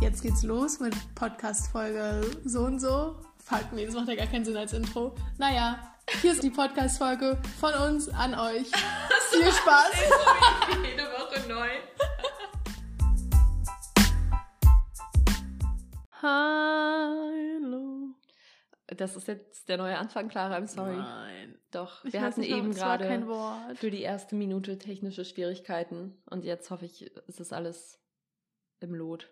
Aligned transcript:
Jetzt 0.00 0.22
geht's 0.22 0.42
los 0.42 0.80
mit 0.80 0.94
Podcast-Folge 1.14 2.22
so 2.44 2.62
und 2.62 2.80
so. 2.80 3.16
Fuck, 3.44 3.70
nee, 3.74 3.84
das 3.84 3.94
macht 3.94 4.08
ja 4.08 4.14
gar 4.14 4.28
keinen 4.28 4.46
Sinn 4.46 4.56
als 4.56 4.72
Intro. 4.72 5.14
Naja, 5.36 5.94
hier 6.22 6.32
ist 6.32 6.42
die 6.42 6.48
Podcast-Folge 6.48 7.36
von 7.60 7.74
uns 7.74 8.08
an 8.08 8.34
euch. 8.34 8.66
Viel 9.30 9.52
Spaß! 9.52 9.92
Jede 10.82 11.02
Woche 11.02 11.46
neu. 11.48 11.68
Hallo. 16.22 18.14
Das 18.86 19.16
ist 19.16 19.28
jetzt 19.28 19.68
der 19.68 19.76
neue 19.76 19.98
Anfang, 19.98 20.28
Clara, 20.28 20.56
I'm 20.56 20.66
sorry. 20.66 20.96
Nein. 20.96 21.58
Doch, 21.72 22.06
Ich 22.06 22.14
wir 22.14 22.22
hatten 22.22 22.40
nicht, 22.40 22.50
eben 22.50 22.72
gerade 22.72 23.22
für 23.74 23.90
die 23.90 24.00
erste 24.00 24.34
Minute 24.34 24.78
technische 24.78 25.26
Schwierigkeiten 25.26 26.16
und 26.24 26.46
jetzt 26.46 26.70
hoffe 26.70 26.86
ich, 26.86 27.02
ist 27.02 27.38
es 27.38 27.52
alles 27.52 28.00
im 28.80 28.94
Lot. 28.94 29.30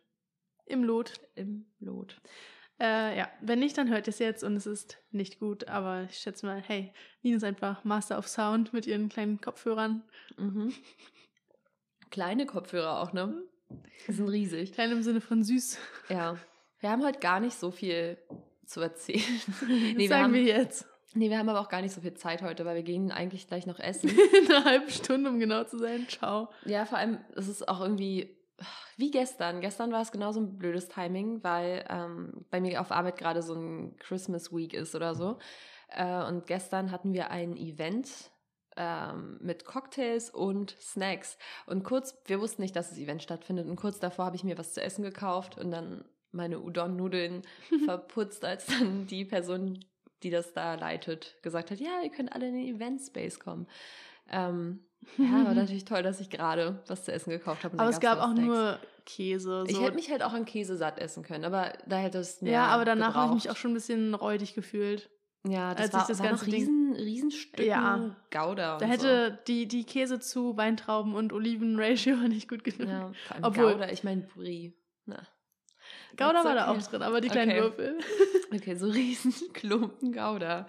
Im 0.68 0.84
Lot. 0.84 1.14
Im 1.34 1.66
Lot. 1.80 2.20
Äh, 2.80 3.18
ja, 3.18 3.28
wenn 3.40 3.58
nicht, 3.58 3.76
dann 3.76 3.88
hört 3.88 4.06
ihr 4.06 4.12
es 4.12 4.20
jetzt 4.20 4.44
und 4.44 4.54
es 4.54 4.66
ist 4.66 4.98
nicht 5.10 5.40
gut, 5.40 5.66
aber 5.66 6.04
ich 6.08 6.18
schätze 6.18 6.46
mal, 6.46 6.62
hey, 6.64 6.92
Nina 7.22 7.38
ist 7.38 7.44
einfach 7.44 7.82
Master 7.84 8.18
of 8.18 8.28
Sound 8.28 8.72
mit 8.72 8.86
ihren 8.86 9.08
kleinen 9.08 9.40
Kopfhörern. 9.40 10.02
Mhm. 10.36 10.72
Kleine 12.10 12.46
Kopfhörer 12.46 13.00
auch, 13.00 13.12
ne? 13.12 13.42
Die 14.06 14.12
sind 14.12 14.28
riesig. 14.28 14.72
Klein 14.72 14.92
im 14.92 15.02
Sinne 15.02 15.20
von 15.20 15.42
süß. 15.42 15.78
Ja. 16.08 16.36
Wir 16.78 16.90
haben 16.90 17.04
heute 17.04 17.18
gar 17.18 17.40
nicht 17.40 17.58
so 17.58 17.70
viel 17.70 18.16
zu 18.64 18.80
erzählen. 18.80 19.22
Nee, 19.66 19.94
wir 19.96 20.08
sagen 20.08 20.24
haben, 20.24 20.34
wir 20.34 20.42
jetzt. 20.42 20.86
nee, 21.14 21.30
wir 21.30 21.38
haben 21.38 21.48
aber 21.48 21.60
auch 21.60 21.68
gar 21.68 21.82
nicht 21.82 21.92
so 21.92 22.00
viel 22.00 22.14
Zeit 22.14 22.42
heute, 22.42 22.64
weil 22.64 22.76
wir 22.76 22.82
gehen 22.84 23.10
eigentlich 23.10 23.48
gleich 23.48 23.66
noch 23.66 23.80
essen. 23.80 24.08
In 24.38 24.52
einer 24.52 24.64
halben 24.64 24.90
Stunde, 24.90 25.28
um 25.30 25.40
genau 25.40 25.64
zu 25.64 25.78
sein. 25.78 26.06
Ciao. 26.08 26.48
Ja, 26.64 26.84
vor 26.84 26.98
allem, 26.98 27.18
es 27.34 27.48
ist 27.48 27.68
auch 27.68 27.80
irgendwie 27.80 28.37
wie 28.96 29.10
gestern. 29.10 29.60
Gestern 29.60 29.92
war 29.92 30.02
es 30.02 30.12
genauso 30.12 30.40
ein 30.40 30.58
blödes 30.58 30.88
Timing, 30.88 31.42
weil 31.42 31.84
ähm, 31.88 32.44
bei 32.50 32.60
mir 32.60 32.80
auf 32.80 32.90
Arbeit 32.90 33.18
gerade 33.18 33.42
so 33.42 33.54
ein 33.54 33.96
Christmas 33.98 34.52
Week 34.52 34.74
ist 34.74 34.94
oder 34.94 35.14
so. 35.14 35.38
Äh, 35.88 36.24
und 36.24 36.46
gestern 36.46 36.90
hatten 36.90 37.12
wir 37.12 37.30
ein 37.30 37.56
Event 37.56 38.30
ähm, 38.76 39.38
mit 39.40 39.64
Cocktails 39.64 40.30
und 40.30 40.76
Snacks. 40.80 41.38
Und 41.66 41.84
kurz, 41.84 42.16
wir 42.26 42.40
wussten 42.40 42.62
nicht, 42.62 42.76
dass 42.76 42.90
das 42.90 42.98
Event 42.98 43.22
stattfindet. 43.22 43.68
Und 43.68 43.76
kurz 43.76 43.98
davor 43.98 44.26
habe 44.26 44.36
ich 44.36 44.44
mir 44.44 44.58
was 44.58 44.74
zu 44.74 44.82
essen 44.82 45.02
gekauft 45.02 45.58
und 45.58 45.70
dann 45.70 46.04
meine 46.30 46.60
Udon-Nudeln 46.60 47.42
verputzt, 47.84 48.44
als 48.44 48.66
dann 48.66 49.06
die 49.06 49.24
Person, 49.24 49.84
die 50.22 50.30
das 50.30 50.52
da 50.52 50.74
leitet, 50.74 51.36
gesagt 51.42 51.70
hat, 51.70 51.80
ja, 51.80 52.02
ihr 52.02 52.10
könnt 52.10 52.32
alle 52.32 52.48
in 52.48 52.54
den 52.54 52.76
Event-Space 52.76 53.40
kommen. 53.40 53.66
Ähm, 54.30 54.84
ja, 55.16 55.44
war 55.44 55.54
natürlich 55.54 55.84
toll, 55.84 56.02
dass 56.02 56.20
ich 56.20 56.30
gerade 56.30 56.82
was 56.86 57.04
zu 57.04 57.12
essen 57.12 57.30
gekauft 57.30 57.64
habe. 57.64 57.78
Aber 57.78 57.88
es 57.90 58.00
gab 58.00 58.20
auch 58.20 58.34
nur 58.34 58.78
Käse. 59.06 59.64
So. 59.66 59.66
Ich 59.66 59.80
hätte 59.80 59.94
mich 59.94 60.10
halt 60.10 60.22
auch 60.22 60.32
an 60.32 60.44
Käse 60.44 60.76
satt 60.76 60.98
essen 60.98 61.22
können, 61.22 61.44
aber 61.44 61.72
da 61.86 61.96
hätte 61.96 62.18
es 62.18 62.42
mehr 62.42 62.52
ja, 62.52 62.66
aber 62.66 62.84
danach 62.84 63.14
habe 63.14 63.28
ich 63.36 63.44
mich 63.44 63.50
auch 63.50 63.56
schon 63.56 63.70
ein 63.70 63.74
bisschen 63.74 64.14
räudig 64.14 64.54
gefühlt. 64.54 65.08
Ja, 65.46 65.72
das 65.74 65.84
als 65.86 65.92
war, 65.94 66.00
ich 66.02 66.06
das 66.08 66.18
war 66.18 66.26
ganze 66.28 66.44
noch 66.44 66.50
Ding- 66.50 66.60
riesen, 66.60 66.92
Riesenstücken 66.96 67.64
Ja. 67.66 68.16
Gouda 68.30 68.74
und 68.74 68.82
Da 68.82 68.86
hätte 68.86 69.38
die, 69.46 69.66
die 69.66 69.84
Käse 69.84 70.18
zu 70.18 70.56
Weintrauben 70.56 71.14
und 71.14 71.32
Oliven-Ratio 71.32 72.16
nicht 72.28 72.48
gut 72.48 72.62
so. 72.66 72.76
genug. 72.76 72.88
Ja, 72.90 73.12
Obwohl- 73.42 73.72
Gouda, 73.74 73.88
ich 73.90 74.02
meine 74.04 74.22
Brie. 74.22 74.76
Na. 75.06 75.22
Gouda 76.16 76.44
war 76.44 76.54
da 76.54 76.70
auch 76.70 76.82
drin, 76.82 77.02
aber 77.02 77.20
die 77.20 77.28
kleinen 77.28 77.52
Okay. 77.52 77.60
Würfel. 77.62 77.98
Okay, 78.54 78.74
so 78.76 78.88
riesen 78.88 79.32
Klumpen 79.52 80.10
Gouda. 80.12 80.66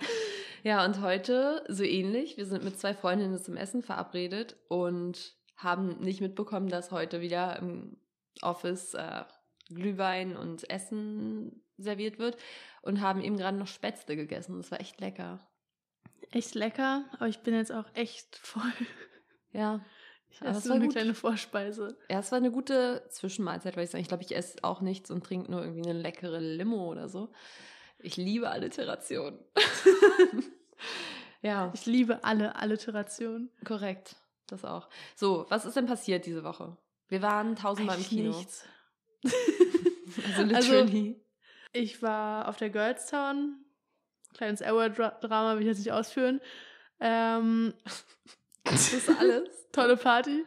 Ja, 0.64 0.84
und 0.86 1.02
heute 1.02 1.64
so 1.68 1.84
ähnlich. 1.84 2.38
Wir 2.38 2.46
sind 2.46 2.64
mit 2.64 2.80
zwei 2.80 2.94
Freundinnen 2.94 3.38
zum 3.40 3.56
Essen 3.56 3.82
verabredet 3.82 4.58
und 4.68 5.36
haben 5.56 6.00
nicht 6.00 6.22
mitbekommen, 6.22 6.70
dass 6.70 6.92
heute 6.92 7.22
wieder 7.22 7.58
im 7.60 7.98
Office 8.42 8.94
äh, 8.94 9.24
Glühwein 9.70 10.36
und 10.36 10.70
Essen 10.70 11.64
serviert 11.78 12.19
wird 12.19 12.38
und 12.81 13.02
haben 13.02 13.22
eben 13.22 13.38
gerade 13.38 13.58
noch 13.58 13.68
Spätzle 13.68 14.16
gegessen. 14.16 14.58
Das 14.58 14.72
war 14.72 14.80
echt 14.81 15.00
lecker. 15.00 15.46
Echt 16.31 16.56
lecker, 16.56 17.06
aber 17.14 17.28
ich 17.28 17.40
bin 17.40 17.53
jetzt 17.56 17.72
auch 17.72 17.86
echt 17.94 18.36
voll. 18.36 18.62
Ja, 19.52 19.84
Ich 20.30 20.42
esse 20.42 20.69
war 20.69 20.75
eine 20.75 20.86
gut. 20.86 20.94
kleine 20.94 21.14
Vorspeise. 21.16 21.98
Ja, 22.09 22.19
es 22.19 22.31
war 22.31 22.38
eine 22.38 22.52
gute 22.52 23.03
Zwischenmahlzeit, 23.09 23.75
weil 23.75 23.86
ich 23.86 23.90
sagen. 23.90 24.02
Ich 24.02 24.08
glaube, 24.09 24.24
ich 24.24 24.36
esse 24.36 24.64
auch 24.64 24.81
nichts 24.81 25.09
und 25.09 25.25
trinke 25.25 25.50
nur 25.52 25.62
irgendwie 25.64 25.90
eine 25.90 26.00
leckere 26.00 26.40
Limo 26.40 26.88
oder 26.92 27.09
so. 27.09 27.31
Ich 28.02 28.18
liebe 28.18 28.50
Alliteration. 28.50 29.38
ja, 31.42 31.72
Ich 31.74 31.86
liebe 31.86 32.24
alle 32.24 32.56
Alliterationen. 32.56 33.50
korrekt. 33.66 34.16
Das 34.48 34.66
auch. 34.66 34.90
So, 35.16 35.46
was 35.50 35.66
ist 35.66 35.76
denn 35.76 35.86
passiert 35.86 36.26
diese 36.26 36.44
Woche? 36.44 36.76
Wir 37.08 37.22
waren 37.22 37.56
tausendmal 37.56 37.96
im 37.98 38.02
Eigentlich 38.02 38.10
Kino. 38.10 38.38
nichts. 38.38 38.66
Also 40.26 40.42
Also- 40.56 40.72
literally. 40.74 41.22
Ich 41.72 42.02
war 42.02 42.48
auf 42.48 42.58
der 42.58 42.72
Girls 42.72 43.06
Town. 43.06 43.64
Kleines 44.34 44.62
Hour-Drama 44.64 45.54
will 45.54 45.62
ich 45.62 45.68
jetzt 45.68 45.78
nicht 45.80 45.92
ausführen. 45.92 46.42
Ähm, 47.00 47.76
das 48.64 48.92
ist 48.94 49.08
alles. 49.10 49.48
tolle 49.72 49.96
Party. 49.96 50.44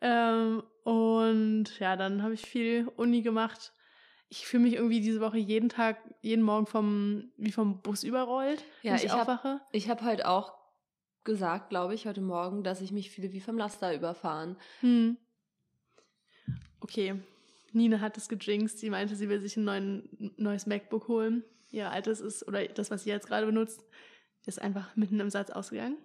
Ähm, 0.00 0.62
und 0.84 1.78
ja, 1.78 1.96
dann 1.96 2.22
habe 2.22 2.32
ich 2.32 2.46
viel 2.46 2.88
Uni 2.96 3.20
gemacht. 3.20 3.74
Ich 4.36 4.48
fühle 4.48 4.64
mich 4.64 4.74
irgendwie 4.74 5.00
diese 5.00 5.20
Woche 5.20 5.38
jeden 5.38 5.68
Tag, 5.68 5.96
jeden 6.20 6.42
Morgen 6.42 6.66
vom, 6.66 7.30
wie 7.36 7.52
vom 7.52 7.80
Bus 7.82 8.02
überrollt, 8.02 8.64
Ja, 8.82 8.90
wenn 8.90 8.96
ich, 8.98 9.04
ich 9.04 9.12
hab- 9.12 9.20
aufwache. 9.28 9.60
Ich 9.70 9.88
habe 9.88 10.02
halt 10.02 10.24
auch 10.24 10.54
gesagt, 11.22 11.70
glaube 11.70 11.94
ich, 11.94 12.06
heute 12.08 12.20
Morgen, 12.20 12.64
dass 12.64 12.80
ich 12.80 12.90
mich 12.90 13.12
fühle 13.12 13.32
wie 13.32 13.40
vom 13.40 13.56
Laster 13.56 13.94
überfahren. 13.94 14.56
Hm. 14.80 15.16
Okay. 16.80 17.14
Nina 17.72 18.00
hat 18.00 18.16
es 18.16 18.28
gejinxt. 18.28 18.80
Sie 18.80 18.90
meinte, 18.90 19.14
sie 19.14 19.28
will 19.28 19.40
sich 19.40 19.56
ein 19.56 19.62
neuen, 19.64 20.32
neues 20.36 20.66
MacBook 20.66 21.06
holen. 21.06 21.44
Ihr 21.70 21.90
altes 21.92 22.20
ist, 22.20 22.46
oder 22.48 22.66
das, 22.66 22.90
was 22.90 23.04
sie 23.04 23.10
jetzt 23.10 23.28
gerade 23.28 23.46
benutzt, 23.46 23.84
ist 24.46 24.60
einfach 24.60 24.96
mitten 24.96 25.20
im 25.20 25.30
Satz 25.30 25.50
ausgegangen. 25.50 25.96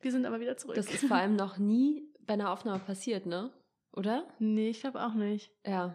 Wir 0.00 0.10
sind 0.10 0.24
aber 0.24 0.40
wieder 0.40 0.56
zurück. 0.56 0.76
Das 0.76 0.86
ist 0.92 1.04
vor 1.06 1.18
allem 1.18 1.36
noch 1.36 1.58
nie 1.58 2.08
bei 2.20 2.32
einer 2.32 2.50
Aufnahme 2.50 2.80
passiert, 2.80 3.26
ne? 3.26 3.52
Oder? 3.92 4.26
Nee, 4.38 4.70
ich 4.70 4.80
glaube 4.80 5.04
auch 5.04 5.12
nicht. 5.14 5.52
Ja, 5.66 5.94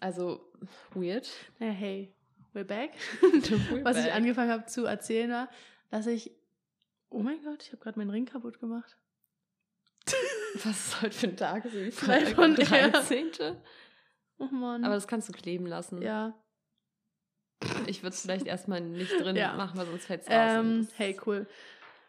also 0.00 0.49
weird. 0.94 1.28
Naja, 1.58 1.72
hey, 1.72 2.12
we're 2.54 2.64
back. 2.64 2.90
We're 3.22 3.84
Was 3.84 3.96
ich 3.98 4.04
back. 4.04 4.14
angefangen 4.14 4.50
habe 4.50 4.66
zu 4.66 4.84
erzählen 4.84 5.30
war, 5.30 5.48
dass 5.90 6.06
ich. 6.06 6.32
Oh 7.10 7.20
mein 7.20 7.42
Gott, 7.42 7.62
ich 7.64 7.72
habe 7.72 7.82
gerade 7.82 7.98
meinen 7.98 8.10
Ring 8.10 8.24
kaputt 8.26 8.60
gemacht. 8.60 8.96
Was 10.64 10.86
ist 10.88 11.02
heute 11.02 11.16
für 11.16 11.26
ein 11.28 11.36
Tag? 11.36 11.64
Ist 11.64 12.00
Freitag, 12.00 12.34
von 12.34 12.54
der 12.54 12.70
er. 12.70 12.88
13. 12.90 13.30
Oh 14.38 14.46
Mann. 14.46 14.84
Aber 14.84 14.94
das 14.94 15.06
kannst 15.08 15.28
du 15.28 15.32
kleben 15.32 15.66
lassen. 15.66 16.00
ja. 16.02 16.34
Ich 17.86 18.02
würde 18.02 18.14
es 18.14 18.22
vielleicht 18.22 18.46
erstmal 18.46 18.80
nicht 18.80 19.12
drin 19.20 19.36
Ja. 19.36 19.52
machen, 19.54 19.76
weil 19.78 19.86
sonst 19.86 20.06
fällt 20.06 20.22
es 20.22 20.28
Ähm, 20.30 20.80
raus. 20.80 20.88
hey, 20.96 21.20
cool. 21.26 21.46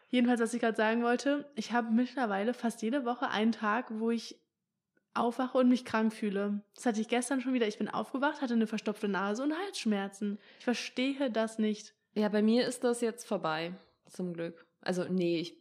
Jedenfalls, 0.08 0.40
was 0.40 0.54
ich 0.54 0.60
gerade 0.60 0.76
sagen 0.76 1.02
wollte, 1.02 1.50
ich 1.56 1.72
habe 1.72 1.90
mittlerweile 1.90 2.54
fast 2.54 2.80
jede 2.82 3.04
Woche 3.04 3.28
einen 3.28 3.52
Tag, 3.52 3.86
wo 3.90 4.10
ich 4.10 4.40
aufwache 5.14 5.58
und 5.58 5.68
mich 5.68 5.84
krank 5.84 6.12
fühle. 6.12 6.62
Das 6.74 6.86
hatte 6.86 7.00
ich 7.00 7.08
gestern 7.08 7.40
schon 7.40 7.52
wieder. 7.54 7.68
Ich 7.68 7.78
bin 7.78 7.88
aufgewacht, 7.88 8.40
hatte 8.40 8.54
eine 8.54 8.66
verstopfte 8.66 9.08
Nase 9.08 9.42
und 9.42 9.56
Halsschmerzen. 9.56 10.38
Ich 10.58 10.64
verstehe 10.64 11.30
das 11.30 11.58
nicht. 11.58 11.94
Ja, 12.14 12.28
bei 12.28 12.42
mir 12.42 12.66
ist 12.66 12.84
das 12.84 13.00
jetzt 13.00 13.26
vorbei. 13.26 13.74
Zum 14.06 14.32
Glück. 14.34 14.66
Also, 14.80 15.04
nee, 15.04 15.40
ich, 15.40 15.56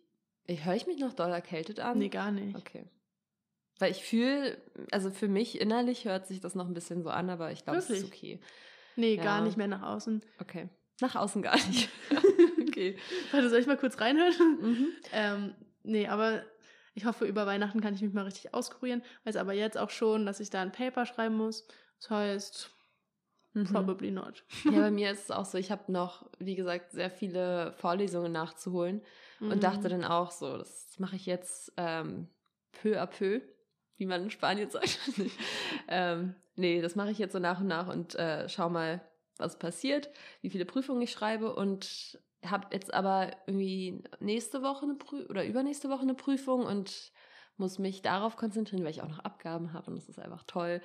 ich 0.47 0.65
höre 0.65 0.75
ich 0.75 0.87
mich 0.87 0.99
noch 0.99 1.13
doll 1.13 1.29
erkältet 1.29 1.79
an? 1.79 1.97
Nee, 1.97 2.09
gar 2.09 2.31
nicht. 2.31 2.57
Okay. 2.57 2.85
Weil 3.79 3.91
ich 3.91 4.03
fühle, 4.03 4.57
also 4.91 5.09
für 5.09 5.27
mich 5.27 5.59
innerlich 5.59 6.05
hört 6.05 6.27
sich 6.27 6.39
das 6.39 6.55
noch 6.55 6.67
ein 6.67 6.73
bisschen 6.73 7.01
so 7.03 7.09
an, 7.09 7.29
aber 7.29 7.51
ich 7.51 7.63
glaube, 7.63 7.79
es 7.79 7.89
ist 7.89 8.05
okay. 8.05 8.39
Nee, 8.95 9.15
Ja. 9.15 9.23
gar 9.23 9.41
nicht 9.41 9.57
mehr 9.57 9.67
nach 9.67 9.81
außen. 9.81 10.21
Okay. 10.39 10.69
Nach 10.99 11.15
außen 11.15 11.41
gar 11.41 11.55
nicht. 11.55 11.89
okay. 12.67 12.97
Warte, 13.31 13.49
soll 13.49 13.59
ich 13.59 13.67
mal 13.67 13.77
kurz 13.77 13.99
reinhören? 13.99 14.57
Mhm. 14.61 14.87
ähm, 15.13 15.55
nee, 15.83 16.07
aber 16.07 16.43
ich 16.93 17.05
hoffe, 17.05 17.25
über 17.25 17.45
Weihnachten 17.45 17.81
kann 17.81 17.93
ich 17.93 18.01
mich 18.01 18.13
mal 18.13 18.25
richtig 18.25 18.53
auskurieren. 18.53 19.03
Weiß 19.23 19.35
aber 19.35 19.53
jetzt 19.53 19.77
auch 19.77 19.89
schon, 19.89 20.25
dass 20.25 20.39
ich 20.39 20.49
da 20.49 20.61
ein 20.61 20.71
Paper 20.71 21.05
schreiben 21.05 21.35
muss. 21.35 21.67
Das 21.99 22.09
heißt, 22.09 22.71
Mhm. 23.53 23.65
probably 23.65 24.11
not. 24.11 24.45
Ja, 24.65 24.81
bei 24.81 24.91
mir 24.91 25.11
ist 25.11 25.23
es 25.25 25.31
auch 25.31 25.45
so, 25.45 25.57
ich 25.57 25.71
habe 25.71 25.91
noch, 25.91 26.29
wie 26.39 26.55
gesagt, 26.55 26.91
sehr 26.91 27.11
viele 27.11 27.73
Vorlesungen 27.73 28.31
nachzuholen 28.31 29.01
Mhm. 29.39 29.51
und 29.51 29.63
dachte 29.63 29.89
dann 29.89 30.05
auch 30.05 30.31
so, 30.31 30.57
das 30.57 30.95
mache 30.99 31.17
ich 31.17 31.25
jetzt 31.25 31.73
ähm, 31.77 32.29
peu 32.71 33.01
à 33.01 33.05
peu, 33.07 33.41
wie 33.97 34.05
man 34.05 34.23
in 34.23 34.29
Spanien 34.31 34.69
sagt. 34.69 34.97
ähm, 35.89 36.35
nee, 36.55 36.81
das 36.81 36.95
mache 36.95 37.11
ich 37.11 37.17
jetzt 37.17 37.33
so 37.33 37.39
nach 37.39 37.59
und 37.59 37.67
nach 37.67 37.87
und 37.87 38.15
äh, 38.15 38.47
schau 38.47 38.69
mal, 38.69 39.01
was 39.37 39.59
passiert, 39.59 40.09
wie 40.41 40.49
viele 40.49 40.65
Prüfungen 40.65 41.01
ich 41.01 41.11
schreibe 41.11 41.53
und 41.55 42.21
habe 42.45 42.67
jetzt 42.71 42.93
aber 42.93 43.31
irgendwie 43.45 44.03
nächste 44.19 44.61
Woche 44.63 44.83
eine 44.83 44.95
Prü 44.95 45.25
oder 45.27 45.45
übernächste 45.45 45.89
Woche 45.89 46.01
eine 46.01 46.15
Prüfung 46.15 46.65
und 46.65 47.11
muss 47.57 47.79
mich 47.79 48.01
darauf 48.01 48.35
konzentrieren, 48.35 48.83
weil 48.83 48.91
ich 48.91 49.01
auch 49.01 49.09
noch 49.09 49.19
Abgaben 49.19 49.73
habe 49.73 49.91
und 49.91 49.97
das 49.97 50.09
ist 50.09 50.19
einfach 50.19 50.43
toll. 50.45 50.81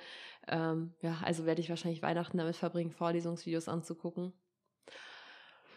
Ähm, 0.47 0.93
ja, 1.01 1.17
also 1.23 1.45
werde 1.45 1.61
ich 1.61 1.69
wahrscheinlich 1.69 2.01
Weihnachten 2.01 2.37
damit 2.37 2.55
verbringen, 2.55 2.91
Vorlesungsvideos 2.91 3.67
anzugucken. 3.67 4.33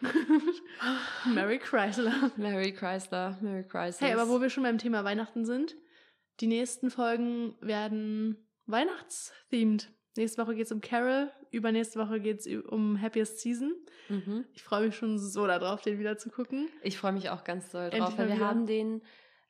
Mary 1.33 1.59
Chrysler. 1.59 2.31
Mary 2.37 2.73
Chrysler, 2.73 3.37
Mary 3.41 3.63
Chrysler. 3.63 4.07
Hey, 4.07 4.13
aber 4.13 4.29
wo 4.29 4.41
wir 4.41 4.49
schon 4.49 4.63
beim 4.63 4.77
Thema 4.77 5.03
Weihnachten 5.03 5.45
sind, 5.45 5.75
die 6.39 6.47
nächsten 6.47 6.89
Folgen 6.89 7.55
werden 7.61 8.47
Weihnachtsthemed. 8.65 9.91
Nächste 10.17 10.41
Woche 10.41 10.55
geht 10.55 10.65
es 10.65 10.71
um 10.71 10.81
Carol. 10.81 11.31
Übernächste 11.51 11.99
Woche 11.99 12.19
geht 12.19 12.39
es 12.45 12.47
um 12.65 13.01
Happiest 13.01 13.39
Season. 13.39 13.73
Mhm. 14.09 14.45
Ich 14.53 14.63
freue 14.63 14.85
mich 14.87 14.95
schon 14.95 15.17
so 15.19 15.47
darauf, 15.47 15.81
den 15.81 15.99
wieder 15.99 16.17
zu 16.17 16.29
gucken. 16.29 16.67
Ich 16.83 16.97
freue 16.97 17.13
mich 17.13 17.29
auch 17.29 17.43
ganz 17.43 17.69
doll 17.69 17.89
drauf, 17.89 18.17
weil 18.17 18.27
wir 18.27 18.35
wieder. 18.35 18.45
haben 18.47 18.65
den, 18.67 19.01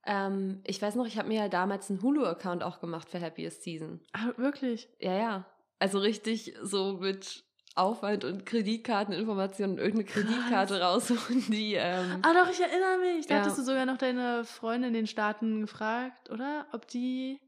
ähm, 0.05 0.61
ich 0.65 0.79
weiß 0.81 0.95
noch, 0.95 1.07
ich 1.07 1.17
habe 1.17 1.27
mir 1.27 1.39
ja 1.41 1.49
damals 1.49 1.89
einen 1.89 2.01
Hulu-Account 2.01 2.61
auch 2.63 2.79
gemacht 2.79 3.09
für 3.09 3.19
Happiest 3.19 3.63
Season. 3.63 3.99
Ah, 4.13 4.29
wirklich? 4.37 4.87
Ja, 4.99 5.15
ja. 5.17 5.45
Also 5.79 5.97
richtig 5.97 6.53
so 6.61 6.97
mit 6.99 7.43
Aufwand 7.73 8.23
und 8.25 8.45
Kreditkarteninformationen 8.45 9.77
irgendeine 9.77 10.03
Kreditkarte 10.05 10.81
raussuchen, 10.81 11.43
die. 11.49 11.73
Ähm, 11.75 12.19
Ah, 12.21 12.33
doch, 12.33 12.51
ich 12.51 12.59
erinnere 12.59 12.97
mich. 12.99 13.25
Da 13.27 13.35
Ja. 13.35 13.41
hattest 13.41 13.57
du 13.57 13.63
sogar 13.63 13.85
noch 13.85 13.97
deine 13.97 14.43
Freundin 14.43 14.89
in 14.89 14.93
den 14.93 15.07
Staaten 15.07 15.61
gefragt, 15.61 16.29
oder? 16.29 16.67
Ob 16.73 16.87
die. 16.87 17.39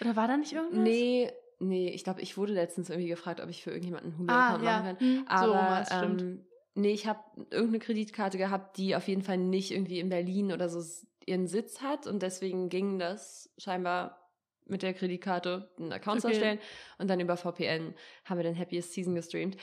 Oder 0.00 0.16
war 0.16 0.26
da 0.28 0.36
nicht 0.36 0.52
irgendwas? 0.52 0.78
nee, 0.80 1.30
nee, 1.58 1.90
ich 1.90 2.04
glaube, 2.04 2.20
ich 2.20 2.36
wurde 2.36 2.52
letztens 2.52 2.90
irgendwie 2.90 3.08
gefragt, 3.08 3.40
ob 3.40 3.48
ich 3.48 3.62
für 3.62 3.70
irgendjemanden 3.70 4.12
einen 4.12 4.18
Ah, 4.28 4.58
Hulu-Account 4.58 4.64
ja. 4.64 4.72
machen 4.80 4.84
kann. 4.84 4.98
Hm, 4.98 5.24
so 5.34 5.52
Aber 5.54 5.84
stimmt. 5.86 6.24
ähm, 6.24 6.46
nee, 6.74 6.92
ich 6.92 7.06
habe 7.06 7.20
irgendeine 7.50 7.78
Kreditkarte 7.78 8.38
gehabt, 8.38 8.76
die 8.78 8.96
auf 8.96 9.08
jeden 9.08 9.22
Fall 9.22 9.38
nicht 9.38 9.70
irgendwie 9.72 10.00
in 10.00 10.08
Berlin 10.08 10.52
oder 10.52 10.68
so 10.68 10.82
ihren 11.26 11.46
Sitz 11.46 11.80
hat 11.82 12.06
und 12.06 12.22
deswegen 12.22 12.68
ging 12.68 12.98
das 12.98 13.52
scheinbar 13.58 14.22
mit 14.68 14.82
der 14.82 14.94
Kreditkarte 14.94 15.70
einen 15.78 15.92
Account 15.92 16.20
zu 16.22 16.28
Okay. 16.28 16.32
erstellen 16.32 16.58
und 16.98 17.08
dann 17.08 17.20
über 17.20 17.36
VPN 17.36 17.94
haben 18.24 18.36
wir 18.38 18.44
den 18.44 18.58
Happiest 18.58 18.92
Season 18.92 19.14
gestreamt. 19.14 19.56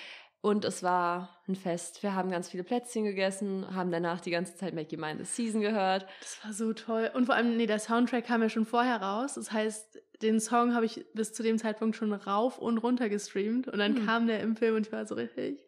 Und 0.44 0.66
es 0.66 0.84
war 0.84 1.42
ein 1.48 1.56
Fest. 1.56 2.04
Wir 2.04 2.16
haben 2.16 2.30
ganz 2.30 2.50
viele 2.50 2.66
Plätzchen 2.66 3.06
gegessen, 3.06 3.66
haben 3.74 3.92
danach 3.92 4.20
die 4.20 4.30
ganze 4.30 4.58
Zeit 4.58 4.74
You 4.92 5.00
Mind 5.00 5.20
the 5.20 5.24
Season 5.26 5.62
gehört. 5.62 6.06
Das 6.20 6.44
war 6.44 6.52
so 6.52 6.74
toll. 6.74 7.10
Und 7.14 7.28
vor 7.28 7.36
allem, 7.36 7.56
nee, 7.56 7.66
der 7.66 7.80
Soundtrack 7.80 8.26
kam 8.26 8.42
ja 8.42 8.50
schon 8.50 8.66
vorher 8.66 9.02
raus. 9.02 9.36
Das 9.36 9.54
heißt, 9.54 10.02
den 10.22 10.42
Song 10.42 10.76
habe 10.76 10.86
ich 10.86 11.06
bis 11.14 11.32
zu 11.32 11.44
dem 11.44 11.58
Zeitpunkt 11.58 11.96
schon 11.96 12.12
rauf 12.12 12.58
und 12.58 12.78
runter 12.80 13.08
gestreamt. 13.08 13.70
Und 13.70 13.80
dann 13.80 13.96
Hm. 13.96 14.06
kam 14.06 14.28
der 14.28 14.42
im 14.42 14.58
Film 14.58 14.76
und 14.76 14.86
ich 14.88 14.92
war 14.92 15.06
so 15.06 15.16
richtig. 15.16 15.64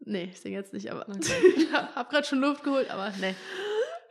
Nee, 0.00 0.24
ich 0.24 0.40
singe 0.40 0.56
jetzt 0.56 0.72
nicht, 0.72 0.90
aber 0.90 1.08
Okay. 1.08 1.20
ich 1.56 1.72
habe 1.72 2.10
gerade 2.10 2.26
schon 2.26 2.40
Luft 2.40 2.64
geholt, 2.64 2.90
aber 2.90 3.12
nee. 3.20 3.36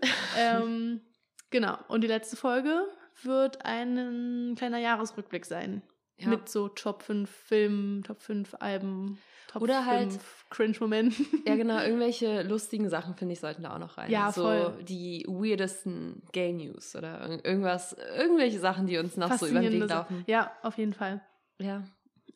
ähm, 0.38 1.02
genau. 1.50 1.78
Und 1.90 2.06
die 2.06 2.08
letzte 2.08 2.38
Folge 2.38 2.88
wird 3.22 3.66
ein 3.66 4.56
kleiner 4.58 4.80
Jahresrückblick 4.80 5.46
sein. 5.46 5.82
Ja. 6.16 6.30
Mit 6.30 6.48
so 6.48 6.70
Top 6.70 7.04
5 7.04 7.30
Filmen, 7.30 8.04
Top 8.04 8.22
5 8.22 8.56
Alben, 8.62 9.20
Top 9.54 9.62
Oder 9.62 9.84
5 9.84 9.88
halt- 9.88 10.20
Cringe-Momenten. 10.50 11.26
Ja, 11.48 11.56
genau, 11.56 11.80
irgendwelche 11.84 12.42
lustigen 12.44 12.90
Sachen, 12.90 13.16
finde 13.16 13.34
ich, 13.34 13.40
sollten 13.40 13.64
da 13.64 13.74
auch 13.76 13.80
noch 13.80 13.98
rein. 13.98 14.10
Ja, 14.12 14.32
so 14.32 14.42
voll. 14.44 14.74
die 14.84 15.26
weirdesten 15.28 16.22
Gay 16.32 16.52
News 16.54 16.96
oder 16.96 17.24
irg- 17.26 17.46
irgendwas, 17.46 17.96
irgendwelche 18.18 18.60
Sachen, 18.60 18.88
die 18.88 18.98
uns 18.98 19.16
noch 19.16 19.32
so 19.34 19.46
über 19.48 19.62
den 19.62 19.72
Weg 19.82 19.90
laufen. 19.90 20.24
Ja, 20.28 20.52
auf 20.64 20.78
jeden 20.78 20.94
Fall. 20.94 21.22
Ja. 21.60 21.84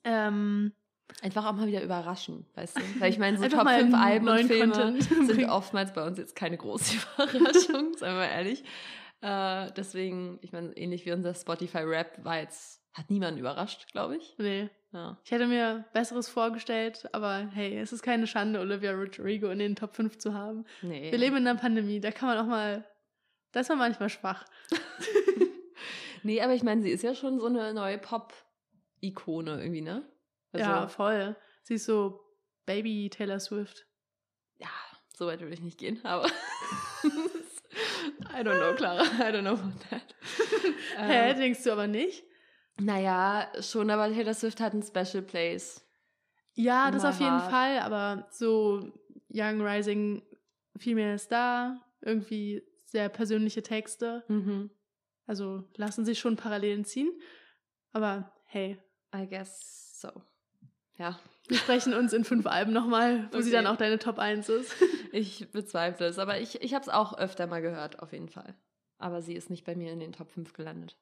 Ähm, 0.03 0.71
Einfach 1.21 1.45
auch 1.45 1.53
mal 1.53 1.67
wieder 1.67 1.81
überraschen, 1.81 2.45
weißt 2.55 2.77
du? 2.77 2.81
Weil 2.99 3.09
ich 3.09 3.17
meine, 3.17 3.37
so 3.37 3.47
Top 3.47 3.63
mal 3.63 3.79
5 3.79 3.95
Alben 3.95 4.27
und 4.27 4.43
Filme 4.45 4.73
Content 4.73 5.03
sind 5.03 5.45
oftmals 5.49 5.93
bei 5.93 6.05
uns 6.05 6.17
jetzt 6.17 6.35
keine 6.35 6.57
große 6.57 6.95
Überraschung, 7.17 7.93
seien 7.95 8.15
wir 8.17 8.27
ehrlich. 8.29 8.63
Äh, 9.21 9.71
deswegen, 9.77 10.37
ich 10.41 10.51
meine, 10.51 10.75
ähnlich 10.75 11.05
wie 11.05 11.13
unser 11.13 11.33
Spotify-Rap 11.33 12.23
war 12.25 12.39
jetzt, 12.39 12.81
hat 12.93 13.09
niemanden 13.09 13.39
überrascht, 13.39 13.91
glaube 13.93 14.17
ich. 14.17 14.35
nee. 14.37 14.69
Ja. 14.93 15.19
Ich 15.25 15.31
hätte 15.31 15.47
mir 15.47 15.85
Besseres 15.93 16.29
vorgestellt, 16.29 17.07
aber 17.13 17.49
hey, 17.53 17.77
es 17.77 17.91
ist 17.91 18.01
keine 18.03 18.25
Schande, 18.25 18.59
Olivia 18.59 18.93
Rodrigo 18.93 19.49
in 19.49 19.59
den 19.59 19.75
Top 19.75 19.93
5 19.95 20.17
zu 20.17 20.33
haben. 20.33 20.65
Nee. 20.81 21.11
Wir 21.11 21.17
leben 21.17 21.35
in 21.37 21.47
einer 21.47 21.59
Pandemie, 21.59 21.99
da 21.99 22.11
kann 22.11 22.29
man 22.29 22.37
auch 22.37 22.45
mal. 22.49 22.85
Da 23.51 23.59
ist 23.61 23.69
man 23.69 23.77
manchmal 23.77 24.09
schwach. 24.09 24.45
nee, 26.23 26.41
aber 26.41 26.53
ich 26.53 26.63
meine, 26.63 26.81
sie 26.81 26.91
ist 26.91 27.03
ja 27.03 27.15
schon 27.15 27.39
so 27.39 27.47
eine 27.47 27.73
neue 27.73 27.97
Pop-Ikone 27.97 29.59
irgendwie, 29.61 29.81
ne? 29.81 30.07
Also, 30.51 30.65
ja, 30.69 30.87
voll. 30.87 31.35
Sie 31.63 31.75
ist 31.75 31.85
so 31.85 32.21
Baby 32.65 33.09
Taylor 33.09 33.39
Swift. 33.39 33.85
ja, 34.57 34.69
so 35.15 35.27
weit 35.27 35.41
würde 35.41 35.53
ich 35.53 35.61
nicht 35.61 35.77
gehen, 35.77 35.99
aber 36.05 36.27
I 38.33 38.41
don't 38.41 38.57
know, 38.59 38.73
Clara. 38.75 39.03
I 39.03 39.31
don't 39.33 39.41
know 39.41 39.53
about 39.53 39.79
that. 39.89 40.15
Hä, 40.97 41.31
Ähm, 41.31 41.37
denkst 41.37 41.63
du 41.63 41.71
aber 41.71 41.87
nicht? 41.87 42.23
Naja, 42.79 43.47
schon, 43.61 43.89
aber 43.89 44.11
Taylor 44.13 44.33
Swift 44.33 44.59
hat 44.59 44.73
einen 44.73 44.83
Special 44.83 45.23
Place. 45.23 45.83
Ja, 46.53 46.89
das 46.91 47.05
auf 47.05 47.19
jeden 47.19 47.39
heart. 47.39 47.51
Fall, 47.51 47.79
aber 47.79 48.27
so 48.31 48.91
Young 49.29 49.61
Rising 49.61 50.23
Female 50.77 51.19
Star, 51.19 51.79
irgendwie 52.01 52.63
sehr 52.85 53.09
persönliche 53.09 53.61
Texte. 53.61 54.23
Mhm. 54.27 54.71
Also 55.25 55.63
lassen 55.75 56.05
sich 56.05 56.19
schon 56.19 56.35
Parallelen 56.35 56.85
ziehen. 56.85 57.11
Aber 57.91 58.31
hey, 58.45 58.79
I 59.15 59.27
guess 59.27 59.99
so. 59.99 60.09
Ja, 60.97 61.19
wir 61.47 61.57
sprechen 61.57 61.93
uns 61.93 62.13
in 62.13 62.23
fünf 62.23 62.47
Alben 62.47 62.73
nochmal, 62.73 63.27
wo 63.31 63.41
sie 63.41 63.49
Okay. 63.49 63.63
dann 63.63 63.67
auch 63.67 63.77
deine 63.77 63.99
Top 63.99 64.17
1 64.17 64.49
ist. 64.49 64.73
ich 65.11 65.51
bezweifle 65.51 66.07
es, 66.07 66.17
aber 66.17 66.39
ich, 66.39 66.61
ich 66.61 66.73
habe 66.73 66.81
es 66.81 66.89
auch 66.89 67.17
öfter 67.17 67.45
mal 67.45 67.61
gehört, 67.61 67.99
auf 67.99 68.13
jeden 68.13 68.29
Fall. 68.29 68.55
Aber 68.97 69.21
sie 69.21 69.33
ist 69.35 69.51
nicht 69.51 69.63
bei 69.63 69.75
mir 69.75 69.91
in 69.91 69.99
den 69.99 70.11
Top 70.13 70.31
5 70.31 70.53
gelandet. 70.53 70.97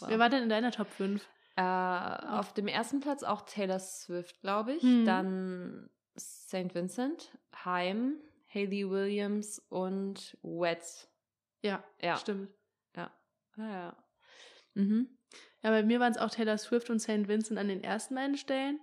Wow. 0.00 0.08
Wer 0.10 0.18
war 0.18 0.28
denn 0.28 0.42
in 0.42 0.48
deiner 0.48 0.70
Top 0.72 0.88
5? 0.88 1.26
Äh, 1.56 1.62
auf 1.62 2.52
dem 2.52 2.68
ersten 2.68 3.00
Platz 3.00 3.22
auch 3.22 3.42
Taylor 3.42 3.78
Swift, 3.78 4.40
glaube 4.42 4.74
ich. 4.74 4.82
Hm. 4.82 5.04
Dann 5.06 5.90
St. 6.18 6.74
Vincent, 6.74 7.30
Heim, 7.64 8.16
Hayley 8.48 8.88
Williams 8.90 9.58
und 9.70 10.36
Wet. 10.42 11.08
Ja, 11.62 11.82
Ja. 12.02 12.16
stimmt. 12.16 12.50
Ah, 12.94 13.10
ja. 13.56 13.96
Mhm. 14.74 15.08
Ja, 15.62 15.70
bei 15.70 15.82
mir 15.82 15.98
waren 15.98 16.12
es 16.12 16.18
auch 16.18 16.28
Taylor 16.30 16.58
Swift 16.58 16.90
und 16.90 17.00
St. 17.00 17.26
Vincent 17.26 17.58
an 17.58 17.68
den 17.68 17.82
ersten 17.82 18.14
beiden 18.14 18.36
Stellen. 18.36 18.78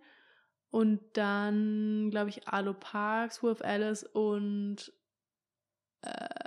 Und 0.71 0.99
dann, 1.15 2.09
glaube 2.09 2.29
ich, 2.29 2.47
Arlo 2.47 2.73
Parks, 2.73 3.43
Wolf 3.43 3.61
Alice 3.61 4.03
und 4.03 4.91
äh, 6.01 6.42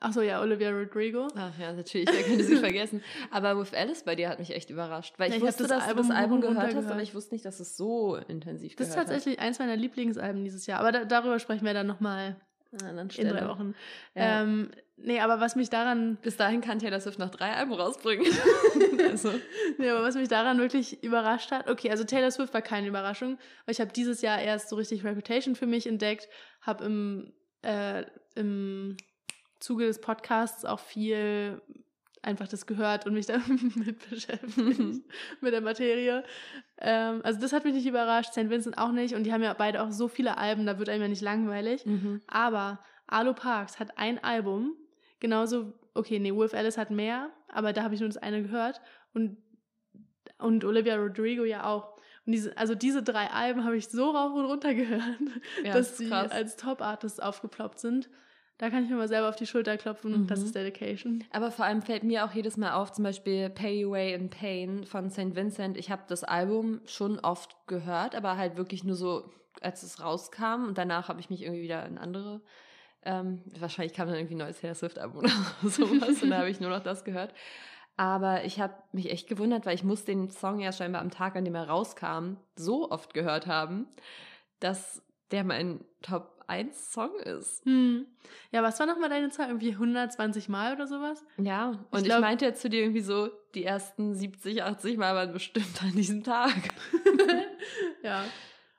achso, 0.00 0.20
ja, 0.20 0.40
Olivia 0.40 0.70
Rodrigo. 0.70 1.28
Ach 1.36 1.58
ja, 1.58 1.72
natürlich, 1.72 2.08
wer 2.10 2.22
könnte 2.22 2.44
sie 2.44 2.56
vergessen. 2.58 3.02
Aber 3.30 3.58
With 3.58 3.74
Alice 3.74 4.02
bei 4.04 4.14
dir 4.14 4.28
hat 4.28 4.38
mich 4.38 4.54
echt 4.54 4.70
überrascht. 4.70 5.14
Weil 5.18 5.28
ich, 5.28 5.34
Ja, 5.34 5.38
ich 5.38 5.46
wusste, 5.46 5.64
das 5.64 5.70
dass 5.70 5.88
Album 5.88 6.02
du 6.02 6.08
das 6.08 6.18
Album 6.18 6.40
gehört 6.40 6.74
hast, 6.74 6.86
aber 6.86 7.02
ich 7.02 7.14
wusste 7.14 7.34
nicht, 7.34 7.44
dass 7.44 7.60
es 7.60 7.76
so 7.76 8.16
intensiv 8.16 8.76
Das 8.76 8.88
ist 8.88 8.94
gehört 8.94 9.08
tatsächlich 9.08 9.40
eins 9.40 9.58
meiner 9.58 9.76
Lieblingsalben 9.76 10.44
dieses 10.44 10.66
Jahr. 10.66 10.80
Aber 10.80 10.92
da, 10.92 11.04
darüber 11.04 11.38
sprechen 11.38 11.64
wir 11.64 11.74
dann 11.74 11.86
nochmal 11.86 12.36
hast. 12.72 12.84
Anderen 12.84 13.08
in 13.10 13.28
drei 13.28 13.48
Wochen. 13.48 13.74
Ja. 14.14 14.42
Ähm, 14.42 14.70
nee, 14.96 15.20
aber 15.20 15.40
was 15.40 15.56
mich 15.56 15.70
daran 15.70 16.16
Bis 16.22 16.36
dahin 16.36 16.60
kann 16.60 16.78
Taylor 16.78 17.00
Swift 17.00 17.18
noch 17.18 17.30
drei 17.30 17.52
Alben 17.54 17.72
rausbringen. 17.72 18.26
also. 19.08 19.32
Nee, 19.78 19.88
aber 19.88 20.02
was 20.02 20.16
mich 20.16 20.28
daran 20.28 20.58
wirklich 20.58 21.02
überrascht 21.02 21.50
hat, 21.50 21.68
okay, 21.70 21.90
also 21.90 22.04
Taylor 22.04 22.30
Swift 22.30 22.52
war 22.52 22.62
keine 22.62 22.88
Überraschung, 22.88 23.38
weil 23.64 23.72
ich 23.72 23.80
habe 23.80 23.92
dieses 23.92 24.20
Jahr 24.20 24.40
erst 24.40 24.68
so 24.68 24.76
richtig 24.76 25.04
Reputation 25.04 25.54
für 25.54 25.66
mich 25.66 25.86
entdeckt, 25.86 26.28
habe 26.60 26.84
im, 26.84 27.32
äh, 27.62 28.04
im 28.34 28.96
Zuge 29.60 29.86
des 29.86 30.00
Podcasts 30.00 30.64
auch 30.64 30.80
viel 30.80 31.60
einfach 32.22 32.48
das 32.48 32.66
gehört 32.66 33.06
und 33.06 33.14
mich 33.14 33.26
damit 33.26 34.10
beschäftigt, 34.10 35.04
mit 35.40 35.52
der 35.52 35.60
Materie. 35.60 36.24
Ähm, 36.78 37.20
also 37.22 37.40
das 37.40 37.52
hat 37.52 37.64
mich 37.64 37.74
nicht 37.74 37.86
überrascht, 37.86 38.32
St. 38.32 38.50
Vincent 38.50 38.78
auch 38.78 38.92
nicht 38.92 39.14
und 39.14 39.24
die 39.24 39.32
haben 39.32 39.42
ja 39.42 39.54
beide 39.54 39.82
auch 39.82 39.90
so 39.90 40.08
viele 40.08 40.38
Alben, 40.38 40.66
da 40.66 40.78
wird 40.78 40.88
einem 40.88 41.02
ja 41.02 41.08
nicht 41.08 41.22
langweilig. 41.22 41.86
Mhm. 41.86 42.20
Aber 42.26 42.80
Arlo 43.06 43.34
Parks 43.34 43.78
hat 43.78 43.98
ein 43.98 44.22
Album, 44.22 44.74
genauso, 45.20 45.72
okay, 45.94 46.18
nee, 46.18 46.34
Wolf 46.34 46.54
Alice 46.54 46.78
hat 46.78 46.90
mehr, 46.90 47.30
aber 47.48 47.72
da 47.72 47.82
habe 47.82 47.94
ich 47.94 48.00
nur 48.00 48.08
das 48.08 48.18
eine 48.18 48.42
gehört 48.42 48.80
und, 49.14 49.38
und 50.38 50.64
Olivia 50.64 50.96
Rodrigo 50.96 51.44
ja 51.44 51.64
auch. 51.64 51.96
Und 52.26 52.32
diese, 52.32 52.56
also 52.58 52.74
diese 52.74 53.02
drei 53.02 53.30
Alben 53.30 53.64
habe 53.64 53.76
ich 53.76 53.88
so 53.88 54.10
rauf 54.10 54.34
und 54.34 54.44
runter 54.44 54.74
gehört, 54.74 55.02
Ja, 55.64 55.72
dass 55.72 55.96
sie 55.96 56.12
als 56.12 56.56
Top-Artists 56.56 57.20
aufgeploppt 57.20 57.78
sind. 57.78 58.10
Da 58.58 58.70
kann 58.70 58.82
ich 58.84 58.90
mir 58.90 58.96
mal 58.96 59.08
selber 59.08 59.28
auf 59.28 59.36
die 59.36 59.46
Schulter 59.46 59.76
klopfen, 59.76 60.22
Mhm. 60.22 60.26
das 60.26 60.42
ist 60.42 60.54
Dedication. 60.54 61.24
Aber 61.30 61.50
vor 61.52 61.64
allem 61.64 61.80
fällt 61.80 62.02
mir 62.02 62.24
auch 62.24 62.32
jedes 62.32 62.56
Mal 62.56 62.72
auf, 62.72 62.92
zum 62.92 63.04
Beispiel 63.04 63.50
Pay 63.50 63.84
Away 63.84 64.14
in 64.14 64.30
Pain 64.30 64.84
von 64.84 65.10
St. 65.10 65.36
Vincent. 65.36 65.76
Ich 65.76 65.90
habe 65.90 66.02
das 66.08 66.24
Album 66.24 66.80
schon 66.84 67.20
oft 67.20 67.56
gehört, 67.68 68.14
aber 68.16 68.36
halt 68.36 68.56
wirklich 68.56 68.82
nur 68.82 68.96
so, 68.96 69.30
als 69.60 69.82
es 69.84 70.02
rauskam. 70.02 70.64
Und 70.66 70.76
danach 70.76 71.08
habe 71.08 71.20
ich 71.20 71.30
mich 71.30 71.42
irgendwie 71.42 71.62
wieder 71.62 71.86
in 71.86 71.98
andere. 71.98 72.40
Ähm, 73.04 73.42
wahrscheinlich 73.58 73.94
kam 73.94 74.08
dann 74.08 74.16
irgendwie 74.16 74.34
ein 74.34 74.38
neues 74.38 74.58
Taylor 74.60 74.74
Swift-Album 74.74 75.18
oder 75.18 75.30
sowas 75.62 76.20
und 76.20 76.30
da 76.30 76.38
habe 76.38 76.50
ich 76.50 76.58
nur 76.60 76.70
noch 76.70 76.82
das 76.82 77.04
gehört. 77.04 77.32
Aber 77.96 78.44
ich 78.44 78.60
habe 78.60 78.74
mich 78.92 79.10
echt 79.10 79.28
gewundert, 79.28 79.66
weil 79.66 79.74
ich 79.76 79.84
muss 79.84 80.04
den 80.04 80.30
Song 80.30 80.58
ja 80.60 80.72
scheinbar 80.72 81.00
am 81.00 81.10
Tag, 81.10 81.36
an 81.36 81.44
dem 81.44 81.54
er 81.54 81.68
rauskam, 81.68 82.36
so 82.56 82.90
oft 82.90 83.14
gehört 83.14 83.46
haben, 83.46 83.86
dass 84.60 85.00
der 85.30 85.44
mein 85.44 85.84
Top 86.02 86.37
1 86.48 86.92
Song 86.92 87.14
ist. 87.20 87.64
Hm. 87.64 88.06
Ja, 88.50 88.62
was 88.62 88.78
war 88.80 88.86
nochmal 88.86 89.08
deine 89.10 89.30
Zahl? 89.30 89.48
Irgendwie 89.48 89.70
120 89.72 90.48
Mal 90.48 90.74
oder 90.74 90.86
sowas? 90.86 91.24
Ja, 91.36 91.70
und 91.90 92.00
ich, 92.00 92.04
glaub- 92.04 92.20
meinte 92.20 92.44
jetzt 92.46 92.60
zu 92.62 92.68
dir 92.68 92.80
irgendwie 92.80 93.00
so, 93.02 93.28
die 93.54 93.64
ersten 93.64 94.14
70, 94.14 94.62
80 94.62 94.96
Mal 94.96 95.14
waren 95.14 95.32
bestimmt 95.32 95.82
an 95.82 95.92
diesem 95.92 96.24
Tag. 96.24 96.54
ja, 98.02 98.24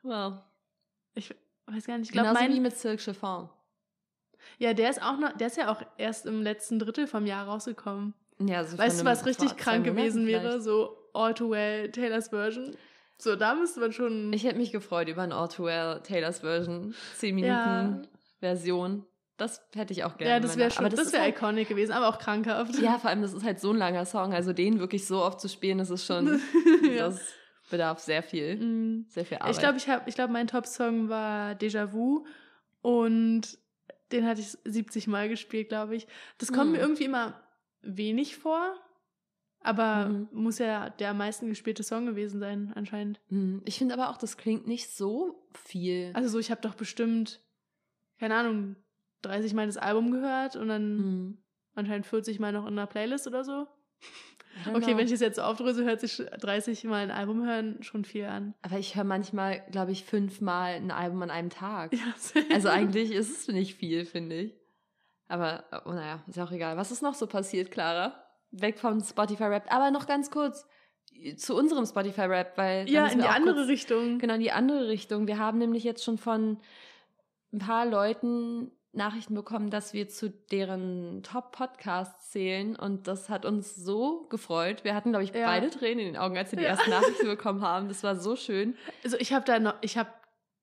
Wow. 0.04 0.36
ich 1.14 1.34
weiß 1.68 1.86
gar 1.88 1.98
nicht. 1.98 2.08
Ich 2.08 2.12
glaube, 2.14 2.34
mein, 2.34 2.54
wie 2.54 2.60
mit 2.60 2.76
Silk 2.76 3.00
Chiffon. 3.02 3.50
ja, 4.58 4.74
der 4.74 4.90
ist 4.90 5.02
auch 5.02 5.18
noch, 5.18 5.34
der 5.34 5.48
ist 5.48 5.58
ja 5.58 5.72
auch 5.72 5.82
erst 5.98 6.26
im 6.26 6.42
letzten 6.42 6.80
Drittel 6.80 7.06
vom 7.08 7.26
Jahr 7.26 7.46
rausgekommen. 7.48 8.14
Ja, 8.40 8.64
so 8.64 8.78
Weißt 8.78 9.02
du, 9.02 9.06
was 9.06 9.26
richtig 9.26 9.58
krank 9.58 9.84
gewesen 9.86 10.26
wäre? 10.26 10.62
So 10.62 10.98
All 11.14 11.34
Too 11.34 11.50
Well 11.52 11.92
Taylors 11.92 12.30
Version. 12.30 12.76
So, 13.22 13.36
da 13.36 13.54
müsste 13.54 13.80
man 13.82 13.92
schon. 13.92 14.32
Ich 14.34 14.46
hätte 14.46 14.58
mich 14.58 14.72
gefreut 14.72 15.10
über 15.10 15.22
ein 15.24 15.32
All-Too-Well 15.34 16.02
Taylors 16.04 16.40
Version. 16.40 16.96
10 17.18 17.36
Minuten 17.36 17.52
Ja. 17.54 18.02
Version. 18.40 19.06
Das 19.36 19.62
hätte 19.74 19.94
ich 19.94 20.04
auch 20.04 20.18
gerne. 20.18 20.32
ja, 20.34 20.40
das 20.40 20.58
wäre 20.58 20.70
schon, 20.72 20.86
aber 20.86 20.96
das, 20.96 21.06
ist 21.08 21.14
wäre 21.14 21.24
halt, 21.24 21.36
iconic 21.38 21.68
gewesen, 21.70 21.92
aber 21.94 22.10
auch 22.10 22.18
krankhaft. 22.20 22.76
Ja, 22.80 22.98
vor 22.98 23.10
allem, 23.10 23.22
das 23.22 23.34
ist 23.34 23.44
halt 23.44 23.60
so 23.60 23.72
ein 23.72 23.78
langer 23.78 24.06
Song. 24.06 24.34
Also 24.34 24.52
den 24.52 24.80
wirklich 24.80 25.06
so 25.08 25.22
oft 25.24 25.40
zu 25.40 25.48
spielen, 25.48 25.78
das 25.78 25.90
ist 25.90 26.06
schon. 26.06 26.40
Ja. 26.84 27.10
Das 27.10 27.22
bedarf 27.70 28.00
sehr 28.00 28.24
viel. 28.24 28.56
Mm. 28.58 29.06
Sehr 29.10 29.26
viel 29.26 29.38
Arbeit. 29.38 29.52
Ich 29.54 29.60
glaube, 29.60 29.78
ich 29.78 29.88
habe, 29.88 30.10
ich 30.10 30.16
glaube, 30.16 30.34
mein 30.34 30.48
Top-Song 30.48 31.08
war 31.10 31.52
Déjà 31.54 31.92
Vu 31.94 32.26
und 32.82 33.42
den 34.12 34.26
hatte 34.26 34.42
ich 34.42 34.58
70 34.66 35.08
Mal 35.08 35.30
gespielt, 35.30 35.70
glaube 35.70 35.96
ich. 35.96 36.08
Das 36.38 36.50
kommt 36.52 36.66
Hm. 36.66 36.72
mir 36.72 36.80
irgendwie 36.80 37.04
immer 37.06 37.40
wenig 37.82 38.38
vor, 38.38 38.74
aber 39.62 40.10
Mhm. 40.10 40.28
muss 40.32 40.58
ja 40.60 40.89
der 40.89 41.12
am 41.12 41.18
meisten 41.18 41.48
gespielte 41.50 41.84
Song 41.84 42.06
gewesen 42.06 42.39
sein, 42.39 42.72
anscheinend. 42.75 43.20
Hm, 43.30 43.62
Ich 43.66 43.78
finde 43.78 43.94
aber 43.94 44.10
auch, 44.10 44.18
das 44.18 44.38
klingt 44.38 44.68
nicht 44.68 44.89
so 44.92 45.48
viel. 45.54 46.12
Also 46.13 46.30
so, 46.30 46.39
ich 46.39 46.51
habe 46.51 46.62
doch 46.62 46.75
bestimmt, 46.75 47.42
keine 48.20 48.36
Ahnung, 48.36 48.75
30 49.22 49.54
Mal 49.54 49.66
das 49.68 49.78
Album 49.78 50.12
gehört 50.12 50.56
und 50.56 50.68
dann 50.70 50.98
Hm. 50.98 51.38
anscheinend 51.75 52.06
40 52.06 52.39
Mal 52.39 52.51
noch 52.54 52.66
in 52.66 52.74
einer 52.74 52.88
Playlist 52.88 53.28
oder 53.28 53.44
so. 53.44 53.68
Okay, 54.74 54.98
wenn 54.98 55.06
ich 55.06 55.13
es 55.13 55.20
jetzt 55.20 55.36
so 55.36 55.42
aufdröse, 55.44 55.86
hört 55.86 56.00
sich 56.01 56.18
30 56.18 56.84
Mal 56.86 57.04
ein 57.04 57.12
Album 57.12 57.46
hören 57.46 57.82
schon 57.84 58.04
viel 58.04 58.25
an. 58.25 58.56
Aber 58.62 58.78
ich 58.80 58.96
höre 58.96 59.04
manchmal, 59.04 59.62
glaube 59.72 59.92
ich, 59.92 60.04
fünfmal 60.04 60.74
ein 60.75 60.92
Album 60.92 61.22
an 61.22 61.30
einem 61.30 61.50
Tag. 61.50 61.92
Ja, 61.94 62.13
Also 62.54 62.70
eigentlich 62.70 63.12
ist 63.12 63.30
es 63.30 63.48
nicht 63.48 63.75
viel, 63.75 64.06
finde 64.06 64.36
ich. 64.38 64.56
Aber, 65.28 65.63
oh, 65.86 65.92
naja, 65.92 66.24
ist 66.28 66.38
ja 66.38 66.44
auch 66.46 66.51
egal. 66.51 66.75
Was 66.78 66.92
ist 66.92 67.04
noch 67.04 67.13
so 67.13 67.28
passiert, 67.28 67.70
Clara? 67.72 68.22
Weg 68.51 68.79
vom 68.79 69.00
Spotify-Rap. 69.01 69.65
Aber 69.74 69.91
noch 69.91 70.08
ganz 70.08 70.32
kurz 70.32 70.65
zu 71.38 71.56
unserem 71.56 71.86
Spotify-Rap, 71.86 72.58
weil. 72.58 72.86
da 72.86 72.91
Ja, 72.91 73.08
in 73.08 73.20
die 73.20 73.25
andere 73.27 73.56
kurz- 73.56 73.68
Richtung. 73.68 74.20
Genau, 74.20 74.36
in 74.36 74.41
die 74.41 74.51
andere 74.51 74.88
Richtung. 74.88 75.27
Wir 75.27 75.38
haben 75.38 75.58
nämlich 75.58 75.84
jetzt 75.84 76.03
schon 76.03 76.18
von 76.18 76.58
ein 77.51 77.60
paar 77.60 77.86
Leuten 77.86 78.72
Nachrichten 78.91 79.36
bekommen, 79.36 79.70
dass 79.70 79.94
wir 79.94 80.08
zu 80.10 80.29
deren 80.29 81.22
Top-Podcasts 81.22 82.32
zählen. 82.32 82.75
Und 82.75 83.08
das 83.08 83.29
hat 83.29 83.46
uns 83.46 83.75
so 83.75 84.25
gefreut. 84.29 84.84
Wir 84.84 84.96
hatten, 84.96 85.12
glaube 85.12 85.24
ich, 85.24 85.34
Ja. 85.34 85.46
beide 85.46 85.70
Tränen 85.70 86.00
in 86.00 86.13
den 86.13 86.18
Augen, 86.18 86.38
als 86.38 86.51
wir 86.51 86.58
die 86.58 86.63
Ja. 86.63 86.72
ersten 86.72 86.89
Nachrichten 86.89 87.27
bekommen 87.27 87.62
haben. 87.62 87.88
Das 87.88 88.03
war 88.03 88.15
so 88.15 88.36
schön. 88.36 88.75
Also 89.03 89.18
ich 89.18 89.32
habe 89.32 89.46
da 89.46 89.60
noch, 89.60 89.75
ich 89.82 89.98
habe, 89.98 90.10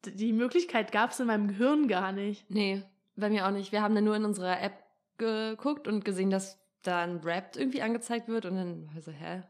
die 0.06 0.32
Möglichkeit 0.32 0.90
gab 0.90 1.10
es 1.10 1.20
in 1.20 1.26
meinem 1.28 1.48
Gehirn 1.48 1.86
gar 1.86 2.10
nicht. 2.12 2.50
Nee, 2.50 2.82
bei 3.14 3.28
mir 3.30 3.46
auch 3.46 3.52
nicht. 3.52 3.70
Wir 3.72 3.82
haben 3.82 3.94
dann 3.94 4.04
nur 4.04 4.16
in 4.16 4.24
unserer 4.24 4.60
App 4.60 4.72
geguckt 5.18 5.86
und 5.86 6.04
gesehen, 6.04 6.30
dass 6.30 6.58
da 6.86 7.02
ein 7.02 7.18
Rap 7.18 7.56
irgendwie 7.56 7.82
angezeigt 7.82 8.28
wird. 8.28 8.46
Und 8.46 8.56
dann 8.56 8.90
so, 9.00 9.10
hä, 9.12 9.42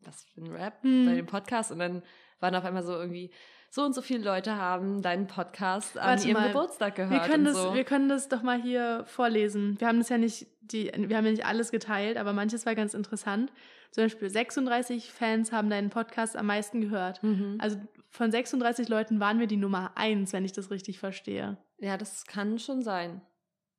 was 0.00 0.22
für 0.24 0.40
ein 0.40 0.52
Rap 0.52 0.82
Hm. 0.82 1.06
bei 1.06 1.14
dem 1.14 1.26
Podcast? 1.26 1.72
Und 1.72 1.78
dann 1.78 2.02
waren 2.40 2.54
auf 2.54 2.64
einmal 2.64 2.82
so 2.84 2.92
irgendwie, 2.92 3.30
so 3.70 3.82
und 3.82 3.94
so 3.94 4.02
viele 4.02 4.24
Leute 4.24 4.56
haben 4.56 5.02
deinen 5.02 5.26
Podcast 5.26 5.98
an 5.98 6.10
Warte 6.10 6.28
ihrem 6.28 6.40
mal. 6.40 6.48
Geburtstag 6.48 6.96
Wir 6.98 7.04
gehört. 7.06 7.26
können, 7.26 7.46
und 7.46 7.54
das, 7.54 7.62
so. 7.62 7.74
wir 7.74 7.84
können 7.84 8.08
das 8.08 8.28
doch 8.28 8.42
mal 8.42 8.60
hier 8.60 9.04
vorlesen. 9.06 9.78
Wir 9.80 9.88
haben 9.88 9.98
das 9.98 10.08
ja 10.08 10.18
nicht, 10.18 10.46
die, 10.60 10.90
wir 10.94 11.16
haben 11.16 11.24
ja 11.24 11.30
nicht 11.32 11.46
alles 11.46 11.70
geteilt, 11.70 12.16
aber 12.16 12.32
manches 12.32 12.64
war 12.66 12.74
ganz 12.74 12.94
interessant. 12.94 13.52
Zum 13.90 14.04
Beispiel 14.04 14.28
36 14.28 15.10
Fans 15.12 15.52
haben 15.52 15.70
deinen 15.70 15.90
Podcast 15.90 16.36
am 16.36 16.46
meisten 16.46 16.80
gehört. 16.80 17.22
mhm. 17.22 17.56
Also 17.58 17.78
von 18.10 18.30
36 18.30 18.88
Leuten 18.88 19.20
waren 19.20 19.38
wir 19.40 19.46
die 19.46 19.56
Nummer 19.58 19.92
eins, 19.94 20.32
wenn 20.32 20.44
ich 20.44 20.52
das 20.52 20.70
richtig 20.70 20.98
verstehe. 20.98 21.58
Ja, 21.78 21.96
das 21.98 22.24
kann 22.24 22.58
schon 22.58 22.82
sein. 22.82 23.20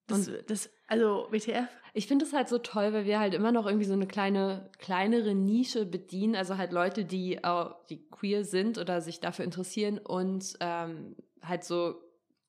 Das, 0.08 0.30
das, 0.48 0.70
also 0.88 1.27
WTF? 1.32 1.67
Ich 1.94 2.08
finde 2.08 2.25
es 2.25 2.34
halt 2.34 2.48
so 2.50 2.60
toll, 2.60 2.94
weil 2.94 3.06
wir 3.06 3.20
halt 3.20 3.34
immer 3.34 3.51
noch 3.51 3.65
irgendwie 3.65 3.86
so 3.86 3.94
eine 3.94 4.08
kleine, 4.08 4.70
kleinere 4.77 5.34
Nische 5.34 5.86
bedienen. 5.86 6.36
Also 6.36 6.58
halt 6.58 6.72
Leute, 6.72 7.06
die, 7.06 7.44
auch, 7.44 7.75
die 7.88 8.08
queer 8.10 8.44
sind 8.46 8.77
oder 8.77 9.01
sich 9.01 9.20
dafür 9.20 9.46
interessieren 9.46 9.98
und 9.98 10.56
ähm, 10.60 11.15
halt 11.41 11.63
so, 11.63 11.96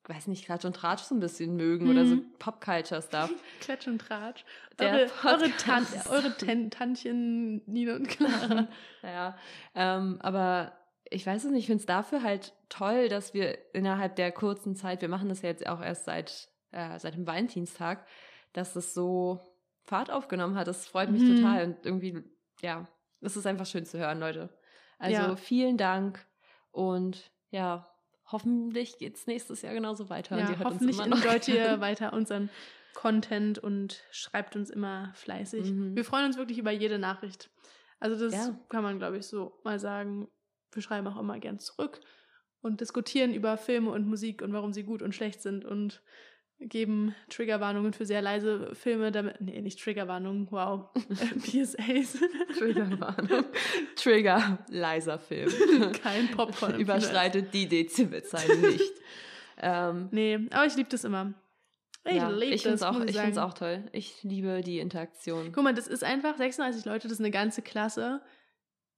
weiß 0.07 0.27
nicht, 0.27 0.45
Klatsch 0.45 0.65
und 0.65 0.77
Tratsch 0.77 1.03
so 1.03 1.15
ein 1.15 1.21
bisschen 1.21 1.57
mögen 1.57 1.91
oder 1.91 2.05
so 2.05 2.17
Mhm. 2.17 2.27
Popculture-Stuff. 2.39 3.31
Klatsch 3.61 3.87
und 3.87 3.99
Tratsch. 4.01 4.45
Der 4.79 4.93
Eure, 4.93 5.11
eure. 5.25 6.37
Tan 6.37 6.71
Tantchen 6.71 7.63
Nina 7.67 7.97
und 7.97 8.09
Clara. 8.09 8.69
ja, 9.03 9.37
ähm, 9.75 10.19
aber 10.21 10.73
ich 11.11 11.27
weiß 11.27 11.45
es 11.45 11.51
nicht, 11.51 11.61
ich 11.61 11.67
finde 11.67 11.81
es 11.81 11.87
dafür 11.87 12.23
halt 12.23 12.53
toll, 12.69 13.09
dass 13.09 13.33
wir 13.35 13.57
innerhalb 13.75 14.17
der 14.17 14.31
kurzen 14.33 14.77
Zeit, 14.77 15.01
wir 15.01 15.09
machen 15.09 15.29
das 15.29 15.43
ja 15.43 15.49
jetzt 15.49 15.67
auch 15.67 15.81
erst 15.81 16.05
seit, 16.05 16.49
äh, 16.73 16.99
seit 16.99 17.15
dem 17.15 17.27
Valentinstag, 17.27 18.07
dass 18.53 18.77
es 18.77 18.95
so 18.95 19.41
Fahrt 19.85 20.11
aufgenommen 20.11 20.57
hat. 20.57 20.67
Das 20.69 20.87
freut 20.87 21.11
mich 21.11 21.23
Mhm. 21.23 21.37
total 21.37 21.65
und 21.67 21.87
irgendwie, 21.87 22.23
ja, 22.61 22.87
es 23.21 23.37
ist 23.37 23.47
einfach 23.47 23.67
schön 23.67 23.87
zu 23.87 23.99
hören, 23.99 24.21
Leute. 24.21 24.51
Also 24.99 25.13
Ja. 25.23 25.37
vielen 25.37 25.77
Dank 25.77 26.27
und 26.71 27.31
ja, 27.51 27.89
hoffentlich 28.31 28.99
geht 28.99 29.17
es 29.17 29.27
nächstes 29.27 29.63
Jahr 29.63 29.73
genauso 29.75 30.11
weiter. 30.11 30.35
und 30.37 30.43
Ja, 30.43 30.51
ihr 30.51 30.59
hört 30.59 30.67
hoffentlich 30.67 30.99
uns 30.99 31.07
immer 31.07 31.17
noch 31.17 31.25
enjoyt 31.25 31.49
ihr 31.49 31.81
weiter 31.81 32.13
unseren 32.13 32.51
Content 32.95 33.59
und 33.59 34.03
schreibt 34.11 34.57
uns 34.57 34.71
immer 34.71 35.13
fleißig. 35.15 35.71
Mhm. 35.71 35.95
Wir 35.97 36.05
freuen 36.05 36.27
uns 36.27 36.37
wirklich 36.37 36.59
über 36.59 36.71
jede 36.73 36.99
Nachricht. 36.99 37.51
Also 38.01 38.23
das 38.23 38.35
Ja. 38.35 38.59
kann 38.69 38.83
man, 38.83 38.99
glaube 38.99 39.19
ich, 39.19 39.27
so 39.27 39.59
mal 39.65 39.79
sagen. 39.79 40.29
Wir 40.73 40.83
schreiben 40.83 41.07
auch 41.07 41.19
immer 41.19 41.39
gern 41.39 41.59
zurück 41.59 42.01
und 42.61 42.81
diskutieren 42.81 43.33
über 43.33 43.57
Filme 43.57 43.91
und 43.91 44.07
Musik 44.07 44.43
und 44.43 44.53
warum 44.53 44.73
sie 44.73 44.83
gut 44.83 45.01
und 45.01 45.15
schlecht 45.15 45.41
sind 45.41 45.65
und 45.65 46.03
geben 46.61 47.15
Triggerwarnungen 47.29 47.93
für 47.93 48.05
sehr 48.05 48.21
leise 48.21 48.75
Filme, 48.75 49.13
damit, 49.13 49.41
nee, 49.41 49.61
nicht 49.61 49.81
Triggerwarnungen, 49.81 50.49
wow, 50.51 50.89
PSAs, 51.43 52.19
Triggerwarnung. 52.59 53.45
Trigger, 53.97 54.59
leiser 54.69 55.19
Film. 55.19 55.51
kein 56.03 56.29
Popcorn. 56.31 56.81
Überschreitet 56.81 57.55
die 57.55 57.69
Dezibelzahl 57.69 58.49
nicht. 58.59 58.93
ähm, 59.59 60.09
Nee, 60.11 60.41
aber 60.51 60.67
ich 60.67 60.77
liebe 60.77 60.89
das 60.89 61.05
immer. 61.05 61.35
Ich 62.05 62.17
ja, 62.17 62.29
liebe 62.31 62.55
ich 62.55 62.63
finde 62.63 62.75
es 62.77 62.81
das, 62.81 62.89
auch, 62.97 63.01
ich 63.05 63.17
find's 63.17 63.37
sagen. 63.37 63.51
auch 63.51 63.55
toll. 63.55 63.85
Ich 63.93 64.23
liebe 64.23 64.63
die 64.63 64.79
Interaktion. 64.79 65.53
Guck 65.53 65.63
mal, 65.63 65.75
das 65.75 65.87
ist 65.87 66.03
einfach 66.03 66.37
36 66.37 66.85
Leute, 66.87 67.07
das 67.09 67.13
ist 67.13 67.21
eine 67.21 67.31
ganze 67.31 67.63
Klasse, 67.63 68.23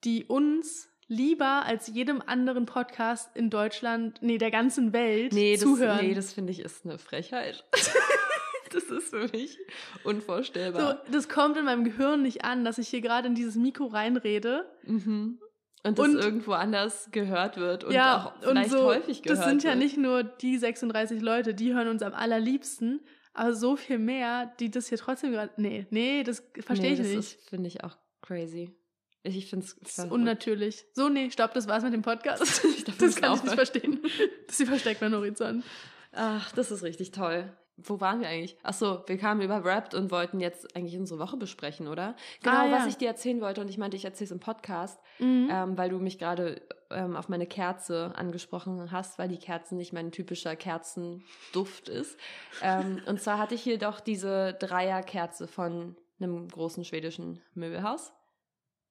die 0.04 0.24
uns 0.24 0.88
lieber 1.10 1.64
als 1.66 1.88
jedem 1.88 2.22
anderen 2.24 2.66
Podcast 2.66 3.36
in 3.36 3.50
Deutschland, 3.50 4.18
nee, 4.22 4.38
der 4.38 4.50
ganzen 4.52 4.92
Welt 4.92 5.32
Nee, 5.32 5.54
das, 5.54 5.62
zuhören. 5.62 6.06
nee, 6.06 6.14
das 6.14 6.32
finde 6.32 6.52
ich 6.52 6.60
ist 6.60 6.84
eine 6.86 6.98
Frechheit. 6.98 7.64
das 8.72 8.84
ist 8.84 9.10
für 9.10 9.26
mich 9.28 9.58
so, 10.02 10.08
unvorstellbar. 10.08 11.02
das 11.10 11.28
kommt 11.28 11.56
in 11.56 11.64
meinem 11.64 11.82
Gehirn 11.84 12.22
nicht 12.22 12.44
an, 12.44 12.64
dass 12.64 12.78
ich 12.78 12.88
hier 12.88 13.00
gerade 13.00 13.26
in 13.26 13.34
dieses 13.34 13.56
Mikro 13.56 13.86
reinrede. 13.86 14.70
Mhm. 14.84 15.40
Und 15.82 15.98
das 15.98 16.08
Und- 16.08 16.16
irgendwo 16.18 16.52
anders 16.52 17.08
gehört 17.10 17.56
wird 17.56 17.84
und 17.84 17.92
ja, 17.92 18.26
auch 18.40 18.42
und 18.46 18.50
vielleicht 18.50 18.70
so, 18.70 18.84
häufig 18.84 19.22
gehört 19.22 19.38
das 19.40 19.46
sind 19.48 19.62
ja 19.64 19.70
wird. 19.70 19.78
nicht 19.80 19.96
nur 19.96 20.22
die 20.22 20.58
36 20.58 21.20
Leute, 21.22 21.54
die 21.54 21.74
hören 21.74 21.88
uns 21.88 22.02
am 22.02 22.12
allerliebsten, 22.12 23.00
aber 23.32 23.54
so 23.54 23.76
viel 23.76 23.98
mehr, 23.98 24.52
die 24.60 24.70
das 24.70 24.88
hier 24.88 24.98
trotzdem 24.98 25.32
gerade, 25.32 25.52
nee, 25.56 25.86
nee, 25.90 26.22
das 26.22 26.42
verstehe 26.60 26.88
nee, 26.90 26.92
ich 26.92 26.98
das 26.98 27.08
nicht. 27.08 27.18
ist, 27.18 27.48
finde 27.48 27.66
ich, 27.68 27.82
auch 27.82 27.96
crazy. 28.20 28.76
Ich, 29.22 29.46
finde 29.50 29.66
ist 29.66 29.98
unnatürlich. 30.10 30.84
So, 30.94 31.08
nee, 31.08 31.30
stopp, 31.30 31.52
das 31.54 31.68
war's 31.68 31.82
mit 31.82 31.92
dem 31.92 32.02
Podcast. 32.02 32.64
Ich 32.64 32.84
glaub, 32.84 32.98
das 32.98 33.16
kann 33.16 33.34
ich 33.34 33.42
nicht 33.42 33.54
verstehen. 33.54 34.00
Das 34.46 34.58
ist 34.60 34.68
versteckt 34.68 35.00
mein 35.02 35.14
Horizont. 35.14 35.64
Ach, 36.12 36.50
das 36.52 36.70
ist 36.70 36.82
richtig 36.82 37.10
toll. 37.12 37.52
Wo 37.82 37.98
waren 38.00 38.20
wir 38.20 38.28
eigentlich? 38.28 38.56
Ach 38.62 38.74
so, 38.74 39.02
wir 39.06 39.16
kamen 39.16 39.40
über 39.40 39.64
Wrapped 39.64 39.94
und 39.94 40.10
wollten 40.10 40.38
jetzt 40.40 40.76
eigentlich 40.76 40.98
unsere 40.98 41.18
Woche 41.18 41.38
besprechen, 41.38 41.88
oder? 41.88 42.14
Genau, 42.42 42.56
Ah, 42.56 42.66
ja. 42.66 42.72
was 42.72 42.86
ich 42.86 42.96
dir 42.98 43.08
erzählen 43.08 43.40
wollte 43.40 43.60
und 43.62 43.68
ich 43.68 43.78
meinte, 43.78 43.96
ich 43.96 44.04
erzähle 44.04 44.26
es 44.26 44.30
im 44.32 44.40
Podcast, 44.40 45.00
Mhm. 45.18 45.48
ähm, 45.50 45.78
weil 45.78 45.88
du 45.90 45.98
mich 45.98 46.18
gerade 46.18 46.60
ähm, 46.90 47.16
auf 47.16 47.28
meine 47.30 47.46
Kerze 47.46 48.12
angesprochen 48.16 48.90
hast, 48.90 49.18
weil 49.18 49.28
die 49.28 49.38
Kerze 49.38 49.76
nicht 49.76 49.92
mein 49.94 50.12
typischer 50.12 50.56
Kerzenduft 50.56 51.88
ist. 51.88 52.18
ähm, 52.62 53.00
und 53.06 53.20
zwar 53.20 53.38
hatte 53.38 53.54
ich 53.54 53.62
hier 53.62 53.78
doch 53.78 54.00
diese 54.00 54.54
Dreierkerze 54.60 55.46
von 55.46 55.96
einem 56.20 56.48
großen 56.48 56.84
schwedischen 56.84 57.40
Möbelhaus. 57.54 58.12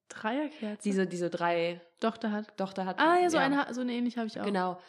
Dreierkerze. 0.09 0.83
Diese, 0.83 1.07
diese 1.07 1.29
drei 1.29 1.81
Tochter 1.99 2.31
hat. 2.31 2.57
Tochter 2.57 2.85
hat. 2.85 2.99
Ah, 2.99 3.19
ja, 3.19 3.29
so, 3.29 3.37
Eine, 3.37 3.73
so 3.73 3.81
eine 3.81 3.93
ähnliche 3.93 4.19
habe 4.19 4.27
ich 4.27 4.39
auch. 4.39 4.45
Genau. 4.45 4.79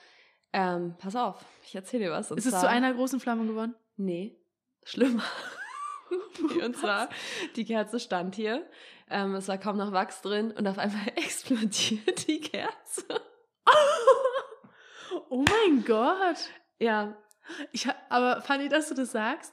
Ähm, 0.53 0.97
pass 0.99 1.15
auf, 1.15 1.45
ich 1.65 1.75
erzähle 1.75 2.07
dir 2.07 2.11
was. 2.11 2.31
Ist 2.33 2.47
es 2.47 2.59
zu 2.59 2.69
einer 2.69 2.93
großen 2.93 3.21
Flamme 3.21 3.47
geworden? 3.47 3.75
Nee, 3.97 4.37
schlimmer. 4.85 5.23
Und 6.65 6.77
zwar, 6.77 7.09
die 7.55 7.65
Kerze 7.65 8.01
stand 8.01 8.35
hier, 8.35 8.67
ähm, 9.09 9.35
es 9.37 9.47
war 9.47 9.59
kaum 9.59 9.77
noch 9.77 9.93
Wachs 9.93 10.23
drin 10.23 10.51
und 10.51 10.67
auf 10.67 10.79
einmal 10.79 11.07
explodiert 11.17 12.27
die 12.27 12.41
Kerze. 12.41 13.05
oh 15.29 15.45
mein 15.49 15.85
Gott. 15.85 16.51
Ja, 16.79 17.17
Ich 17.73 17.89
aber 18.09 18.43
Fanny, 18.43 18.69
dass 18.69 18.89
du 18.89 18.95
das 18.95 19.13
sagst, 19.13 19.53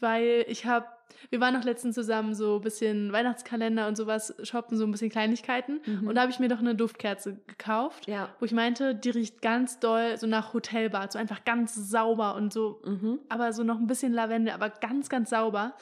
weil 0.00 0.44
ich 0.48 0.66
habe, 0.66 0.86
wir 1.30 1.40
waren 1.40 1.54
noch 1.54 1.64
letztens 1.64 1.94
zusammen 1.94 2.34
so 2.34 2.56
ein 2.56 2.62
bisschen 2.62 3.12
Weihnachtskalender 3.12 3.88
und 3.88 3.96
sowas 3.96 4.34
shoppen, 4.42 4.76
so 4.76 4.84
ein 4.84 4.90
bisschen 4.90 5.10
Kleinigkeiten. 5.10 5.80
Mhm. 5.84 6.08
Und 6.08 6.14
da 6.14 6.22
habe 6.22 6.32
ich 6.32 6.38
mir 6.38 6.48
doch 6.48 6.58
eine 6.58 6.74
Duftkerze 6.74 7.38
gekauft, 7.46 8.06
ja. 8.06 8.28
wo 8.38 8.44
ich 8.46 8.52
meinte, 8.52 8.94
die 8.94 9.10
riecht 9.10 9.42
ganz 9.42 9.78
doll 9.78 10.16
so 10.18 10.26
nach 10.26 10.52
Hotelbad, 10.54 11.12
so 11.12 11.18
einfach 11.18 11.44
ganz 11.44 11.74
sauber 11.74 12.34
und 12.34 12.52
so 12.52 12.80
Mhm. 12.84 13.20
aber 13.28 13.52
so 13.52 13.62
noch 13.62 13.78
ein 13.78 13.86
bisschen 13.86 14.12
Lavendel, 14.12 14.54
aber 14.54 14.70
ganz, 14.70 15.08
ganz 15.08 15.30
sauber. 15.30 15.74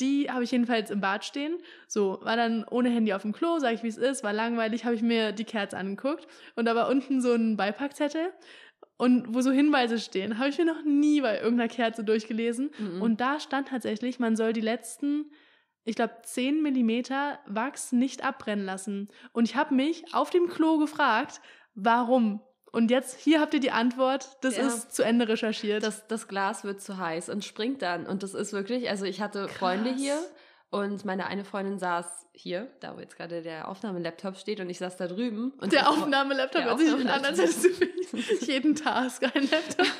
Die 0.00 0.28
habe 0.28 0.42
ich 0.42 0.50
jedenfalls 0.50 0.90
im 0.90 1.00
Bad 1.00 1.24
stehen. 1.24 1.56
So, 1.86 2.18
war 2.22 2.36
dann 2.36 2.64
ohne 2.68 2.88
Handy 2.90 3.12
auf 3.12 3.22
dem 3.22 3.32
Klo, 3.32 3.60
sage 3.60 3.74
ich, 3.76 3.84
wie 3.84 3.88
es 3.88 3.96
ist, 3.96 4.24
war 4.24 4.32
langweilig, 4.32 4.84
habe 4.84 4.96
ich 4.96 5.02
mir 5.02 5.30
die 5.30 5.44
Kerze 5.44 5.76
angeguckt. 5.76 6.26
Und 6.56 6.64
da 6.64 6.74
war 6.74 6.88
unten 6.88 7.20
so 7.20 7.32
ein 7.32 7.56
Beipackzettel 7.56 8.32
und 8.96 9.34
wo 9.34 9.40
so 9.40 9.50
Hinweise 9.50 9.98
stehen. 9.98 10.38
Habe 10.38 10.48
ich 10.50 10.58
mir 10.58 10.64
noch 10.64 10.84
nie 10.84 11.20
bei 11.20 11.40
irgendeiner 11.40 11.68
Kerze 11.68 12.04
durchgelesen. 12.04 12.70
Mhm. 12.78 13.02
Und 13.02 13.20
da 13.20 13.40
stand 13.40 13.68
tatsächlich, 13.68 14.18
man 14.18 14.36
soll 14.36 14.52
die 14.52 14.60
letzten, 14.60 15.30
ich 15.84 15.96
glaube, 15.96 16.14
10 16.22 16.62
Millimeter 16.62 17.38
Wachs 17.46 17.92
nicht 17.92 18.24
abbrennen 18.24 18.64
lassen. 18.64 19.08
Und 19.32 19.44
ich 19.48 19.56
habe 19.56 19.74
mich 19.74 20.14
auf 20.14 20.30
dem 20.30 20.48
Klo 20.48 20.78
gefragt, 20.78 21.40
warum? 21.74 22.40
Und 22.72 22.90
jetzt, 22.90 23.20
hier 23.20 23.40
habt 23.40 23.54
ihr 23.54 23.60
die 23.60 23.70
Antwort, 23.70 24.36
das 24.40 24.56
Ja. 24.56 24.66
ist 24.66 24.92
zu 24.94 25.02
Ende 25.04 25.28
recherchiert. 25.28 25.82
Das, 25.84 26.06
das 26.08 26.26
Glas 26.26 26.64
wird 26.64 26.80
zu 26.80 26.98
heiß 26.98 27.28
und 27.28 27.44
springt 27.44 27.82
dann. 27.82 28.06
Und 28.06 28.22
das 28.22 28.34
ist 28.34 28.52
wirklich, 28.52 28.90
also 28.90 29.04
ich 29.04 29.20
hatte 29.20 29.48
Freunde 29.48 29.90
Krass. 29.90 30.00
hier 30.00 30.18
und 30.74 31.04
meine 31.04 31.26
eine 31.28 31.44
Freundin 31.44 31.78
saß 31.78 32.26
hier, 32.32 32.68
da 32.80 32.96
wo 32.96 33.00
jetzt 33.00 33.16
gerade 33.16 33.42
der 33.42 33.68
Aufnahmelaptop 33.68 34.36
steht 34.36 34.58
und 34.58 34.68
ich 34.68 34.78
saß 34.78 34.96
da 34.96 35.06
drüben. 35.06 35.52
Und 35.60 35.72
der 35.72 35.88
Aufnahmelaptop 35.88 36.64
hört 36.64 36.80
sich 36.80 36.92
an, 36.92 37.24
als 37.24 37.38
hättest 37.38 37.64
du 37.64 38.16
jeden 38.46 38.74
Task 38.74 39.22
einen 39.22 39.48
Laptop. 39.48 39.86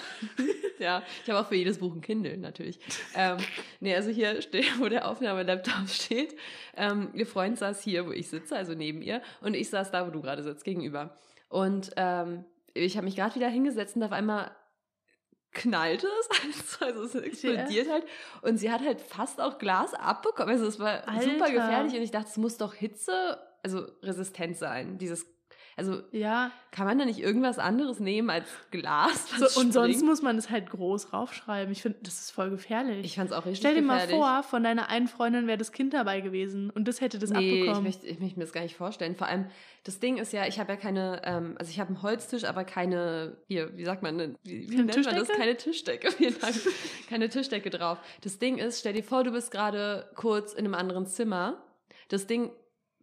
Ja, 0.80 1.04
ich 1.22 1.30
habe 1.30 1.38
auch 1.38 1.46
für 1.46 1.54
jedes 1.54 1.78
Buch 1.78 1.94
ein 1.94 2.00
Kindle 2.00 2.36
natürlich. 2.36 2.80
ähm, 3.14 3.38
nee, 3.78 3.94
also 3.94 4.10
hier 4.10 4.42
steht, 4.42 4.80
wo 4.80 4.88
der 4.88 5.08
Aufnahmelaptop 5.08 5.88
steht. 5.88 6.34
Ähm, 6.76 7.10
ihr 7.14 7.28
Freund 7.28 7.56
saß 7.56 7.80
hier, 7.80 8.04
wo 8.06 8.10
ich 8.10 8.28
sitze, 8.28 8.56
also 8.56 8.74
neben 8.74 9.00
ihr, 9.00 9.22
und 9.40 9.54
ich 9.54 9.70
saß 9.70 9.92
da, 9.92 10.04
wo 10.04 10.10
du 10.10 10.20
gerade 10.20 10.42
sitzt, 10.42 10.64
gegenüber. 10.64 11.16
Und 11.48 11.92
ähm, 11.96 12.44
ich 12.74 12.96
habe 12.96 13.04
mich 13.04 13.14
gerade 13.14 13.36
wieder 13.36 13.48
hingesetzt 13.48 13.94
und 13.94 14.02
auf 14.02 14.10
einmal 14.10 14.50
knallte 15.54 16.06
es, 16.20 16.78
also 16.82 17.04
es 17.04 17.14
explodiert 17.14 17.88
halt. 17.88 18.04
Und 18.42 18.58
sie 18.58 18.70
hat 18.70 18.82
halt 18.82 19.00
fast 19.00 19.40
auch 19.40 19.58
Glas 19.58 19.94
abbekommen. 19.94 20.50
Also 20.50 20.66
es 20.66 20.78
war 20.78 21.02
super 21.20 21.46
Alter. 21.46 21.52
gefährlich 21.52 21.94
und 21.94 22.02
ich 22.02 22.10
dachte, 22.10 22.28
es 22.28 22.36
muss 22.36 22.58
doch 22.58 22.74
Hitze, 22.74 23.38
also 23.62 23.86
resistent 24.02 24.56
sein. 24.56 24.98
Dieses, 24.98 25.26
also 25.76 26.02
Ja, 26.12 26.50
kann 26.70 26.86
man 26.86 26.98
da 26.98 27.04
nicht 27.04 27.18
irgendwas 27.20 27.58
anderes 27.58 28.00
nehmen 28.00 28.30
als 28.30 28.48
Glas? 28.70 29.28
so, 29.38 29.60
und 29.60 29.72
sonst 29.72 29.94
springt? 29.96 30.04
muss 30.08 30.22
man 30.22 30.36
es 30.38 30.50
halt 30.50 30.70
groß 30.70 31.12
raufschreiben. 31.12 31.72
Ich 31.72 31.82
finde, 31.82 31.98
das 32.02 32.20
ist 32.20 32.30
voll 32.30 32.50
gefährlich. 32.50 33.04
Ich 33.04 33.16
fand's 33.16 33.32
auch 33.32 33.44
richtig 33.46 33.58
Stell 33.58 33.74
dir 33.74 33.82
mal 33.82 33.94
gefährlich. 34.00 34.16
vor, 34.16 34.42
von 34.42 34.62
deiner 34.64 34.88
einen 34.88 35.08
Freundin 35.08 35.46
wäre 35.46 35.58
das 35.58 35.72
Kind 35.72 35.94
dabei 35.94 36.20
gewesen 36.20 36.70
und 36.70 36.86
das 36.88 37.00
hätte 37.00 37.18
das 37.18 37.30
nee, 37.30 37.50
ich 37.54 37.60
abbekommen. 37.62 37.84
möchte, 37.84 38.06
ich 38.06 38.20
möchte 38.20 38.38
mir 38.38 38.44
das 38.44 38.52
gar 38.52 38.62
nicht 38.62 38.76
vorstellen. 38.76 39.14
Vor 39.16 39.26
allem, 39.28 39.46
das 39.84 40.00
Ding 40.00 40.16
ist 40.18 40.32
ja, 40.32 40.46
ich 40.46 40.58
habe 40.58 40.72
ja 40.72 40.76
keine, 40.76 41.20
ähm, 41.24 41.56
also 41.58 41.70
ich 41.70 41.78
habe 41.80 41.88
einen 41.88 42.02
Holztisch, 42.02 42.44
aber 42.44 42.64
keine, 42.64 43.36
hier, 43.48 43.76
wie 43.76 43.84
sagt 43.84 44.02
man, 44.02 44.36
wie, 44.44 44.70
wie 44.70 44.76
nennt 44.76 44.94
man 44.94 45.04
das? 45.04 45.28
Tischdecke? 45.28 45.32
Keine 45.38 45.56
Tischdecke, 45.56 46.10
vielen 46.12 46.38
Dank. 46.40 46.54
keine 47.08 47.28
Tischdecke 47.28 47.70
drauf. 47.70 47.98
Das 48.22 48.38
Ding 48.38 48.58
ist, 48.58 48.80
stell 48.80 48.92
dir 48.94 49.04
vor, 49.04 49.24
du 49.24 49.32
bist 49.32 49.50
gerade 49.50 50.10
kurz 50.14 50.52
in 50.54 50.64
einem 50.64 50.74
anderen 50.74 51.06
Zimmer. 51.06 51.62
Das 52.08 52.26
Ding 52.26 52.50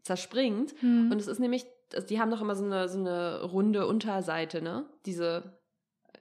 zerspringt 0.04 0.74
Hm. 0.80 1.12
und 1.12 1.20
es 1.20 1.28
ist 1.28 1.40
nämlich, 1.40 1.66
also 1.96 2.08
die 2.08 2.20
haben 2.20 2.32
doch 2.32 2.42
immer 2.42 2.56
so 2.56 2.66
eine, 2.66 2.88
so 2.90 3.00
eine 3.00 3.44
runde 3.44 3.88
Unterseite, 3.88 4.62
ne? 4.62 4.86
Diese, 5.06 5.60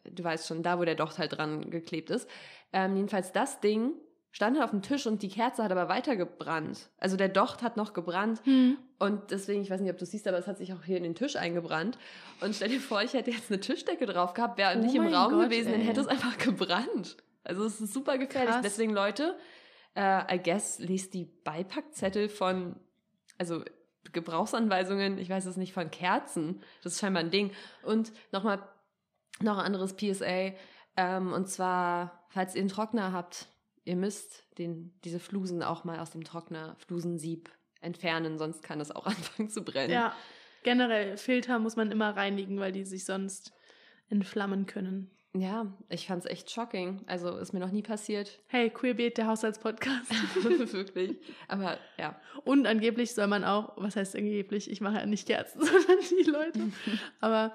du 0.05 0.25
weißt 0.25 0.47
schon, 0.47 0.63
da 0.63 0.79
wo 0.79 0.85
der 0.85 0.95
Docht 0.95 1.19
halt 1.19 1.37
dran 1.37 1.71
geklebt 1.71 2.11
ist. 2.11 2.29
Ähm, 2.73 2.97
jedenfalls 2.97 3.33
das 3.33 3.61
Ding 3.61 3.93
stand 4.33 4.57
halt 4.57 4.65
auf 4.65 4.71
dem 4.71 4.83
Tisch 4.83 5.07
und 5.07 5.23
die 5.23 5.29
Kerze 5.29 5.65
hat 5.65 5.73
aber 5.73 5.89
weiter 5.89 6.15
gebrannt. 6.17 6.89
Also 6.99 7.17
der 7.17 7.29
Docht 7.29 7.63
hat 7.63 7.77
noch 7.77 7.93
gebrannt 7.93 8.41
Hm. 8.45 8.79
und 9.01 9.33
deswegen, 9.33 9.61
ich 9.63 9.71
weiß 9.71 9.81
nicht, 9.81 9.91
ob 9.91 9.99
du 9.99 10.07
siehst, 10.07 10.29
aber 10.29 10.39
es 10.39 10.47
hat 10.47 10.59
sich 10.59 10.73
auch 10.73 10.85
hier 10.85 10.97
in 10.97 11.03
den 11.03 11.17
Tisch 11.17 11.35
eingebrannt. 11.35 11.99
Und 12.41 12.55
stell 12.55 12.69
dir 12.69 12.81
vor, 12.81 13.03
ich 13.03 13.13
hätte 13.13 13.33
jetzt 13.33 13.51
eine 13.51 13.59
Tischdecke 13.61 14.07
drauf 14.07 14.35
gehabt, 14.35 14.57
wäre 14.57 14.77
Oh 14.77 14.81
nicht 14.81 14.95
im 14.95 15.09
Raum 15.13 15.33
Gott, 15.33 15.45
gewesen, 15.47 15.73
dann 15.73 15.81
ey. 15.81 15.87
hätte 15.87 16.01
es 16.01 16.07
einfach 16.07 16.39
gebrannt. 16.39 17.17
Also 17.43 17.65
es 17.65 17.81
ist 17.81 17.93
super 17.93 18.19
gefährlich. 18.19 18.51
Krass. 18.53 18.63
Deswegen, 18.63 18.93
Leute, 18.93 19.37
äh, 19.97 20.37
I 20.37 20.41
guess, 20.41 20.79
lest 20.79 21.13
die 21.15 21.25
Beipackzettel 21.25 22.29
von, 22.29 22.77
also 23.37 23.65
Gebrauchsanweisungen, 24.13 25.19
ich 25.19 25.29
weiß 25.29 25.47
es 25.47 25.57
nicht, 25.57 25.73
von 25.73 25.91
Kerzen. 25.91 26.63
Das 26.83 26.95
ist 26.95 27.01
scheinbar 27.01 27.23
ein 27.23 27.31
Ding. 27.31 27.53
Und 27.83 28.13
nochmal, 28.33 28.63
noch 29.41 29.59
ein 29.59 29.65
anderes 29.65 29.95
PSA. 29.97 30.53
Ähm, 30.97 31.33
und 31.33 31.49
zwar, 31.49 32.27
falls 32.29 32.55
ihr 32.55 32.61
einen 32.61 32.69
Trockner 32.69 33.13
habt, 33.13 33.49
ihr 33.85 33.97
müsst 33.97 34.45
den, 34.59 34.93
diese 35.05 35.21
Flusen 35.21 35.63
auch 35.63 35.85
mal 35.85 35.99
aus 35.99 36.11
dem 36.11 36.25
Trockner, 36.25 36.77
Flusensieb 36.87 37.51
entfernen, 37.81 38.39
sonst 38.39 38.63
kann 38.63 38.81
es 38.81 38.91
auch 38.91 39.07
anfangen 39.07 39.49
zu 39.49 39.63
brennen. 39.63 39.93
Ja, 39.93 40.15
generell, 40.63 41.17
Filter 41.17 41.59
muss 41.59 41.77
man 41.77 41.91
immer 41.91 42.17
reinigen, 42.17 42.61
weil 42.61 42.73
die 42.73 42.85
sich 42.85 43.05
sonst 43.05 43.53
entflammen 44.09 44.67
können. 44.67 45.11
Ja, 45.33 45.67
ich 45.89 46.09
fand's 46.09 46.27
echt 46.27 46.51
shocking. 46.51 47.03
Also 47.07 47.37
ist 47.37 47.53
mir 47.53 47.61
noch 47.61 47.71
nie 47.71 47.83
passiert. 47.83 48.41
Hey, 48.49 48.69
Queerbeet, 48.69 49.17
der 49.17 49.29
Haushaltspodcast. 49.29 50.11
Wirklich. 50.73 51.19
Aber 51.47 51.79
ja. 51.99 52.21
Und 52.45 52.67
angeblich 52.67 53.15
soll 53.15 53.29
man 53.29 53.45
auch, 53.45 53.73
was 53.77 53.95
heißt 53.95 54.17
angeblich? 54.17 54.69
Ich 54.71 54.81
mache 54.81 54.97
ja 54.97 55.07
nicht 55.07 55.29
Kerzen, 55.29 55.61
sondern 55.65 55.99
die 56.01 56.29
Leute. 56.29 56.61
Aber 57.21 57.55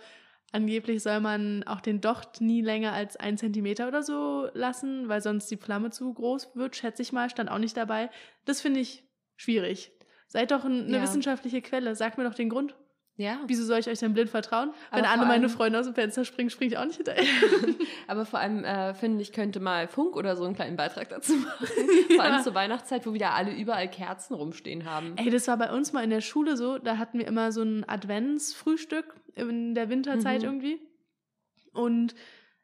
angeblich 0.54 1.04
soll 1.04 1.20
man 1.20 1.64
auch 1.64 1.82
den 1.82 2.00
Docht 2.00 2.40
nie 2.40 2.62
länger 2.62 2.94
als 2.94 3.18
ein 3.18 3.38
Zentimeter 3.38 3.90
oder 3.90 4.04
so 4.04 4.48
lassen, 4.54 5.10
weil 5.10 5.22
sonst 5.22 5.52
die 5.52 5.58
Flamme 5.58 5.90
zu 5.90 6.14
groß 6.14 6.56
wird, 6.56 6.78
schätze 6.78 7.02
ich 7.02 7.12
mal. 7.12 7.30
Stand 7.30 7.52
auch 7.52 7.58
nicht 7.60 7.76
dabei. 7.76 8.10
Das 8.46 8.62
finde 8.62 8.80
ich 8.80 9.04
schwierig. 9.36 9.92
Seid 10.28 10.52
doch 10.52 10.64
ein, 10.64 10.86
eine 10.86 10.98
Ja. 10.98 11.04
wissenschaftliche 11.04 11.62
Quelle. 11.62 11.94
Sagt 11.96 12.18
mir 12.18 12.24
doch 12.24 12.36
den 12.36 12.50
Grund. 12.50 12.74
Ja. 13.18 13.40
Wieso 13.48 13.64
soll 13.64 13.80
ich 13.80 13.88
euch 13.88 14.00
denn 14.00 14.14
blind 14.14 14.30
vertrauen? 14.30 14.72
Aber 14.92 15.02
Wenn 15.02 15.10
alle 15.10 15.26
meine 15.26 15.48
Freunde 15.48 15.80
aus 15.80 15.86
dem 15.86 15.96
Fenster 15.96 16.26
springen, 16.26 16.50
springe 16.50 16.74
ich 16.74 16.78
auch 16.78 16.84
nicht 16.86 16.98
hinterher. 16.98 17.24
Aber 18.08 18.26
vor 18.26 18.40
allem 18.40 18.66
äh, 18.66 18.94
finde 18.94 19.22
ich, 19.22 19.32
könnte 19.32 19.62
mal 19.62 19.88
Funk 19.88 20.18
oder 20.18 20.36
so 20.36 20.44
einen 20.44 20.54
kleinen 20.54 20.76
Beitrag 20.76 21.08
dazu 21.08 21.34
machen. 21.38 21.68
Vor 22.14 22.24
allem 22.24 22.44
zur 22.44 22.54
Weihnachtszeit, 22.56 23.06
wo 23.06 23.14
wieder 23.14 23.34
alle 23.34 23.56
überall 23.56 23.90
Kerzen 23.90 24.34
rumstehen 24.34 24.84
haben. 24.84 25.14
Ey, 25.16 25.30
das 25.30 25.48
war 25.48 25.56
bei 25.58 25.72
uns 25.72 25.94
mal 25.94 26.04
in 26.04 26.10
der 26.10 26.20
Schule 26.22 26.58
so. 26.58 26.78
Da 26.78 26.98
hatten 26.98 27.18
wir 27.20 27.26
immer 27.28 27.54
so 27.54 27.62
ein 27.62 27.88
Adventsfrühstück 27.88 29.16
in 29.36 29.76
der 29.76 29.90
Winterzeit 29.90 30.42
Mhm. 30.42 30.46
irgendwie. 30.48 30.80
Und 31.74 32.16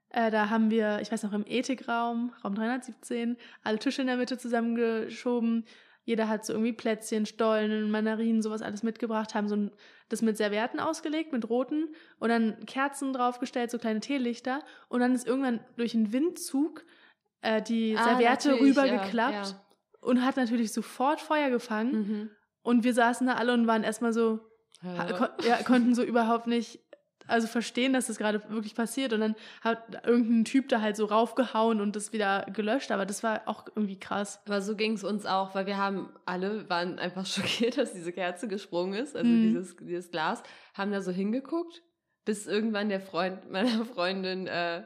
äh, 0.09 0.31
da 0.31 0.49
haben 0.49 0.69
wir, 0.69 0.99
ich 1.01 1.11
weiß 1.11 1.23
noch, 1.23 1.33
im 1.33 1.45
Ethikraum, 1.47 2.33
Raum 2.43 2.55
317, 2.55 3.37
alle 3.63 3.79
Tische 3.79 4.01
in 4.01 4.07
der 4.07 4.17
Mitte 4.17 4.37
zusammengeschoben. 4.37 5.65
Jeder 6.03 6.27
hat 6.27 6.45
so 6.45 6.53
irgendwie 6.53 6.73
Plätzchen, 6.73 7.25
Stollen, 7.25 7.91
Mandarinen, 7.91 8.41
sowas 8.41 8.61
alles 8.61 8.83
mitgebracht, 8.83 9.35
haben 9.35 9.47
so 9.47 9.55
ein, 9.55 9.71
das 10.11 10.21
mit 10.21 10.37
Servietten 10.37 10.79
ausgelegt, 10.79 11.31
mit 11.33 11.49
roten 11.49 11.95
und 12.19 12.29
dann 12.29 12.65
Kerzen 12.65 13.13
draufgestellt, 13.13 13.71
so 13.71 13.77
kleine 13.77 13.99
Teelichter. 13.99 14.61
Und 14.89 14.99
dann 15.01 15.13
ist 15.13 15.27
irgendwann 15.27 15.59
durch 15.77 15.93
einen 15.95 16.11
Windzug 16.13 16.85
äh, 17.41 17.61
die 17.61 17.95
Ah, 17.97 18.03
Serviette 18.03 18.49
natürlich, 18.49 18.75
ja, 18.75 18.83
rübergeklappt 18.83 19.47
ja. 19.47 19.61
und 20.01 20.23
hat 20.25 20.37
natürlich 20.37 20.73
sofort 20.73 21.21
Feuer 21.21 21.49
gefangen. 21.49 21.91
Mhm. 21.93 22.29
Und 22.63 22.83
wir 22.83 22.93
saßen 22.93 23.25
da 23.27 23.33
alle 23.35 23.53
und 23.53 23.67
waren 23.67 23.83
erstmal 23.83 24.13
so, 24.13 24.39
Äh, 24.83 25.13
kon 25.13 25.27
ja, 25.47 25.61
konnten 25.63 25.93
so 25.95 26.03
überhaupt 26.03 26.47
nicht, 26.47 26.79
also 27.31 27.47
verstehen, 27.47 27.93
dass 27.93 28.07
das 28.07 28.17
gerade 28.17 28.41
wirklich 28.49 28.75
passiert. 28.75 29.13
Und 29.13 29.21
dann 29.21 29.35
hat 29.61 30.05
irgendein 30.05 30.45
Typ 30.45 30.69
da 30.69 30.81
halt 30.81 30.95
so 30.95 31.05
raufgehauen 31.05 31.81
und 31.81 31.95
das 31.95 32.13
wieder 32.13 32.45
gelöscht. 32.53 32.91
Aber 32.91 33.05
das 33.05 33.23
war 33.23 33.41
auch 33.45 33.65
irgendwie 33.75 33.99
krass. 33.99 34.39
Aber 34.45 34.61
so 34.61 34.75
ging 34.75 34.93
es 34.93 35.03
uns 35.03 35.25
auch, 35.25 35.55
weil 35.55 35.65
wir 35.65 35.77
haben 35.77 36.09
alle 36.25 36.69
waren 36.69 36.99
einfach 36.99 37.25
schockiert, 37.25 37.77
dass 37.77 37.93
diese 37.93 38.11
Kerze 38.11 38.47
gesprungen 38.47 38.93
ist, 38.93 39.15
also 39.15 39.29
Mhm. 39.29 39.41
dieses, 39.41 39.75
dieses 39.77 40.11
Glas, 40.11 40.43
haben 40.73 40.91
da 40.91 41.01
so 41.01 41.11
hingeguckt, 41.11 41.81
bis 42.25 42.45
irgendwann 42.47 42.89
der 42.89 43.01
Freund 43.01 43.49
meiner 43.51 43.85
Freundin 43.85 44.47
äh, 44.47 44.83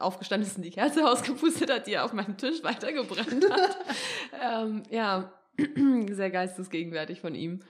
aufgestanden 0.00 0.48
ist 0.48 0.56
und 0.56 0.62
die 0.62 0.70
Kerze 0.70 1.06
ausgepustet 1.10 1.70
hat, 1.70 1.86
die 1.86 1.98
auf 1.98 2.12
meinem 2.12 2.36
Tisch 2.36 2.62
weitergebrannt 2.62 3.44
hat. 3.50 3.76
ähm, 4.42 4.82
ja, 4.90 5.32
sehr 6.10 6.30
geistesgegenwärtig 6.30 7.20
von 7.20 7.34
ihm. 7.34 7.60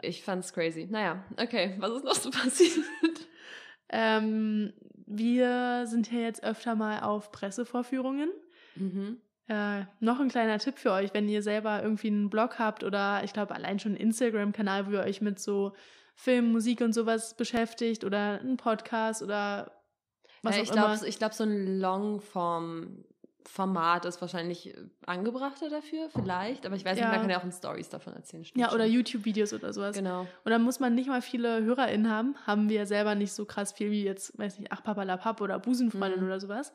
Ich 0.00 0.22
fand's 0.22 0.52
crazy. 0.52 0.86
Naja, 0.88 1.24
okay, 1.36 1.74
was 1.78 1.90
ist 1.96 2.04
noch 2.04 2.14
so 2.14 2.30
passiert? 2.30 2.84
Ähm, 3.90 4.72
wir 5.06 5.86
sind 5.86 6.06
hier 6.08 6.22
jetzt 6.22 6.44
öfter 6.44 6.74
mal 6.74 7.00
auf 7.00 7.32
Pressevorführungen. 7.32 8.30
mhm. 8.74 9.18
Äh, 9.50 9.86
noch 10.00 10.20
ein 10.20 10.28
kleiner 10.28 10.58
Tipp 10.58 10.78
für 10.78 10.92
euch, 10.92 11.14
wenn 11.14 11.26
ihr 11.26 11.42
selber 11.42 11.82
irgendwie 11.82 12.08
einen 12.08 12.28
Blog 12.28 12.58
habt 12.58 12.84
oder 12.84 13.24
ich 13.24 13.32
glaube 13.32 13.54
allein 13.54 13.78
schon 13.78 13.92
einen 13.92 14.00
Instagram-Kanal, 14.00 14.86
wo 14.86 14.90
ihr 14.90 15.00
euch 15.00 15.22
mit 15.22 15.40
so 15.40 15.72
Film, 16.14 16.52
Musik 16.52 16.82
und 16.82 16.92
sowas 16.92 17.34
beschäftigt 17.34 18.04
oder 18.04 18.40
einen 18.40 18.58
Podcast 18.58 19.22
oder 19.22 19.72
was 20.42 20.54
ja, 20.56 20.60
auch 20.60 20.64
ich 20.64 20.72
immer. 20.72 20.86
glaube, 20.94 21.08
ich 21.08 21.18
glaub, 21.18 21.32
so 21.32 21.44
ein 21.44 21.78
Longform-Format 23.58 24.04
ist 24.04 24.20
wahrscheinlich 24.20 24.68
äh, 24.68 24.74
angebrachter 25.06 25.68
dafür, 25.68 26.08
vielleicht. 26.10 26.66
Aber 26.66 26.76
ich 26.76 26.84
weiß 26.84 26.98
Ja. 26.98 27.04
nicht, 27.04 27.12
man 27.12 27.20
kann 27.22 27.30
ja 27.30 27.38
auch 27.38 27.44
in 27.44 27.52
Stories 27.52 27.88
davon 27.88 28.14
erzählen. 28.14 28.44
Ja, 28.54 28.72
oder. 28.72 28.84
YouTube-Videos 28.84 29.52
oder 29.52 29.72
sowas. 29.72 29.96
Genau. 29.96 30.22
Und 30.44 30.50
dann 30.50 30.62
muss 30.62 30.80
man 30.80 30.94
nicht 30.94 31.08
mal 31.08 31.22
viele 31.22 31.62
HörerInnen 31.64 32.10
haben. 32.10 32.34
Haben 32.46 32.68
wir 32.68 32.86
selber 32.86 33.14
nicht 33.14 33.32
so 33.32 33.44
krass 33.44 33.72
viel 33.72 33.90
wie 33.90 34.04
jetzt, 34.04 34.38
weiß 34.38 34.58
nicht, 34.58 34.72
Ach 34.72 34.82
Papalapap 34.82 35.40
oder 35.40 35.58
Busenfreundin 35.58 36.20
Mhm. 36.20 36.26
oder 36.26 36.40
sowas. 36.40 36.72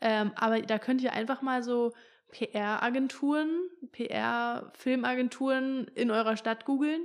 Ähm, 0.00 0.32
aber 0.36 0.60
da 0.62 0.78
könnt 0.78 1.00
ihr 1.02 1.12
einfach 1.12 1.42
mal 1.42 1.62
so 1.62 1.92
PR-Agenturen, 2.32 3.48
PR-Filmagenturen 3.92 5.86
in 5.94 6.10
eurer 6.10 6.36
Stadt 6.36 6.64
googeln 6.64 7.02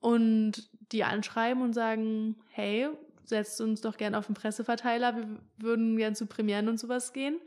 und 0.00 0.68
die 0.92 1.04
anschreiben 1.04 1.62
und 1.62 1.72
sagen, 1.74 2.36
hey, 2.48 2.88
setzt 3.24 3.60
uns 3.60 3.80
doch 3.80 3.96
gern 3.96 4.14
auf 4.14 4.26
den 4.26 4.34
Presseverteiler, 4.34 5.16
wir 5.16 5.26
würden 5.58 5.96
gern 5.96 6.14
zu 6.14 6.26
Premieren 6.26 6.68
und 6.68 6.78
sowas 6.78 7.12
gehen. 7.12 7.38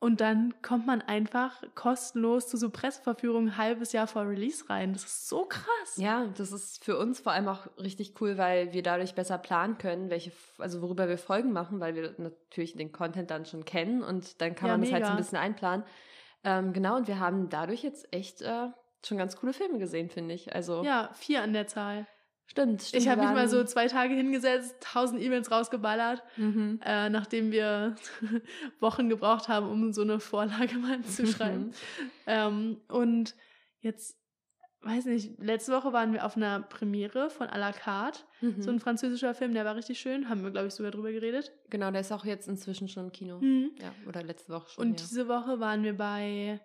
Und 0.00 0.22
dann 0.22 0.54
kommt 0.62 0.86
man 0.86 1.02
einfach 1.02 1.62
kostenlos 1.74 2.48
zu 2.48 2.56
so 2.56 2.70
Presseverführungen 2.70 3.50
ein 3.50 3.56
halbes 3.58 3.92
Jahr 3.92 4.06
vor 4.06 4.26
Release 4.26 4.68
rein. 4.70 4.94
Das 4.94 5.04
ist 5.04 5.28
so 5.28 5.44
krass. 5.44 5.96
Ja, 5.96 6.26
das 6.38 6.52
ist 6.52 6.82
für 6.82 6.96
uns 6.98 7.20
vor 7.20 7.32
allem 7.32 7.48
auch 7.48 7.66
richtig 7.76 8.14
cool, 8.20 8.38
weil 8.38 8.72
wir 8.72 8.82
dadurch 8.82 9.14
besser 9.14 9.36
planen 9.36 9.76
können, 9.76 10.08
welche, 10.08 10.32
also 10.56 10.80
worüber 10.80 11.06
wir 11.06 11.18
Folgen 11.18 11.52
machen, 11.52 11.80
weil 11.80 11.94
wir 11.94 12.14
natürlich 12.16 12.74
den 12.76 12.92
Content 12.92 13.30
dann 13.30 13.44
schon 13.44 13.66
kennen 13.66 14.02
und 14.02 14.40
dann 14.40 14.54
kann 14.54 14.68
Ja, 14.68 14.72
man 14.78 14.80
das 14.82 14.92
halt 14.92 15.04
so 15.04 15.10
mega. 15.10 15.16
ein 15.18 15.22
bisschen 15.22 15.38
einplanen. 15.38 15.84
Ähm, 16.44 16.72
genau, 16.72 16.96
und 16.96 17.06
wir 17.06 17.18
haben 17.20 17.50
dadurch 17.50 17.82
jetzt 17.82 18.10
echt 18.14 18.40
äh, 18.40 18.68
schon 19.04 19.18
ganz 19.18 19.36
coole 19.36 19.52
Filme 19.52 19.78
gesehen, 19.78 20.08
finde 20.08 20.34
ich. 20.34 20.54
Also 20.54 20.82
Ja, 20.82 21.10
vier 21.12 21.42
an 21.42 21.52
der 21.52 21.66
Zahl. 21.66 22.06
Stimmt, 22.50 22.82
stimmt. 22.82 23.02
Ich 23.02 23.08
habe 23.08 23.22
mich 23.22 23.30
mal 23.30 23.48
so 23.48 23.64
zwei 23.64 23.86
Tage 23.86 24.14
hingesetzt, 24.14 24.76
tausend 24.80 25.22
E-Mails 25.22 25.50
rausgeballert, 25.50 26.22
Mhm. 26.36 26.80
äh, 26.84 27.08
nachdem 27.10 27.50
wir 27.52 27.96
Wochen 28.80 29.08
gebraucht 29.08 29.48
haben, 29.48 29.68
um 29.70 29.92
so 29.92 30.02
eine 30.02 30.20
Vorlage 30.20 30.74
mal 30.78 31.00
zu 31.02 31.26
schreiben. 31.26 31.66
Mhm. 31.66 31.72
ähm, 32.26 32.80
und 32.88 33.34
jetzt, 33.80 34.16
weiß 34.82 35.04
nicht, 35.06 35.38
letzte 35.38 35.72
Woche 35.72 35.92
waren 35.92 36.12
wir 36.12 36.24
auf 36.24 36.36
einer 36.36 36.60
Premiere 36.62 37.30
von 37.30 37.46
à 37.48 37.58
la 37.58 37.72
carte. 37.72 38.20
Mhm. 38.40 38.62
So 38.62 38.70
ein 38.70 38.80
französischer 38.80 39.34
Film, 39.34 39.52
der 39.54 39.64
war 39.64 39.76
richtig 39.76 40.00
schön. 40.00 40.28
Haben 40.28 40.42
wir, 40.42 40.50
glaube 40.50 40.68
ich, 40.68 40.74
sogar 40.74 40.90
drüber 40.90 41.12
geredet. 41.12 41.52
Genau, 41.68 41.90
der 41.90 42.00
ist 42.00 42.12
auch 42.12 42.24
jetzt 42.24 42.48
inzwischen 42.48 42.88
schon 42.88 43.04
im 43.06 43.12
Kino. 43.12 43.38
Mhm. 43.40 43.72
Ja, 43.80 43.92
oder 44.08 44.22
letzte 44.22 44.52
Woche 44.52 44.70
schon. 44.70 44.84
Und 44.86 45.00
ja. 45.00 45.06
diese 45.06 45.28
Woche 45.28 45.60
waren 45.60 45.82
wir 45.82 45.96
bei, 45.96 46.60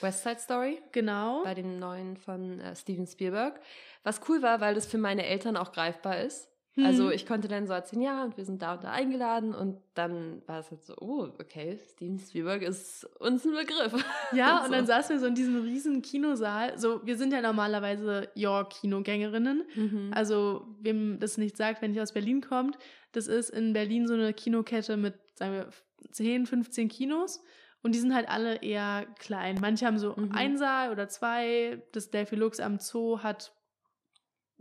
West 0.00 0.22
Side 0.22 0.38
Story, 0.40 0.82
genau, 0.92 1.42
bei 1.44 1.54
dem 1.54 1.78
neuen 1.78 2.16
von 2.16 2.60
äh, 2.60 2.76
Steven 2.76 3.06
Spielberg. 3.06 3.60
Was 4.02 4.20
cool 4.28 4.42
war, 4.42 4.60
weil 4.60 4.74
das 4.74 4.86
für 4.86 4.98
meine 4.98 5.26
Eltern 5.26 5.56
auch 5.56 5.72
greifbar 5.72 6.20
ist. 6.20 6.48
Mhm. 6.76 6.84
Also 6.84 7.10
ich 7.10 7.26
konnte 7.26 7.48
dann 7.48 7.66
so 7.66 7.72
erzählen, 7.72 8.02
ja, 8.02 8.24
und 8.24 8.36
wir 8.36 8.44
sind 8.44 8.60
da 8.60 8.74
und 8.74 8.84
da 8.84 8.90
eingeladen 8.92 9.54
und 9.54 9.78
dann 9.94 10.42
war 10.46 10.60
es 10.60 10.70
halt 10.70 10.84
so, 10.84 10.94
oh, 11.00 11.28
okay, 11.40 11.78
Steven 11.92 12.18
Spielberg 12.18 12.62
ist 12.62 13.04
uns 13.18 13.46
ein 13.46 13.52
Begriff. 13.52 14.04
Ja, 14.32 14.58
und 14.60 14.66
so. 14.66 14.72
dann 14.72 14.86
saßen 14.86 15.16
wir 15.16 15.20
so 15.20 15.26
in 15.26 15.34
diesem 15.34 15.62
riesen 15.62 16.02
Kinosaal. 16.02 16.78
So, 16.78 17.04
wir 17.04 17.16
sind 17.16 17.32
ja 17.32 17.40
normalerweise 17.40 18.28
York-Kinogängerinnen. 18.34 19.64
Mhm. 19.74 20.10
Also, 20.14 20.66
wem 20.80 21.18
das 21.18 21.38
nicht 21.38 21.56
sagt, 21.56 21.80
wenn 21.80 21.92
nicht 21.92 22.00
aus 22.00 22.12
Berlin 22.12 22.42
kommt, 22.42 22.76
das 23.12 23.26
ist 23.26 23.48
in 23.48 23.72
Berlin 23.72 24.06
so 24.06 24.12
eine 24.12 24.34
Kinokette 24.34 24.98
mit, 24.98 25.14
sagen 25.34 25.54
wir, 25.54 25.68
10, 26.10 26.46
15 26.46 26.88
Kinos. 26.88 27.42
Und 27.86 27.94
die 27.94 28.00
sind 28.00 28.12
halt 28.12 28.28
alle 28.28 28.56
eher 28.62 29.06
klein. 29.20 29.58
Manche 29.60 29.86
haben 29.86 29.96
so 29.96 30.12
Mhm. 30.16 30.32
ein 30.34 30.58
Saal 30.58 30.90
oder 30.90 31.06
zwei. 31.08 31.80
Das 31.92 32.10
Delphi 32.10 32.34
Lux 32.34 32.58
am 32.58 32.80
Zoo 32.80 33.20
hat 33.22 33.52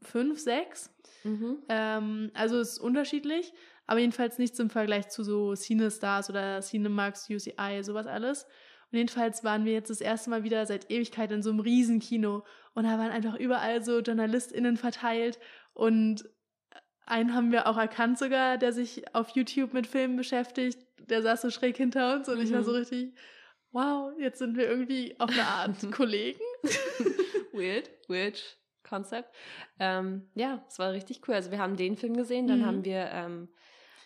fünf, 0.04 0.40
sechs. 0.40 0.94
Mhm. 1.24 1.58
Ähm, 1.68 2.30
also 2.36 2.60
ist 2.60 2.78
unterschiedlich, 2.78 3.52
aber 3.88 4.00
jedenfalls 4.00 4.38
nichts 4.38 4.60
im 4.60 4.70
Vergleich 4.70 5.10
zu 5.10 5.24
so 5.24 5.56
Cinestars 5.56 6.30
oder 6.30 6.60
Cinemax, 6.62 7.28
UCI, 7.28 7.82
sowas 7.82 8.06
alles. 8.06 8.44
Und 8.92 9.00
jedenfalls 9.00 9.44
waren 9.44 9.66
wir 9.66 9.74
jetzt 9.74 9.90
das 9.90 10.02
erste 10.02 10.30
Mal 10.30 10.44
wieder 10.44 10.64
seit 10.68 10.92
Ewigkeit 10.92 11.32
in 11.32 11.42
so 11.42 11.50
einem 11.50 11.62
Riesenkino 11.62 12.46
und 12.76 12.84
da 12.84 13.00
waren 13.00 13.10
einfach 13.10 13.34
überall 13.40 13.84
so 13.84 14.02
JournalistInnen 14.02 14.78
verteilt 14.78 15.40
und 15.74 16.30
einen 17.08 17.34
haben 17.34 17.52
wir 17.52 17.66
auch 17.66 17.78
erkannt 17.78 18.20
sogar, 18.20 18.60
der 18.60 18.72
sich 18.72 19.16
auf 19.16 19.30
YouTube 19.30 19.74
mit 19.74 19.88
Filmen 19.88 20.16
beschäftigt. 20.16 20.85
Der 21.00 21.22
saß 21.22 21.42
so 21.44 21.50
schräg 21.50 21.78
hinter 21.78 22.16
uns 22.16 22.28
und 22.30 22.42
ich 22.42 22.52
war 22.52 22.60
Mhm. 22.62 22.66
so 22.66 22.72
richtig, 22.72 23.14
wow, 23.72 24.12
jetzt 24.20 24.40
sind 24.40 24.58
wir 24.58 24.68
irgendwie 24.68 25.20
auf 25.20 25.30
eine 25.30 25.44
Art 25.46 25.76
Kollegen. 25.92 26.40
weird, 27.54 27.90
weird 28.08 28.58
Concept. 28.88 29.30
Ähm, 29.80 30.30
ja, 30.36 30.64
es 30.68 30.80
war 30.80 30.92
richtig 30.92 31.22
cool. 31.28 31.36
Also 31.36 31.52
wir 31.52 31.60
haben 31.60 31.76
den 31.76 31.96
Film 31.98 32.16
gesehen, 32.16 32.48
dann 32.48 32.60
Mhm. 32.60 32.66
haben 32.66 32.86
wir 32.86 33.10
ähm, 33.12 33.50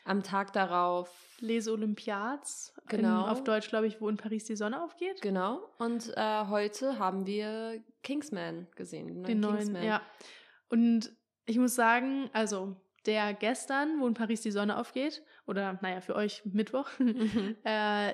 am 0.06 0.24
Tag 0.24 0.54
darauf 0.54 1.10
Les 1.42 1.68
Olympiades, 1.68 2.74
Genau. 2.88 3.24
in, 3.26 3.30
auf 3.30 3.44
Deutsch 3.44 3.70
glaube 3.70 3.88
ich, 3.88 4.02
wo 4.02 4.10
in 4.10 4.18
Paris 4.18 4.46
die 4.46 4.56
Sonne 4.56 4.82
aufgeht. 4.84 5.22
Genau. 5.22 5.62
Und 5.78 6.12
äh, 6.18 6.46
heute 6.48 6.98
haben 7.00 7.26
wir 7.26 7.82
Kingsman 8.04 8.68
gesehen. 8.76 9.24
Den 9.24 9.40
neuen, 9.40 9.58
Kingsman. 9.58 9.84
ja. 9.84 10.02
Und 10.70 11.12
ich 11.46 11.58
muss 11.58 11.76
sagen, 11.76 12.30
also 12.34 12.76
der 13.06 13.34
gestern, 13.34 14.00
wo 14.02 14.08
in 14.08 14.14
Paris 14.14 14.42
die 14.42 14.52
Sonne 14.52 14.78
aufgeht, 14.78 15.24
oder 15.50 15.78
naja, 15.82 16.00
für 16.02 16.16
euch 16.16 16.42
Mittwoch, 16.46 16.88
Mhm. 17.00 17.56
äh, 17.66 18.14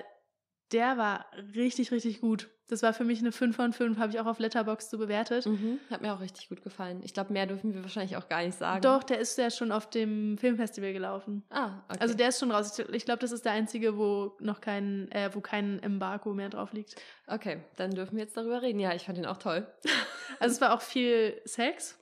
der 0.71 0.98
war 0.98 1.26
richtig, 1.56 1.91
richtig 1.91 2.21
gut. 2.21 2.50
Das 2.67 2.82
war 2.82 2.91
für 2.93 3.04
mich 3.04 3.19
eine 3.19 3.32
5 3.32 3.56
von 3.56 3.71
5, 3.74 4.00
habe 4.00 4.12
ich 4.12 4.19
auch 4.19 4.26
auf 4.26 4.39
Letterbox 4.39 4.89
so 4.89 4.98
bewertet. 4.98 5.45
Mhm. 5.45 5.78
Hat 5.91 6.02
mir 6.02 6.12
auch 6.15 6.19
richtig 6.19 6.50
gut 6.50 6.63
gefallen. 6.63 7.02
Ich 7.04 7.13
glaube, 7.13 7.32
mehr 7.32 7.45
dürfen 7.45 7.76
wir 7.76 7.84
wahrscheinlich 7.84 8.17
auch 8.17 8.28
gar 8.28 8.41
nicht 8.41 8.58
sagen. 8.58 8.82
Doch, 8.82 9.04
der 9.04 9.19
ist 9.19 9.38
ja 9.38 9.52
schon 9.52 9.71
auf 9.71 9.88
dem 9.91 10.39
Filmfestival 10.39 10.91
gelaufen. 10.91 11.43
Ah, 11.52 11.84
okay. 11.88 12.00
Also 12.00 12.15
der 12.15 12.30
ist 12.30 12.39
schon 12.39 12.50
raus. 12.50 12.80
Ich- 12.91 13.06
glaube, 13.06 13.19
das 13.19 13.32
ist 13.32 13.45
der 13.45 13.52
einzige, 13.52 13.95
wo 14.00 14.36
noch 14.39 14.62
kein, 14.62 15.12
äh, 15.12 15.30
wo 15.34 15.41
kein 15.41 15.78
Embargo 15.84 16.34
mehr 16.34 16.50
drauf 16.50 16.74
liegt. 16.74 16.95
okay, 17.28 17.60
dann 17.76 17.91
dürfen 17.91 18.15
wir 18.17 18.24
jetzt 18.24 18.36
darüber 18.36 18.63
reden. 18.63 18.80
Ja, 18.80 18.95
ich 18.95 19.04
fand 19.04 19.19
ihn 19.19 19.28
auch 19.28 19.38
toll. 19.38 19.67
Also 20.39 20.56
es 20.56 20.62
war 20.62 20.74
auch 20.74 20.82
viel 20.82 21.39
Sex. 21.45 22.00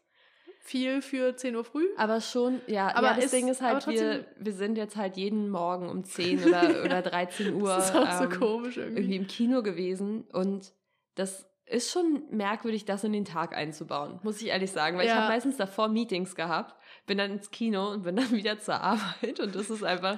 Viel 0.66 1.02
für 1.02 1.36
10 1.36 1.58
Uhr 1.58 1.66
früh. 1.66 1.86
Aber 1.98 2.22
schon, 2.22 2.62
ja, 2.68 2.88
Aber 2.96 3.08
ja 3.08 3.14
das 3.16 3.26
ist- 3.26 3.34
Ding 3.34 3.50
ist 3.50 3.62
halt, 3.62 3.86
wir, 3.86 4.26
wir 4.38 4.54
sind 4.54 4.78
jetzt 4.78 4.96
halt 4.96 5.18
jeden 5.18 5.50
Morgen 5.50 5.90
um 5.90 6.06
10 6.06 6.42
oder, 6.48 6.84
oder 6.86 7.02
13 7.02 7.54
Uhr 7.54 7.68
Das 7.76 7.90
ist 7.90 7.96
auch 7.98 8.12
so 8.14 8.24
ähm, 8.24 8.30
komisch 8.32 8.78
irgendwie. 8.78 9.02
irgendwie 9.02 9.16
im 9.18 9.28
Kino 9.28 9.62
gewesen 9.62 10.24
und 10.32 10.72
das 11.16 11.46
ist 11.66 11.92
schon 11.92 12.24
merkwürdig, 12.32 12.86
das 12.86 13.04
in 13.04 13.12
den 13.14 13.26
Tag 13.26 13.54
einzubauen, 13.56 14.20
muss 14.24 14.42
ich 14.42 14.48
ehrlich 14.48 14.72
sagen, 14.72 14.98
weil 14.98 15.06
ich 15.06 15.12
Ja. 15.12 15.18
habe 15.24 15.34
meistens 15.34 15.58
davor 15.58 15.90
Meetings 15.90 16.34
gehabt, 16.36 16.76
bin 17.08 17.18
dann 17.18 17.32
ins 17.32 17.52
Kino 17.52 17.90
und 17.92 18.04
bin 18.04 18.16
dann 18.16 18.32
wieder 18.32 18.58
zur 18.58 18.80
Arbeit 18.82 19.40
und 19.42 19.54
das 19.56 19.70
ist 19.70 19.84
einfach 19.84 20.18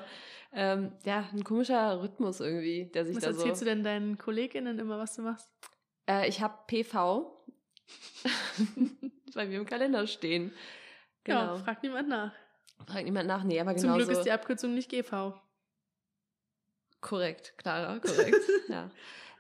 ähm, 0.54 0.92
ja 1.06 1.28
ein 1.34 1.44
komischer 1.44 2.02
Rhythmus 2.04 2.40
irgendwie, 2.40 2.86
der 2.94 3.06
sich 3.06 3.16
Was 3.16 3.24
da 3.24 3.34
so. 3.34 3.40
erzählst 3.40 3.62
du 3.62 3.66
denn 3.66 3.84
deinen 3.84 4.18
KollegInnen 4.20 4.78
immer, 4.78 5.00
was 5.00 5.16
du 5.16 5.24
machst? 5.24 5.50
Äh, 6.08 6.28
ich 6.30 6.42
habe 6.42 6.54
PV 6.68 7.32
bei 9.36 9.46
mir 9.46 9.60
im 9.60 9.66
Kalender 9.66 10.08
stehen. 10.08 10.52
Genau. 11.24 11.40
Ja, 11.40 11.56
fragt 11.56 11.84
niemand 11.84 12.10
nach. 12.10 12.32
Fragt 12.88 13.06
niemand 13.06 13.28
nach. 13.28 13.44
Nee, 13.44 13.60
aber 13.60 13.76
Zum 13.76 13.90
genau 13.92 13.98
Glück 13.98 14.10
ist 14.10 14.24
die 14.24 14.32
Abkürzung 14.32 14.74
nicht 14.74 14.90
GV. 14.90 15.34
Korrekt, 17.02 17.54
Clara, 17.58 18.00
korrekt. 18.00 18.42
ja. 18.68 18.90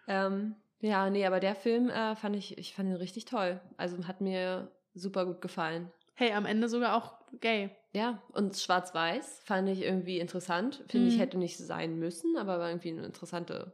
Ähm, 0.07 0.55
ja, 0.81 1.09
nee, 1.09 1.25
aber 1.25 1.39
der 1.39 1.55
Film 1.55 1.89
äh, 1.89 2.15
fand 2.15 2.35
ich, 2.35 2.57
ich 2.57 2.75
fand 2.75 2.89
ihn 2.89 2.95
richtig 2.95 3.25
toll. 3.25 3.59
Also 3.77 4.07
hat 4.07 4.21
mir 4.21 4.71
super 4.93 5.25
gut 5.25 5.41
gefallen. 5.41 5.91
Hey, 6.13 6.31
am 6.33 6.45
Ende 6.45 6.69
sogar 6.69 6.95
auch 6.95 7.15
gay. 7.41 7.69
Ja, 7.93 8.21
und 8.33 8.55
Schwarz-Weiß 8.57 9.41
fand 9.45 9.67
ich 9.69 9.81
irgendwie 9.81 10.19
interessant. 10.19 10.83
Finde 10.89 11.07
ich, 11.07 11.15
Mhm. 11.15 11.19
hätte 11.19 11.37
nicht 11.37 11.57
sein 11.57 11.97
müssen, 11.97 12.37
aber 12.37 12.59
war 12.59 12.69
irgendwie 12.69 12.91
eine 12.91 13.05
interessante. 13.05 13.73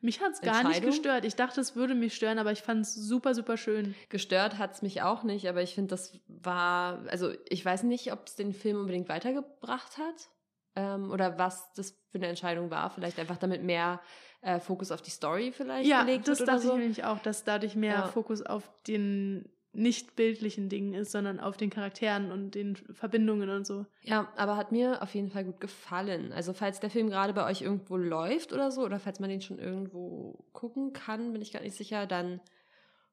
Mich 0.00 0.20
hat's 0.20 0.40
gar 0.40 0.64
nicht 0.64 0.82
gestört. 0.82 1.24
Ich 1.24 1.36
dachte, 1.36 1.60
es 1.60 1.76
würde 1.76 1.94
mich 1.94 2.14
stören, 2.14 2.38
aber 2.38 2.52
ich 2.52 2.62
fand's 2.62 2.94
super, 2.94 3.34
super 3.34 3.56
schön. 3.56 3.94
Gestört 4.08 4.58
hat's 4.58 4.82
mich 4.82 5.02
auch 5.02 5.22
nicht, 5.22 5.48
aber 5.48 5.62
ich 5.62 5.74
finde, 5.74 5.90
das 5.90 6.18
war, 6.28 7.04
also 7.08 7.32
ich 7.48 7.64
weiß 7.64 7.82
nicht, 7.84 8.12
ob 8.12 8.26
es 8.26 8.34
den 8.36 8.52
Film 8.52 8.78
unbedingt 8.78 9.08
weitergebracht 9.08 9.98
hat 9.98 10.30
ähm, 10.76 11.10
oder 11.10 11.38
was 11.38 11.72
das 11.74 11.92
für 12.10 12.18
eine 12.18 12.28
Entscheidung 12.28 12.70
war. 12.70 12.90
Vielleicht 12.90 13.18
einfach 13.18 13.36
damit 13.38 13.62
mehr 13.62 14.00
äh, 14.40 14.58
Fokus 14.60 14.90
auf 14.90 15.02
die 15.02 15.10
Story 15.10 15.52
vielleicht 15.52 15.88
Ja, 15.88 16.02
gelegt 16.04 16.28
das 16.28 16.40
wird 16.40 16.48
oder 16.48 16.56
dachte 16.56 16.68
so. 16.68 16.74
ich 16.74 16.80
nämlich 16.80 17.04
auch, 17.04 17.18
dass 17.20 17.44
dadurch 17.44 17.74
mehr 17.76 17.94
Ja. 17.94 18.06
Fokus 18.08 18.42
auf 18.42 18.70
den 18.86 19.48
nicht 19.74 20.16
bildlichen 20.16 20.68
Dingen 20.68 20.92
ist, 20.92 21.12
sondern 21.12 21.40
auf 21.40 21.56
den 21.56 21.70
Charakteren 21.70 22.30
und 22.30 22.54
den 22.54 22.76
Verbindungen 22.76 23.48
und 23.48 23.66
so. 23.66 23.86
Ja, 24.02 24.30
aber 24.36 24.56
hat 24.56 24.70
mir 24.70 25.02
auf 25.02 25.14
jeden 25.14 25.30
Fall 25.30 25.44
gut 25.44 25.60
gefallen. 25.60 26.32
Also 26.32 26.52
falls 26.52 26.80
der 26.80 26.90
Film 26.90 27.08
gerade 27.08 27.32
bei 27.32 27.46
euch 27.46 27.62
irgendwo 27.62 27.96
läuft 27.96 28.52
oder 28.52 28.70
so, 28.70 28.82
oder 28.82 29.00
falls 29.00 29.18
man 29.18 29.30
den 29.30 29.40
schon 29.40 29.58
irgendwo 29.58 30.44
gucken 30.52 30.92
kann, 30.92 31.32
bin 31.32 31.40
ich 31.40 31.52
gar 31.52 31.62
nicht 31.62 31.76
sicher, 31.76 32.06
dann 32.06 32.40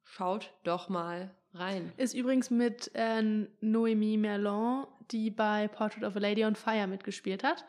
schaut 0.03 0.53
doch 0.63 0.89
mal 0.89 1.33
rein. 1.53 1.93
Ist 1.95 2.13
übrigens 2.13 2.49
mit 2.49 2.91
äh, 2.93 3.21
Noémie 3.61 4.17
Merlon, 4.17 4.85
die 5.11 5.31
bei 5.31 5.69
Portrait 5.69 6.03
of 6.03 6.15
a 6.17 6.19
Lady 6.19 6.43
on 6.43 6.55
Fire 6.55 6.87
mitgespielt 6.87 7.43
hat. 7.43 7.65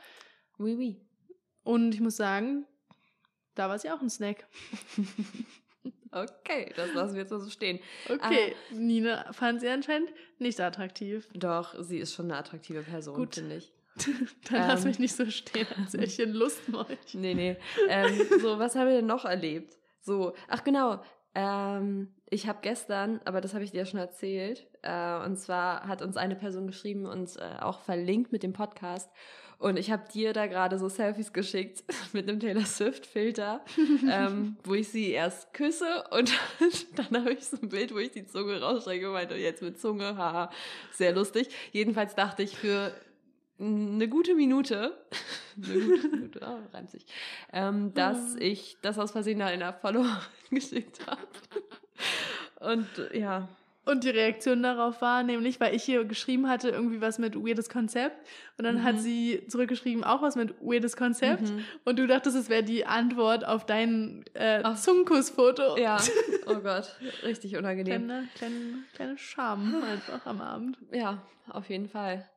Oui, 0.58 0.74
oui. 0.74 1.00
Und 1.62 1.94
ich 1.94 2.00
muss 2.00 2.16
sagen, 2.16 2.66
da 3.54 3.68
war 3.68 3.78
sie 3.78 3.90
auch 3.90 4.00
ein 4.00 4.10
Snack. 4.10 4.46
Okay, 6.12 6.72
das 6.76 6.92
lassen 6.94 7.14
wir 7.14 7.22
jetzt 7.22 7.30
mal 7.30 7.40
so 7.40 7.50
stehen. 7.50 7.78
Okay, 8.08 8.54
Nina 8.72 9.32
fand 9.32 9.60
sie 9.60 9.68
anscheinend 9.68 10.10
nicht 10.38 10.60
attraktiv. 10.60 11.28
Doch, 11.34 11.74
sie 11.80 11.98
ist 11.98 12.14
schon 12.14 12.26
eine 12.26 12.36
attraktive 12.38 12.82
Person, 12.82 13.16
Gut. 13.16 13.36
finde 13.36 13.56
ich. 13.56 13.72
Dann 14.50 14.68
lass 14.68 14.82
Ähm. 14.82 14.88
mich 14.88 14.98
nicht 14.98 15.14
so 15.14 15.26
stehen, 15.30 15.66
als 15.76 15.94
ich 15.94 16.20
ein 16.20 16.32
Lustmolch. 16.32 17.14
Nee, 17.14 17.34
nee. 17.34 17.56
Ähm, 17.88 18.26
so, 18.40 18.58
was 18.58 18.74
haben 18.74 18.88
wir 18.88 18.96
denn 18.96 19.06
noch 19.06 19.24
erlebt? 19.24 19.72
So, 20.00 20.34
ach 20.48 20.64
genau. 20.64 21.02
Ähm, 21.34 22.14
ich 22.28 22.48
habe 22.48 22.58
gestern, 22.62 23.20
aber 23.24 23.40
das 23.40 23.54
habe 23.54 23.62
ich 23.62 23.70
dir 23.70 23.78
ja 23.78 23.86
schon 23.86 24.00
erzählt, 24.00 24.66
äh, 24.82 25.24
und 25.24 25.36
zwar 25.36 25.86
hat 25.86 26.02
uns 26.02 26.16
eine 26.16 26.34
Person 26.34 26.66
geschrieben 26.66 27.06
und 27.06 27.36
äh, 27.36 27.60
auch 27.60 27.80
verlinkt 27.80 28.32
mit 28.32 28.42
dem 28.42 28.52
Podcast. 28.52 29.10
Und 29.60 29.78
ich 29.78 29.90
habe 29.90 30.10
dir 30.10 30.32
da 30.32 30.46
gerade 30.46 30.78
so 30.78 30.88
Selfies 30.88 31.34
geschickt 31.34 31.84
mit 32.14 32.26
einem 32.28 32.40
Taylor 32.40 32.64
Swift-Filter, 32.64 33.62
ähm, 34.10 34.56
wo 34.64 34.72
ich 34.72 34.88
sie 34.88 35.10
erst 35.10 35.52
küsse 35.52 36.04
und 36.10 36.32
dann 36.96 37.24
habe 37.24 37.34
ich 37.34 37.44
so 37.44 37.58
ein 37.62 37.68
Bild, 37.68 37.94
wo 37.94 37.98
ich 37.98 38.10
die 38.10 38.26
Zunge 38.26 38.58
rausstrecke 38.58 39.08
und 39.08 39.12
meinte, 39.12 39.36
jetzt 39.36 39.60
mit 39.60 39.78
Zunge, 39.78 40.16
haha, 40.16 40.50
sehr 40.92 41.12
lustig. 41.12 41.50
Jedenfalls 41.72 42.14
dachte 42.14 42.42
ich 42.42 42.56
für 42.56 42.94
eine 43.58 44.08
gute 44.08 44.34
Minute, 44.34 44.96
eine 45.62 45.78
gute 45.78 46.08
Minute, 46.08 46.40
oh, 46.42 46.74
reimt 46.74 46.90
sich, 46.90 47.04
ähm, 47.52 47.92
dass 47.92 48.36
ich 48.36 48.78
das 48.80 48.98
aus 48.98 49.10
Versehen 49.10 49.42
einer 49.42 49.74
Followerin 49.74 50.22
geschickt 50.50 51.00
habe. 51.06 51.20
Und 52.60 52.88
ja. 53.12 53.46
Und 53.86 54.04
die 54.04 54.10
Reaktion 54.10 54.62
darauf 54.62 55.00
war 55.00 55.22
nämlich, 55.22 55.58
weil 55.58 55.74
ich 55.74 55.82
hier 55.82 56.04
geschrieben 56.04 56.48
hatte, 56.48 56.68
irgendwie 56.68 57.00
was 57.00 57.18
mit 57.18 57.34
weirdes 57.34 57.70
Konzept. 57.70 58.16
Und 58.58 58.64
dann 58.64 58.76
mhm. 58.76 58.82
hat 58.84 59.00
sie 59.00 59.42
zurückgeschrieben, 59.48 60.04
auch 60.04 60.20
was 60.20 60.36
mit 60.36 60.54
weirdes 60.60 60.96
Konzept. 60.96 61.50
Mhm. 61.50 61.64
Und 61.84 61.98
du 61.98 62.06
dachtest, 62.06 62.36
es 62.36 62.50
wäre 62.50 62.62
die 62.62 62.84
Antwort 62.84 63.44
auf 63.46 63.64
dein 63.64 64.24
äh, 64.34 64.62
Zungenkussfoto. 64.74 65.78
Ja, 65.78 65.96
oh 66.46 66.56
Gott, 66.56 66.94
richtig 67.22 67.56
unangenehm. 67.56 68.06
Kleine, 68.06 68.28
kleine, 68.34 68.84
kleine 68.94 69.18
Scham 69.18 69.82
einfach 69.82 70.26
am 70.26 70.42
Abend. 70.42 70.78
Ja, 70.92 71.22
auf 71.48 71.70
jeden 71.70 71.88
Fall. 71.88 72.28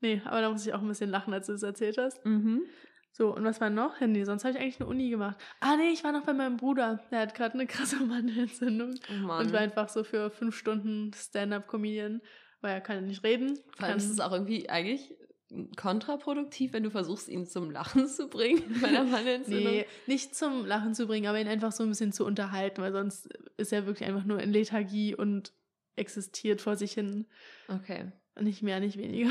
Nee, 0.00 0.20
aber 0.24 0.40
da 0.40 0.50
muss 0.50 0.66
ich 0.66 0.74
auch 0.74 0.82
ein 0.82 0.88
bisschen 0.88 1.10
lachen, 1.10 1.32
als 1.32 1.46
du 1.46 1.52
es 1.52 1.62
erzählt 1.62 1.96
hast. 1.96 2.24
Mhm. 2.26 2.62
So, 3.14 3.34
und 3.34 3.44
was 3.44 3.60
war 3.60 3.68
noch? 3.68 4.00
Nee, 4.00 4.24
sonst 4.24 4.44
habe 4.44 4.56
ich 4.56 4.60
eigentlich 4.60 4.80
eine 4.80 4.88
Uni 4.88 5.10
gemacht. 5.10 5.36
Ah, 5.60 5.76
nee, 5.76 5.90
ich 5.90 6.02
war 6.02 6.12
noch 6.12 6.24
bei 6.24 6.32
meinem 6.32 6.56
Bruder. 6.56 7.00
Der 7.10 7.20
hat 7.20 7.34
gerade 7.34 7.54
eine 7.54 7.66
krasse 7.66 7.96
Mandelentzündung. 7.96 8.94
Oh 9.10 9.26
Mann. 9.26 9.46
Und 9.46 9.52
war 9.52 9.60
einfach 9.60 9.90
so 9.90 10.02
für 10.02 10.30
fünf 10.30 10.56
Stunden 10.56 11.12
Stand-up-Comedian, 11.14 12.22
weil 12.62 12.72
er 12.72 12.80
kann 12.80 12.96
ja 12.96 13.02
nicht 13.02 13.22
reden. 13.22 13.58
Vor 13.76 13.86
allem 13.86 13.98
ist 13.98 14.08
es 14.08 14.18
auch 14.20 14.32
irgendwie 14.32 14.70
eigentlich 14.70 15.14
kontraproduktiv, 15.76 16.72
wenn 16.72 16.82
du 16.82 16.90
versuchst, 16.90 17.28
ihn 17.28 17.46
zum 17.46 17.70
Lachen 17.70 18.08
zu 18.08 18.28
bringen 18.28 18.62
bei 18.80 18.88
der 18.90 19.04
Mandelentzündung. 19.04 19.72
nee, 19.72 19.86
nicht 20.06 20.34
zum 20.34 20.64
Lachen 20.64 20.94
zu 20.94 21.06
bringen, 21.06 21.26
aber 21.26 21.38
ihn 21.38 21.48
einfach 21.48 21.72
so 21.72 21.82
ein 21.82 21.90
bisschen 21.90 22.12
zu 22.12 22.24
unterhalten, 22.24 22.80
weil 22.80 22.92
sonst 22.92 23.28
ist 23.58 23.72
er 23.72 23.86
wirklich 23.86 24.08
einfach 24.08 24.24
nur 24.24 24.40
in 24.40 24.50
Lethargie 24.52 25.14
und 25.14 25.52
existiert 25.96 26.62
vor 26.62 26.76
sich 26.76 26.92
hin. 26.92 27.26
Okay. 27.68 28.10
Nicht 28.40 28.62
mehr, 28.62 28.80
nicht 28.80 28.96
weniger. 28.96 29.30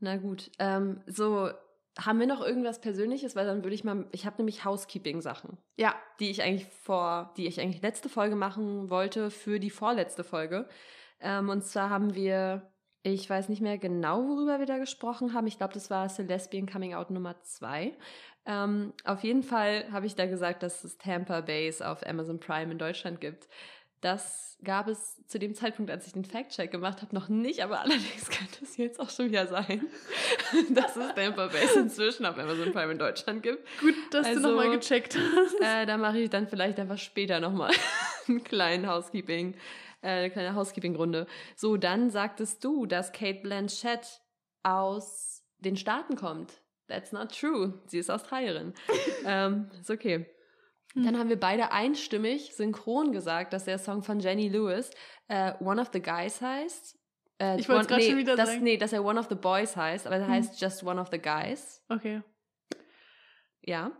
Na 0.00 0.16
gut. 0.16 0.50
Ähm, 0.58 1.00
so, 1.06 1.50
haben 1.98 2.20
wir 2.20 2.26
noch 2.26 2.40
irgendwas 2.40 2.80
Persönliches? 2.80 3.36
Weil 3.36 3.46
dann 3.46 3.64
würde 3.64 3.74
ich 3.74 3.84
mal, 3.84 4.06
ich 4.12 4.26
habe 4.26 4.36
nämlich 4.38 4.64
Housekeeping-Sachen. 4.64 5.58
Ja. 5.76 5.94
Die 6.18 6.30
ich 6.30 6.42
eigentlich 6.42 6.66
vor, 6.66 7.32
die 7.36 7.46
ich 7.46 7.60
eigentlich 7.60 7.82
letzte 7.82 8.08
Folge 8.08 8.36
machen 8.36 8.90
wollte 8.90 9.30
für 9.30 9.58
die 9.60 9.70
vorletzte 9.70 10.24
Folge. 10.24 10.68
Ähm, 11.20 11.48
und 11.48 11.64
zwar 11.64 11.90
haben 11.90 12.14
wir, 12.14 12.70
ich 13.02 13.28
weiß 13.28 13.48
nicht 13.48 13.62
mehr 13.62 13.78
genau, 13.78 14.22
worüber 14.28 14.58
wir 14.58 14.66
da 14.66 14.78
gesprochen 14.78 15.34
haben. 15.34 15.46
Ich 15.46 15.58
glaube, 15.58 15.74
das 15.74 15.90
war 15.90 16.08
Celestian 16.08 16.66
Coming 16.66 16.94
Out 16.94 17.10
Nummer 17.10 17.40
2. 17.42 17.96
Ähm, 18.46 18.92
auf 19.04 19.22
jeden 19.22 19.42
Fall 19.42 19.90
habe 19.92 20.06
ich 20.06 20.14
da 20.14 20.26
gesagt, 20.26 20.62
dass 20.62 20.82
es 20.84 20.96
Tampa 20.98 21.42
Base 21.42 21.86
auf 21.86 22.06
Amazon 22.06 22.40
Prime 22.40 22.72
in 22.72 22.78
Deutschland 22.78 23.20
gibt. 23.20 23.48
Das 24.00 24.56
gab 24.64 24.88
es 24.88 25.22
zu 25.26 25.38
dem 25.38 25.54
Zeitpunkt, 25.54 25.90
als 25.90 26.06
ich 26.06 26.12
den 26.14 26.24
Fact-Check 26.24 26.70
gemacht 26.70 27.02
habe, 27.02 27.14
noch 27.14 27.28
nicht, 27.28 27.62
aber 27.62 27.80
allerdings 27.82 28.30
könnte 28.30 28.64
es 28.64 28.76
jetzt 28.76 28.98
auch 28.98 29.10
schon 29.10 29.26
wieder 29.26 29.46
sein, 29.46 29.86
dass 30.70 30.96
es 30.96 31.14
Tampa 31.14 31.48
Base 31.48 31.78
inzwischen 31.78 32.24
auf 32.26 32.38
Amazon 32.38 32.72
Prime 32.72 32.92
in 32.92 32.98
Deutschland 32.98 33.42
gibt. 33.42 33.66
Gut, 33.80 33.94
dass 34.10 34.26
also, 34.26 34.40
du 34.40 34.48
nochmal 34.48 34.70
gecheckt 34.70 35.16
hast. 35.18 35.60
Äh, 35.60 35.86
da 35.86 35.96
mache 35.98 36.18
ich 36.18 36.30
dann 36.30 36.48
vielleicht 36.48 36.78
einfach 36.78 36.98
später 36.98 37.40
nochmal 37.40 37.72
einen 38.28 38.42
kleinen 38.42 38.86
Housekeeping, 38.88 39.54
äh, 40.02 40.08
eine 40.08 40.30
kleine 40.30 40.54
Housekeeping-Runde. 40.54 41.26
So, 41.56 41.76
dann 41.76 42.10
sagtest 42.10 42.64
du, 42.64 42.86
dass 42.86 43.12
Kate 43.12 43.40
Blanchett 43.42 44.22
aus 44.62 45.42
den 45.58 45.76
Staaten 45.76 46.16
kommt. 46.16 46.62
That's 46.88 47.12
not 47.12 47.38
true. 47.38 47.80
Sie 47.86 47.98
ist 47.98 48.10
Australierin. 48.10 48.74
ähm, 49.24 49.70
ist 49.78 49.90
okay. 49.90 50.26
Dann 50.94 51.18
haben 51.18 51.28
wir 51.28 51.38
beide 51.38 51.70
einstimmig 51.70 52.54
synchron 52.54 53.12
gesagt, 53.12 53.52
dass 53.52 53.64
der 53.64 53.78
Song 53.78 54.02
von 54.02 54.18
Jenny 54.18 54.48
Lewis 54.48 54.90
äh, 55.28 55.52
One 55.60 55.80
of 55.80 55.90
the 55.92 56.02
Guys 56.02 56.40
heißt. 56.40 56.98
Äh, 57.40 57.60
ich 57.60 57.68
wollte 57.68 57.86
gerade 57.86 58.02
nee, 58.02 58.08
schon 58.08 58.18
wieder 58.18 58.36
das, 58.36 58.50
sagen. 58.50 58.62
Nee, 58.62 58.76
dass 58.76 58.92
er 58.92 59.04
One 59.04 59.18
of 59.18 59.28
the 59.28 59.36
Boys 59.36 59.76
heißt, 59.76 60.06
aber 60.06 60.16
er 60.16 60.26
hm. 60.26 60.32
heißt 60.32 60.60
Just 60.60 60.82
One 60.82 61.00
of 61.00 61.08
the 61.12 61.18
Guys. 61.18 61.82
Okay. 61.88 62.22
Ja. 63.62 63.92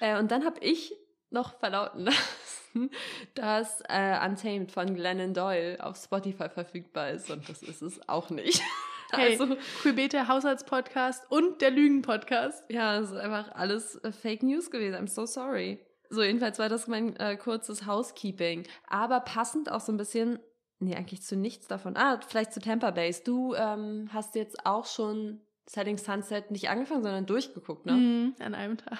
Äh, 0.00 0.18
und 0.18 0.30
dann 0.30 0.44
habe 0.44 0.60
ich 0.60 0.94
noch 1.30 1.58
verlauten 1.58 2.00
lassen, 2.04 2.90
dass 3.34 3.82
äh, 3.88 4.18
Untamed 4.24 4.72
von 4.72 4.94
Glennon 4.94 5.34
Doyle 5.34 5.84
auf 5.84 5.96
Spotify 5.96 6.48
verfügbar 6.48 7.10
ist 7.10 7.30
und 7.30 7.48
das 7.48 7.62
ist 7.62 7.82
es 7.82 8.08
auch 8.08 8.30
nicht. 8.30 8.62
Hey, 9.12 9.32
also, 9.32 9.56
Quibete 9.82 10.28
Haushaltspodcast 10.28 11.32
und 11.32 11.62
der 11.62 11.72
Lügen-Podcast. 11.72 12.62
Ja, 12.70 12.96
es 13.00 13.10
ist 13.10 13.16
einfach 13.16 13.50
alles 13.56 13.96
äh, 13.96 14.12
Fake 14.12 14.44
News 14.44 14.70
gewesen. 14.70 14.94
I'm 14.94 15.08
so 15.08 15.26
sorry. 15.26 15.84
So, 16.10 16.22
jedenfalls 16.22 16.58
war 16.58 16.68
das 16.68 16.88
mein 16.88 17.16
äh, 17.16 17.36
kurzes 17.36 17.86
Housekeeping. 17.86 18.66
Aber 18.88 19.20
passend 19.20 19.70
auch 19.70 19.80
so 19.80 19.92
ein 19.92 19.96
bisschen, 19.96 20.40
nee, 20.80 20.96
eigentlich 20.96 21.22
zu 21.22 21.36
nichts 21.36 21.68
davon. 21.68 21.96
Ah, 21.96 22.20
vielleicht 22.26 22.52
zu 22.52 22.60
Tampa 22.60 22.90
Base. 22.90 23.22
Du 23.24 23.54
ähm, 23.54 24.10
hast 24.12 24.34
jetzt 24.34 24.66
auch 24.66 24.86
schon 24.86 25.40
Setting 25.66 25.98
Sunset 25.98 26.50
nicht 26.50 26.68
angefangen, 26.68 27.04
sondern 27.04 27.26
durchgeguckt, 27.26 27.86
ne? 27.86 27.92
Mm, 27.92 28.42
an 28.42 28.54
einem 28.56 28.76
Tag. 28.76 28.98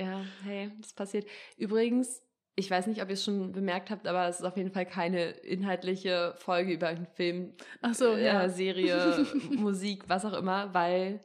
Ja, 0.00 0.24
hey, 0.42 0.72
das 0.80 0.94
passiert. 0.94 1.28
Übrigens, 1.56 2.22
ich 2.56 2.68
weiß 2.68 2.88
nicht, 2.88 3.00
ob 3.00 3.08
ihr 3.08 3.14
es 3.14 3.22
schon 3.24 3.52
bemerkt 3.52 3.90
habt, 3.92 4.08
aber 4.08 4.26
es 4.26 4.40
ist 4.40 4.44
auf 4.44 4.56
jeden 4.56 4.72
Fall 4.72 4.84
keine 4.84 5.30
inhaltliche 5.30 6.34
Folge 6.38 6.72
über 6.72 6.88
einen 6.88 7.06
Film, 7.06 7.54
Ach 7.82 7.94
so, 7.94 8.14
äh, 8.14 8.24
ja. 8.24 8.48
Serie, 8.48 9.24
Musik, 9.50 10.08
was 10.08 10.24
auch 10.24 10.32
immer, 10.32 10.74
weil 10.74 11.20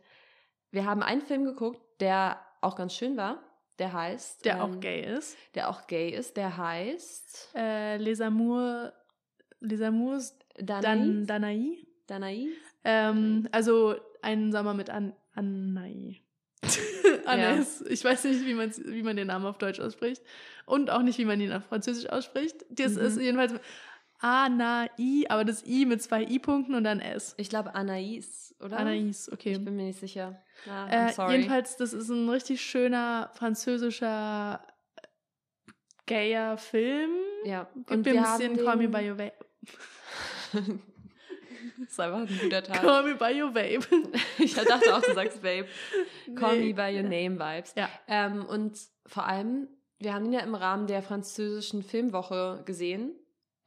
wir 0.69 0.85
haben 0.85 1.01
einen 1.01 1.21
Film 1.21 1.43
geguckt, 1.43 1.81
der 2.01 2.39
auch 2.61 2.75
ganz 2.75 2.93
schön 2.93 3.17
war 3.17 3.41
der 3.79 3.93
heißt. 3.93 4.45
Der 4.45 4.55
ähm, 4.55 4.61
auch 4.61 4.79
gay 4.79 5.01
ist. 5.01 5.37
Der 5.55 5.69
auch 5.69 5.87
gay 5.87 6.09
ist. 6.09 6.37
Der 6.37 6.57
heißt. 6.57 7.49
Äh, 7.55 7.97
Les 7.97 8.21
Amours. 8.21 8.91
Les 9.59 9.81
Amours. 9.81 10.37
Dan, 10.59 11.25
Danaï. 11.25 11.85
Danaï. 12.07 12.47
Ähm, 12.83 13.47
also 13.51 13.95
ein 14.21 14.51
Sommer 14.51 14.73
mit 14.73 14.89
An 14.89 15.13
Anai. 15.33 16.21
Annes. 17.25 17.81
Ja. 17.85 17.91
Ich 17.91 18.03
weiß 18.03 18.23
nicht, 18.25 18.45
wie 18.45 18.53
man, 18.53 18.71
wie 18.85 19.03
man 19.03 19.15
den 19.15 19.27
Namen 19.27 19.45
auf 19.45 19.57
Deutsch 19.57 19.79
ausspricht. 19.79 20.21
Und 20.65 20.89
auch 20.89 21.01
nicht, 21.01 21.17
wie 21.19 21.25
man 21.25 21.39
ihn 21.39 21.51
auf 21.51 21.65
Französisch 21.65 22.09
ausspricht. 22.09 22.65
Das 22.69 22.93
mhm. 22.93 23.01
ist 23.01 23.19
jedenfalls 23.19 23.53
Anai, 24.19 24.89
aber 25.29 25.45
das 25.45 25.65
I 25.65 25.85
mit 25.85 26.01
zwei 26.01 26.23
I-Punkten 26.23 26.73
und 26.73 26.83
dann 26.83 26.99
S. 26.99 27.35
Ich 27.37 27.49
glaube 27.49 27.75
Anais, 27.75 28.55
oder? 28.59 28.77
Anais, 28.77 29.31
okay. 29.31 29.53
Ich 29.53 29.63
bin 29.63 29.75
mir 29.75 29.83
nicht 29.83 29.99
sicher. 29.99 30.41
Ah, 30.67 31.07
äh, 31.09 31.31
jedenfalls, 31.31 31.77
das 31.77 31.93
ist 31.93 32.09
ein 32.09 32.27
richtig 32.27 32.61
schöner 32.61 33.29
französischer 33.33 34.61
gayer 36.07 36.57
Film. 36.57 37.11
Ja. 37.43 37.67
Gibt 37.75 37.91
und 37.91 38.05
mir 38.05 38.25
ein 38.25 38.37
bisschen 38.37 38.65
Call 38.65 38.77
Me 38.77 38.87
By 38.87 39.11
Your 39.11 39.19
Vape. 39.19 39.33
das 40.53 41.89
ist 41.89 41.99
einfach 41.99 42.19
ein 42.19 42.39
guter 42.41 42.63
Tag. 42.63 42.81
Call 42.81 43.03
Me 43.03 43.15
By 43.15 43.41
Your 43.41 43.53
Vape. 43.53 43.85
ich 44.39 44.55
dachte 44.55 44.95
auch, 44.95 45.01
du 45.01 45.13
sagst 45.13 45.43
Vape. 45.43 45.67
Call 46.35 46.57
nee. 46.57 46.67
Me 46.67 46.73
By 46.73 46.95
Your 46.95 47.03
Name 47.03 47.37
Vibes. 47.37 47.75
Ja. 47.75 47.89
Ähm, 48.07 48.45
und 48.45 48.79
vor 49.05 49.27
allem, 49.27 49.67
wir 49.99 50.15
haben 50.15 50.25
ihn 50.25 50.33
ja 50.33 50.39
im 50.39 50.55
Rahmen 50.55 50.87
der 50.87 51.03
französischen 51.03 51.83
Filmwoche 51.83 52.63
gesehen. 52.65 53.13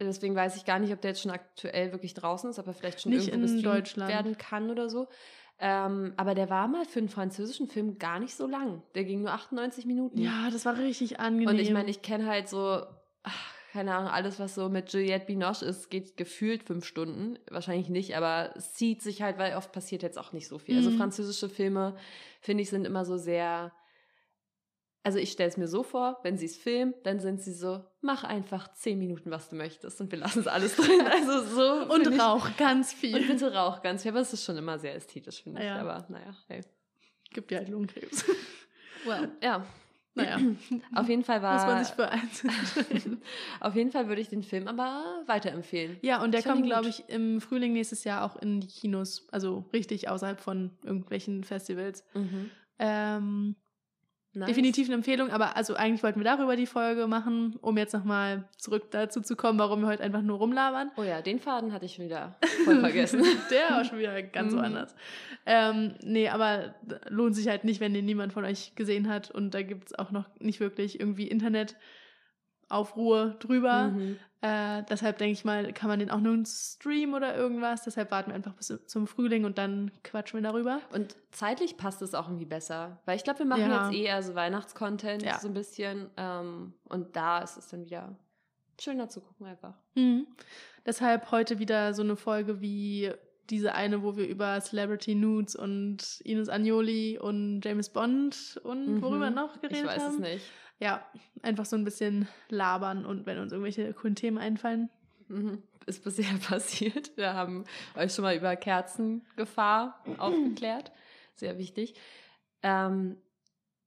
Deswegen 0.00 0.34
weiß 0.34 0.56
ich 0.56 0.64
gar 0.64 0.78
nicht, 0.78 0.92
ob 0.92 1.00
der 1.00 1.10
jetzt 1.10 1.22
schon 1.22 1.30
aktuell 1.30 1.92
wirklich 1.92 2.14
draußen 2.14 2.48
ist, 2.50 2.58
aber 2.58 2.72
vielleicht 2.72 3.02
schon 3.02 3.12
nicht 3.12 3.28
irgendwo 3.28 3.52
in 3.52 3.62
Deutschland 3.62 4.10
werden 4.10 4.38
kann 4.38 4.70
oder 4.70 4.88
so. 4.88 5.08
Ähm, 5.58 6.14
aber 6.16 6.34
der 6.34 6.48
war 6.48 6.68
mal 6.68 6.86
für 6.86 7.00
einen 7.00 7.10
französischen 7.10 7.68
Film 7.68 7.98
gar 7.98 8.18
nicht 8.18 8.34
so 8.34 8.46
lang. 8.46 8.82
Der 8.94 9.04
ging 9.04 9.20
nur 9.20 9.32
98 9.32 9.84
Minuten. 9.84 10.18
Ja, 10.18 10.48
das 10.50 10.64
war 10.64 10.78
richtig 10.78 11.20
angenehm. 11.20 11.48
Und 11.48 11.58
ich 11.58 11.70
meine, 11.70 11.90
ich 11.90 12.00
kenne 12.00 12.26
halt 12.26 12.48
so, 12.48 12.82
ach, 13.22 13.54
keine 13.72 13.94
Ahnung, 13.94 14.10
alles, 14.10 14.40
was 14.40 14.54
so 14.54 14.68
mit 14.70 14.92
Juliette 14.92 15.26
Binoche 15.26 15.66
ist, 15.66 15.90
geht 15.90 16.16
gefühlt 16.16 16.64
fünf 16.64 16.86
Stunden. 16.86 17.38
Wahrscheinlich 17.50 17.90
nicht, 17.90 18.16
aber 18.16 18.54
es 18.56 18.72
zieht 18.72 19.02
sich 19.02 19.20
halt, 19.20 19.38
weil 19.38 19.54
oft 19.54 19.70
passiert 19.70 20.02
jetzt 20.02 20.18
auch 20.18 20.32
nicht 20.32 20.48
so 20.48 20.58
viel. 20.58 20.76
Also 20.76 20.88
mhm. 20.88 20.94
Also 20.94 21.04
französische 21.04 21.48
Filme, 21.50 21.94
finde 22.40 22.62
ich, 22.62 22.70
sind 22.70 22.86
immer 22.86 23.04
so 23.04 23.18
sehr 23.18 23.72
also 25.02 25.18
ich 25.18 25.32
stelle 25.32 25.48
es 25.48 25.56
mir 25.56 25.68
so 25.68 25.82
vor, 25.82 26.18
wenn 26.22 26.36
sie 26.36 26.46
es 26.46 26.56
filmen, 26.56 26.94
dann 27.04 27.20
sind 27.20 27.40
sie 27.40 27.54
so, 27.54 27.82
mach 28.02 28.24
einfach 28.24 28.72
zehn 28.74 28.98
Minuten, 28.98 29.30
was 29.30 29.48
du 29.48 29.56
möchtest 29.56 30.00
und 30.00 30.12
wir 30.12 30.18
lassen 30.18 30.40
es 30.40 30.46
alles 30.46 30.76
drin. 30.76 31.00
Also 31.10 31.42
so. 31.42 31.94
und 31.94 32.20
rauch 32.20 32.48
ich, 32.50 32.56
ganz 32.56 32.92
viel. 32.92 33.16
Und 33.16 33.26
bitte 33.26 33.52
rauch 33.52 33.82
ganz 33.82 34.02
viel. 34.02 34.10
Aber 34.10 34.20
es 34.20 34.32
ist 34.32 34.44
schon 34.44 34.56
immer 34.56 34.78
sehr 34.78 34.94
ästhetisch, 34.94 35.42
finde 35.42 35.64
ja. 35.64 35.76
ich. 35.76 35.80
Aber 35.80 36.06
naja, 36.08 36.36
hey. 36.48 36.60
Gibt 37.32 37.50
ja 37.50 37.58
halt 37.58 37.68
Lungenkrebs. 37.68 38.24
Well, 39.06 39.30
ja. 39.42 39.64
Naja. 40.14 40.38
Auf 40.94 41.08
jeden 41.08 41.24
Fall 41.24 41.40
war. 41.40 41.54
Muss 41.54 41.96
man 41.96 42.22
sich 42.42 42.44
eins 42.44 43.18
Auf 43.60 43.74
jeden 43.74 43.90
Fall 43.90 44.08
würde 44.08 44.20
ich 44.20 44.28
den 44.28 44.42
Film 44.42 44.68
aber 44.68 45.22
weiterempfehlen. 45.24 45.96
Ja, 46.02 46.22
und 46.22 46.32
der 46.32 46.42
kommt, 46.42 46.66
glaube 46.66 46.88
ich, 46.88 47.08
im 47.08 47.40
Frühling 47.40 47.72
nächstes 47.72 48.04
Jahr 48.04 48.24
auch 48.24 48.36
in 48.36 48.60
die 48.60 48.66
Kinos. 48.66 49.26
Also 49.32 49.64
richtig 49.72 50.10
außerhalb 50.10 50.38
von 50.38 50.76
irgendwelchen 50.84 51.44
Festivals. 51.44 52.04
Mhm. 52.12 52.50
Ähm, 52.78 53.56
Nice. 54.32 54.46
Definitiv 54.46 54.86
eine 54.86 54.94
Empfehlung, 54.94 55.30
aber 55.30 55.56
also 55.56 55.74
eigentlich 55.74 56.04
wollten 56.04 56.20
wir 56.20 56.24
darüber 56.24 56.54
die 56.54 56.66
Folge 56.66 57.08
machen, 57.08 57.56
um 57.62 57.76
jetzt 57.76 57.92
nochmal 57.92 58.44
zurück 58.58 58.84
dazu 58.92 59.20
zu 59.20 59.34
kommen, 59.34 59.58
warum 59.58 59.80
wir 59.80 59.88
heute 59.88 60.04
einfach 60.04 60.22
nur 60.22 60.38
rumlabern. 60.38 60.92
Oh 60.96 61.02
ja, 61.02 61.20
den 61.20 61.40
Faden 61.40 61.72
hatte 61.72 61.86
ich 61.86 61.94
schon 61.94 62.04
wieder 62.04 62.36
voll 62.64 62.78
vergessen. 62.78 63.24
Der 63.50 63.76
war 63.76 63.84
schon 63.84 63.98
wieder 63.98 64.22
ganz 64.22 64.54
woanders. 64.54 64.94
Ähm, 65.46 65.96
nee, 66.04 66.28
aber 66.28 66.76
lohnt 67.08 67.34
sich 67.34 67.48
halt 67.48 67.64
nicht, 67.64 67.80
wenn 67.80 67.92
den 67.92 68.04
niemand 68.04 68.32
von 68.32 68.44
euch 68.44 68.76
gesehen 68.76 69.08
hat 69.08 69.32
und 69.32 69.52
da 69.52 69.62
gibt 69.62 69.88
es 69.88 69.98
auch 69.98 70.12
noch 70.12 70.26
nicht 70.38 70.60
wirklich 70.60 71.00
irgendwie 71.00 71.26
Internet 71.26 71.74
Aufruhr 72.70 73.36
drüber. 73.40 73.88
Mhm. 73.88 74.16
Äh, 74.42 74.84
deshalb 74.88 75.18
denke 75.18 75.32
ich 75.32 75.44
mal, 75.44 75.70
kann 75.74 75.88
man 75.88 75.98
den 75.98 76.10
auch 76.10 76.20
nur 76.20 76.42
streamen 76.46 77.14
oder 77.14 77.36
irgendwas. 77.36 77.82
Deshalb 77.84 78.10
warten 78.10 78.30
wir 78.30 78.34
einfach 78.34 78.54
bis 78.54 78.72
zum 78.86 79.06
Frühling 79.06 79.44
und 79.44 79.58
dann 79.58 79.90
quatschen 80.02 80.40
wir 80.40 80.48
darüber. 80.48 80.80
Und 80.94 81.14
zeitlich 81.30 81.76
passt 81.76 82.00
es 82.00 82.14
auch 82.14 82.26
irgendwie 82.28 82.46
besser. 82.46 83.00
Weil 83.04 83.16
ich 83.16 83.24
glaube, 83.24 83.40
wir 83.40 83.46
machen 83.46 83.68
Ja. 83.70 83.90
jetzt 83.90 83.98
eh 83.98 84.04
eher 84.04 84.22
so 84.22 84.34
Weihnachtscontent, 84.34 85.22
Ja. 85.22 85.38
so 85.38 85.48
ein 85.48 85.54
bisschen. 85.54 86.08
Ähm, 86.16 86.72
und 86.84 87.16
da 87.16 87.40
ist 87.40 87.58
es 87.58 87.68
dann 87.68 87.84
wieder 87.84 88.16
schöner 88.80 89.10
zu 89.10 89.20
gucken 89.20 89.44
einfach. 89.46 89.74
Mhm. 89.94 90.26
Deshalb 90.86 91.30
heute 91.32 91.58
wieder 91.58 91.92
so 91.92 92.02
eine 92.02 92.16
Folge 92.16 92.62
wie 92.62 93.12
diese 93.50 93.74
eine, 93.74 94.02
wo 94.02 94.16
wir 94.16 94.26
über 94.26 94.58
Celebrity 94.60 95.14
Nudes 95.16 95.54
und 95.54 96.20
Ines 96.24 96.48
Agnoli 96.48 97.18
und 97.18 97.60
James 97.62 97.90
Bond 97.90 98.58
und 98.64 99.02
worüber 99.02 99.28
Mhm. 99.28 99.36
noch 99.36 99.60
geredet 99.60 99.80
Ich 99.82 99.86
weiß 99.86 100.02
haben. 100.02 100.14
es 100.14 100.18
nicht. 100.20 100.44
Ja, 100.80 101.04
einfach 101.42 101.66
so 101.66 101.76
ein 101.76 101.84
bisschen 101.84 102.26
labern 102.48 103.04
und 103.04 103.26
wenn 103.26 103.38
uns 103.38 103.52
irgendwelche 103.52 103.92
coolen 103.92 104.14
Themen 104.14 104.38
einfallen. 104.38 104.88
Mhm. 105.28 105.62
Ist 105.86 106.02
bisher 106.02 106.32
passiert. 106.48 107.16
Wir 107.16 107.34
haben 107.34 107.64
euch 107.96 108.14
schon 108.14 108.24
mal 108.24 108.36
über 108.36 108.56
Kerzengefahr 108.56 110.02
aufgeklärt. 110.18 110.90
Sehr 111.34 111.58
wichtig. 111.58 111.94
Ähm, 112.62 113.16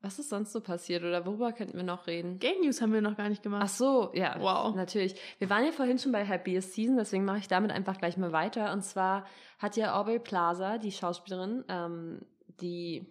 was 0.04 0.20
ist 0.20 0.30
sonst 0.30 0.52
so 0.52 0.60
passiert 0.60 1.04
oder 1.04 1.26
worüber 1.26 1.54
könnten 1.54 1.78
wir 1.78 1.84
noch 1.84 2.08
reden? 2.08 2.38
Game 2.38 2.62
News 2.62 2.82
haben 2.82 2.92
wir 2.92 3.02
noch 3.02 3.16
gar 3.16 3.30
nicht 3.30 3.42
gemacht. 3.42 3.64
Ach 3.66 3.70
so, 3.70 4.12
ja. 4.14 4.36
Wow. 4.40 4.76
Natürlich. 4.76 5.16
Wir 5.40 5.50
waren 5.50 5.66
ja 5.66 5.72
vorhin 5.72 5.98
schon 5.98 6.12
bei 6.12 6.28
Happiest 6.28 6.74
Season, 6.74 6.98
deswegen 6.98 7.24
mache 7.24 7.38
ich 7.38 7.48
damit 7.48 7.72
einfach 7.72 7.98
gleich 7.98 8.18
mal 8.18 8.34
weiter. 8.34 8.74
Und 8.74 8.84
zwar 8.84 9.26
hat 9.60 9.78
ja 9.78 9.98
Aubrey 9.98 10.20
Plaza, 10.20 10.78
die 10.78 10.92
Schauspielerin, 10.92 11.64
ähm, 11.70 12.20
die 12.60 13.06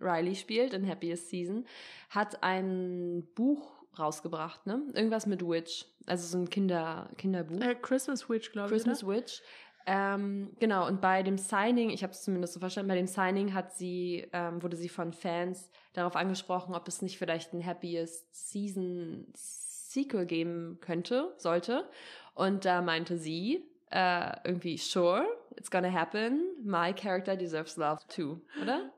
Riley 0.00 0.34
spielt 0.34 0.74
in 0.74 0.88
Happiest 0.88 1.28
Season, 1.28 1.66
hat 2.10 2.42
ein 2.42 3.26
Buch 3.34 3.78
rausgebracht, 3.98 4.66
ne? 4.66 4.82
Irgendwas 4.94 5.26
mit 5.26 5.46
Witch. 5.46 5.86
Also 6.06 6.26
so 6.26 6.38
ein 6.38 6.50
Kinder, 6.50 7.10
Kinderbuch. 7.16 7.60
Äh, 7.60 7.74
Christmas 7.74 8.28
Witch, 8.28 8.52
glaube 8.52 8.68
ich. 8.68 8.72
Christmas 8.72 9.04
Oder? 9.04 9.16
Witch. 9.16 9.42
Ähm, 9.86 10.50
genau, 10.60 10.86
und 10.86 11.00
bei 11.00 11.22
dem 11.22 11.38
Signing, 11.38 11.88
ich 11.88 12.02
habe 12.02 12.12
es 12.12 12.22
zumindest 12.22 12.52
so 12.52 12.60
verstanden, 12.60 12.88
bei 12.88 12.94
dem 12.94 13.06
Signing 13.06 13.54
hat 13.54 13.72
sie, 13.72 14.28
ähm, 14.34 14.62
wurde 14.62 14.76
sie 14.76 14.90
von 14.90 15.14
Fans 15.14 15.70
darauf 15.94 16.14
angesprochen, 16.14 16.74
ob 16.74 16.86
es 16.88 17.00
nicht 17.00 17.16
vielleicht 17.16 17.54
ein 17.54 17.64
Happiest 17.64 18.50
Season 18.50 19.26
Sequel 19.34 20.26
geben 20.26 20.78
könnte, 20.82 21.32
sollte. 21.38 21.88
Und 22.34 22.66
da 22.66 22.82
meinte 22.82 23.16
sie 23.16 23.64
äh, 23.90 24.36
irgendwie, 24.44 24.76
sure, 24.76 25.26
it's 25.56 25.70
gonna 25.70 25.90
happen. 25.90 26.42
My 26.62 26.92
character 26.92 27.34
deserves 27.34 27.78
love 27.78 28.00
too, 28.08 28.42
oder? 28.60 28.92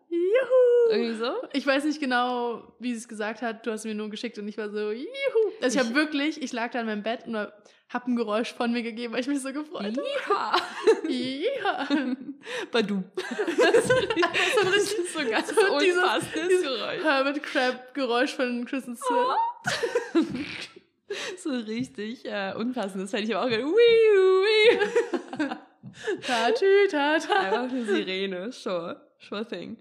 Irgendwie 0.91 1.15
so? 1.19 1.33
Ich 1.53 1.67
weiß 1.67 1.85
nicht 1.85 2.01
genau, 2.01 2.63
wie 2.79 2.93
sie 2.93 2.99
es 2.99 3.09
gesagt 3.09 3.43
hat. 3.43 3.67
Du 3.67 3.71
hast 3.71 3.85
mir 3.85 3.95
nur 3.95 4.11
geschickt 4.11 4.39
und 4.39 4.49
ich 4.49 4.59
war 4.59 4.71
so, 4.71 4.91
juhu. 4.91 5.07
Also 5.63 5.75
ich 5.79 5.85
habe 5.85 5.91
Ich- 5.91 5.95
wirklich, 5.95 6.43
ich 6.43 6.53
lag 6.53 6.71
da 6.73 6.81
in 6.81 6.87
meinem 6.87 7.03
Bett 7.03 7.27
und 7.27 7.35
hab 7.37 8.07
ein 8.07 8.15
Geräusch 8.17 8.53
von 8.55 8.71
mir 8.73 8.83
gegeben, 8.83 9.13
weil 9.15 9.21
ich 9.21 9.27
mich 9.27 9.41
so 9.41 9.53
gefreut 9.53 9.97
habe. 10.29 10.59
Ja. 11.09 11.89
Badu. 12.71 13.03
ein 13.17 14.69
richtig 14.69 15.11
so 15.13 15.19
ganz 15.29 15.49
so 15.49 15.79
dieses- 15.81 15.97
unpassendes 15.97 16.49
dieses 16.49 16.63
Geräusch. 16.63 17.03
Hermit 17.03 17.43
Crab 17.43 17.95
Geräusch 17.95 18.35
von 18.35 18.65
Kristen 18.65 18.97
Stewart. 18.97 19.39
so 21.39 21.51
richtig 21.51 22.25
äh, 22.27 22.53
unpassend. 22.57 23.03
Das 23.03 23.13
hätte 23.13 23.25
ich 23.25 23.35
aber 23.35 23.47
auch 23.47 23.51
wiu. 23.51 23.75
Tatü, 26.27 26.87
tata. 26.91 27.35
Einfach 27.41 27.63
eine 27.71 27.85
Sirene. 27.85 28.53
Sure. 28.53 29.01
Sure 29.19 29.45
thing. 29.47 29.77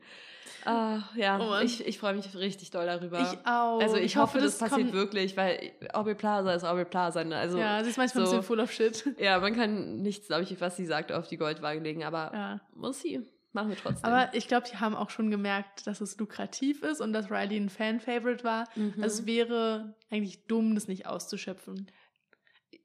Ah, 0.65 0.99
ja, 1.15 1.39
Oh 1.39 1.63
ich, 1.63 1.85
ich 1.87 1.97
freue 1.99 2.13
mich 2.15 2.35
richtig 2.35 2.71
doll 2.71 2.85
darüber. 2.85 3.19
Ich 3.21 3.37
auch. 3.47 3.79
also 3.81 3.95
ich, 3.97 4.17
hoffe, 4.17 4.39
das, 4.39 4.57
passiert 4.57 4.81
kommt- 4.81 4.93
wirklich, 4.93 5.35
weil 5.37 5.71
Aubrey 5.93 6.15
Plaza 6.15 6.53
ist 6.53 6.63
Aubrey 6.63 6.85
Plaza. 6.85 7.23
Ne? 7.23 7.35
Also 7.37 7.57
Ja, 7.57 7.83
sie 7.83 7.89
ist 7.91 7.97
manchmal 7.97 8.25
so- 8.25 8.31
ein 8.31 8.37
bisschen 8.39 8.47
full 8.47 8.59
of 8.59 8.71
shit. 8.71 9.05
ja, 9.19 9.39
man 9.39 9.55
kann 9.55 10.01
nichts, 10.01 10.27
glaube 10.27 10.43
ich, 10.43 10.59
was 10.61 10.75
sie 10.77 10.85
sagt, 10.85 11.11
auf 11.11 11.27
die 11.27 11.37
Goldwaage 11.37 11.79
legen, 11.79 12.03
aber 12.03 12.31
Ja. 12.33 12.61
we'll 12.75 12.93
see. 12.93 13.21
Machen 13.51 13.69
wir 13.69 13.77
trotzdem. 13.77 14.07
Aber 14.11 14.31
ich 14.35 14.47
glaube, 14.47 14.67
die 14.71 14.77
haben 14.77 14.95
auch 14.95 15.09
schon 15.09 15.31
gemerkt, 15.31 15.87
dass 15.87 16.01
es 16.01 16.17
lukrativ 16.19 16.83
ist 16.83 17.01
und 17.01 17.13
dass 17.13 17.31
Riley 17.31 17.57
ein 17.57 17.69
Fan-Favorite 17.69 18.43
war. 18.43 18.65
Mhm. 18.75 18.93
Also 19.01 19.21
es 19.21 19.25
wäre 19.25 19.95
eigentlich 20.11 20.45
dumm, 20.45 20.75
das 20.75 20.87
nicht 20.87 21.07
auszuschöpfen. 21.07 21.89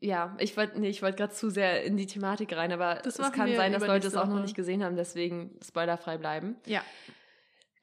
Ja, 0.01 0.35
ich 0.39 0.57
wollte 0.57 0.81
nee, 0.81 0.89
ich 0.89 1.03
wollte 1.03 1.17
gerade 1.19 1.33
zu 1.35 1.51
sehr 1.51 1.83
in 1.85 1.97
die 1.97 2.07
Thematik 2.07 2.55
rein, 2.57 2.73
aber 2.73 2.97
Das 2.97 3.19
es 3.19 3.33
kann 3.33 3.55
sein, 3.55 3.73
dass 3.73 3.87
Leute 3.87 4.07
es 4.07 4.17
auch 4.17 4.27
noch 4.27 4.41
nicht 4.41 4.55
gesehen 4.55 4.83
haben, 4.85 4.97
deswegen 4.97 5.59
spoilerfrei 5.63 6.17
bleiben. 6.19 6.57
Ja. 6.67 6.83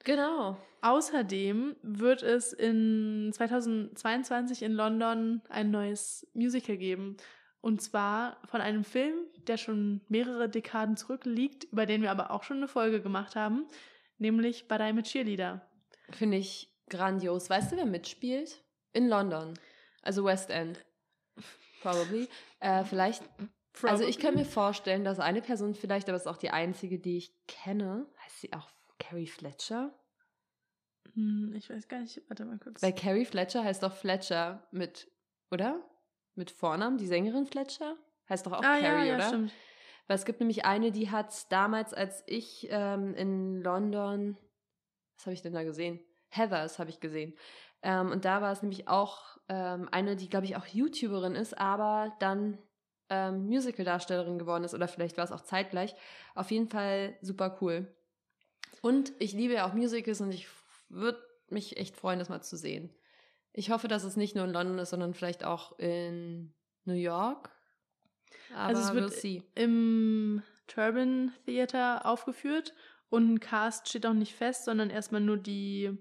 Genau. 0.04 0.56
Außerdem 0.80 1.76
wird 1.82 2.22
es 2.22 2.52
in 2.52 3.30
2022 3.32 4.62
in 4.62 4.72
London 4.72 5.42
ein 5.48 5.70
neues 5.70 6.26
Musical 6.34 6.76
geben. 6.76 7.16
Und 7.60 7.80
zwar 7.80 8.38
von 8.46 8.60
einem 8.60 8.82
Film, 8.82 9.14
der 9.46 9.56
schon 9.56 10.00
mehrere 10.08 10.48
Dekaden 10.48 10.96
zurückliegt, 10.96 11.64
über 11.64 11.86
den 11.86 12.02
wir 12.02 12.10
aber 12.10 12.32
auch 12.32 12.42
schon 12.42 12.56
eine 12.56 12.66
Folge 12.66 13.00
gemacht 13.00 13.36
haben, 13.36 13.68
nämlich 14.18 14.66
I'm 14.68 14.98
a 14.98 15.02
Cheerleader. 15.02 15.64
Finde 16.10 16.38
ich 16.38 16.68
grandios. 16.90 17.48
Weißt 17.48 17.70
du, 17.70 17.76
wer 17.76 17.86
mitspielt? 17.86 18.64
In 18.92 19.08
London. 19.08 19.54
Also 20.02 20.24
West 20.24 20.50
End. 20.50 20.84
Probably. 21.80 22.28
Äh, 22.58 22.84
vielleicht. 22.84 23.22
Also 23.84 24.04
ich 24.04 24.18
kann 24.18 24.34
mir 24.34 24.44
vorstellen, 24.44 25.04
dass 25.04 25.20
eine 25.20 25.40
Person 25.40 25.74
vielleicht, 25.74 26.08
aber 26.08 26.16
es 26.16 26.24
ist 26.24 26.28
auch 26.28 26.36
die 26.36 26.50
einzige, 26.50 26.98
die 26.98 27.16
ich 27.16 27.32
kenne. 27.46 28.06
Heißt 28.24 28.40
sie 28.40 28.52
auch 28.52 28.68
Carrie 29.12 29.26
Fletcher? 29.26 29.92
Hm, 31.12 31.52
ich 31.54 31.68
weiß 31.68 31.86
gar 31.86 32.00
nicht, 32.00 32.22
warte 32.28 32.46
mal 32.46 32.58
kurz. 32.58 32.82
Weil 32.82 32.94
Carrie 32.94 33.26
Fletcher 33.26 33.62
heißt 33.62 33.82
doch 33.82 33.92
Fletcher 33.92 34.66
mit, 34.70 35.06
oder? 35.50 35.84
Mit 36.34 36.50
Vornamen, 36.50 36.96
die 36.96 37.06
Sängerin 37.06 37.44
Fletcher? 37.44 37.96
Heißt 38.30 38.46
doch 38.46 38.52
auch 38.52 38.62
ah, 38.62 38.80
Carrie, 38.80 38.84
ja, 38.84 39.04
ja, 39.04 39.14
oder? 39.16 39.28
stimmt. 39.28 39.52
Weil 40.06 40.16
es 40.16 40.24
gibt 40.24 40.40
nämlich 40.40 40.64
eine, 40.64 40.92
die 40.92 41.10
hat 41.10 41.52
damals, 41.52 41.92
als 41.92 42.24
ich 42.26 42.68
ähm, 42.70 43.14
in 43.14 43.60
London, 43.60 44.38
was 45.18 45.26
habe 45.26 45.34
ich 45.34 45.42
denn 45.42 45.52
da 45.52 45.62
gesehen? 45.62 46.00
Heathers 46.30 46.78
habe 46.78 46.88
ich 46.88 46.98
gesehen. 46.98 47.34
Ähm, 47.82 48.10
und 48.12 48.24
da 48.24 48.40
war 48.40 48.50
es 48.50 48.62
nämlich 48.62 48.88
auch 48.88 49.38
ähm, 49.50 49.90
eine, 49.92 50.16
die, 50.16 50.30
glaube 50.30 50.46
ich, 50.46 50.56
auch 50.56 50.64
YouTuberin 50.64 51.34
ist, 51.34 51.58
aber 51.58 52.16
dann 52.18 52.56
ähm, 53.10 53.44
Musical-Darstellerin 53.44 54.38
geworden 54.38 54.64
ist. 54.64 54.72
Oder 54.72 54.88
vielleicht 54.88 55.18
war 55.18 55.24
es 55.24 55.32
auch 55.32 55.42
zeitgleich. 55.42 55.94
Auf 56.34 56.50
jeden 56.50 56.68
Fall 56.68 57.18
super 57.20 57.58
cool. 57.60 57.94
Und 58.80 59.12
ich 59.18 59.32
liebe 59.32 59.54
ja 59.54 59.68
auch 59.68 59.74
Musicals 59.74 60.20
und 60.20 60.32
ich 60.32 60.48
würde 60.88 61.22
mich 61.48 61.76
echt 61.76 61.96
freuen, 61.96 62.18
das 62.18 62.28
mal 62.28 62.42
zu 62.42 62.56
sehen. 62.56 62.94
Ich 63.52 63.70
hoffe, 63.70 63.86
dass 63.88 64.04
es 64.04 64.16
nicht 64.16 64.34
nur 64.34 64.44
in 64.44 64.52
London 64.52 64.78
ist, 64.78 64.90
sondern 64.90 65.14
vielleicht 65.14 65.44
auch 65.44 65.78
in 65.78 66.54
New 66.84 66.94
York. 66.94 67.50
Aber 68.54 68.78
Also 68.78 68.82
es 68.82 68.94
wird- 68.94 69.12
we'll. 69.12 69.42
Im 69.54 70.42
Turban 70.66 71.32
Theater 71.44 72.06
aufgeführt 72.06 72.74
und 73.10 73.34
ein 73.34 73.40
Cast 73.40 73.88
steht 73.88 74.06
auch 74.06 74.14
nicht 74.14 74.34
fest, 74.34 74.64
sondern 74.64 74.88
erstmal 74.90 75.20
nur 75.20 75.36
die 75.36 75.96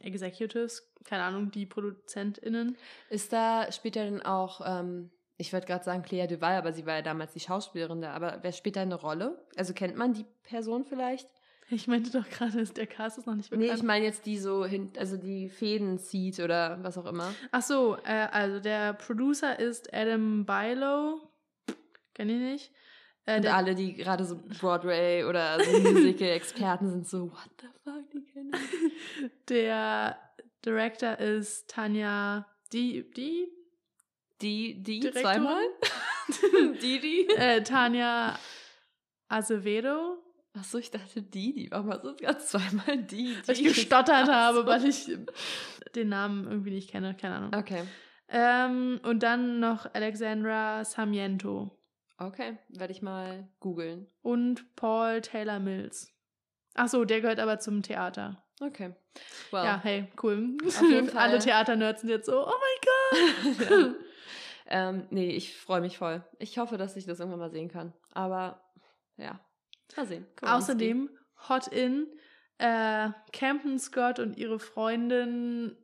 Executives, 0.00 0.92
keine 1.04 1.22
Ahnung, 1.22 1.50
die 1.50 1.66
ProduzentInnen. 1.66 2.76
Ist 3.10 3.32
da, 3.32 3.70
spielt 3.72 3.96
er 3.96 4.04
denn 4.04 4.22
auch, 4.22 4.60
ähm, 4.64 5.10
ich 5.38 5.52
würde 5.52 5.66
gerade 5.66 5.84
sagen 5.84 6.02
Clea 6.02 6.26
Duval, 6.26 6.56
aber 6.56 6.72
sie 6.72 6.84
war 6.84 6.96
ja 6.96 7.02
damals 7.02 7.32
die 7.32 7.40
Schauspielerin 7.40 8.02
da, 8.02 8.12
aber 8.12 8.38
wer 8.42 8.52
spielt 8.52 8.76
da 8.76 8.82
eine 8.82 8.96
Rolle? 8.96 9.44
Also 9.56 9.72
kennt 9.72 9.96
man 9.96 10.12
die 10.12 10.26
Person 10.42 10.84
vielleicht? 10.84 11.28
Ich 11.70 11.86
meinte 11.86 12.10
doch 12.10 12.28
gerade, 12.28 12.64
der 12.64 12.86
Cast 12.86 13.18
ist 13.18 13.26
noch 13.26 13.34
nicht 13.34 13.50
Nee, 13.52 13.58
bekannt. 13.58 13.78
ich 13.78 13.84
meine 13.84 14.04
jetzt 14.04 14.24
die 14.26 14.38
so 14.38 14.64
hin, 14.64 14.90
also 14.98 15.16
die 15.16 15.48
Fäden 15.48 15.98
zieht 15.98 16.40
oder 16.40 16.78
was 16.82 16.96
auch 16.98 17.04
immer. 17.06 17.32
Ach 17.52 17.62
so, 17.62 17.96
äh, 18.04 18.26
also 18.32 18.58
der 18.58 18.94
Producer 18.94 19.58
ist 19.58 19.92
Adam 19.94 20.44
Bilo. 20.46 21.20
Kenn 22.14 22.30
ich 22.30 22.38
nicht. 22.40 22.72
Äh, 23.26 23.36
Und 23.36 23.46
alle, 23.48 23.74
die 23.74 23.92
gerade 23.94 24.24
so 24.24 24.40
Broadway 24.58 25.24
oder 25.24 25.62
so 25.62 25.78
Musical-Experten 25.80 26.88
sind 26.90 27.06
so, 27.06 27.30
what 27.30 27.50
the 27.60 27.66
fuck, 27.84 28.10
die 28.12 28.24
kennen 28.24 28.50
ich. 29.22 29.30
der 29.50 30.18
Director 30.64 31.18
ist 31.18 31.68
Tanja 31.70 32.46
die, 32.72 33.10
die, 33.12 33.46
Die, 34.40 34.82
die, 34.82 35.00
zweimal? 35.10 35.62
die? 36.82 37.28
äh, 37.36 37.62
Tanja 37.62 38.38
Azevedo, 39.28 40.18
Achso, 40.58 40.78
ich 40.78 40.90
dachte 40.90 41.22
die. 41.22 41.68
Warum 41.70 41.90
hast 41.90 42.04
du 42.04 42.16
gerade 42.16 42.38
zweimal 42.38 42.98
die, 42.98 43.36
weil 43.46 43.54
ich 43.54 43.62
gestottert 43.62 44.28
habe, 44.28 44.66
weil 44.66 44.84
ich 44.86 45.10
den 45.94 46.08
Namen 46.08 46.46
irgendwie 46.48 46.70
nicht 46.70 46.90
kenne, 46.90 47.14
keine 47.14 47.36
Ahnung. 47.36 47.54
Okay, 47.54 47.84
Ähm, 48.28 49.00
und 49.04 49.22
dann 49.22 49.60
noch 49.60 49.86
Alexandra 49.94 50.84
Samiento 50.84 51.70
okay, 52.18 52.58
werde 52.68 52.92
ich 52.92 53.02
mal 53.02 53.48
googeln. 53.60 54.06
und 54.22 54.74
Paul 54.76 55.20
Taylor 55.20 55.60
Mills. 55.60 56.12
Ach 56.74 56.88
so, 56.88 57.04
der 57.04 57.20
gehört 57.20 57.40
aber 57.40 57.58
zum 57.58 57.82
Theater. 57.82 58.42
Okay. 58.60 58.94
Well, 59.50 59.64
Ja, 59.64 59.80
hey, 59.82 60.08
cool. 60.22 60.56
Alle 61.14 61.38
Theaternerds 61.38 62.00
sind 62.00 62.10
jetzt 62.10 62.26
so, 62.26 62.46
oh 62.46 62.52
mein 62.60 63.56
Gott. 63.58 63.70
ja. 63.70 63.94
ähm, 64.68 65.06
nee, 65.10 65.30
ich 65.30 65.56
freue 65.56 65.80
mich 65.80 65.98
voll. 65.98 66.24
Ich 66.38 66.58
hoffe, 66.58 66.76
dass 66.76 66.96
ich 66.96 67.06
das 67.06 67.20
irgendwann 67.20 67.40
mal 67.40 67.50
sehen 67.50 67.68
kann. 67.68 67.92
Aber 68.12 68.62
ja, 69.16 69.40
mal 69.96 70.06
sehen. 70.06 70.26
Kowalski. 70.36 70.56
Außerdem 70.56 71.10
Hot 71.48 71.68
In, 71.68 72.06
äh, 72.58 73.10
Camden 73.32 73.78
Scott 73.78 74.18
und 74.18 74.36
ihre 74.36 74.58
Freundin 74.58 75.76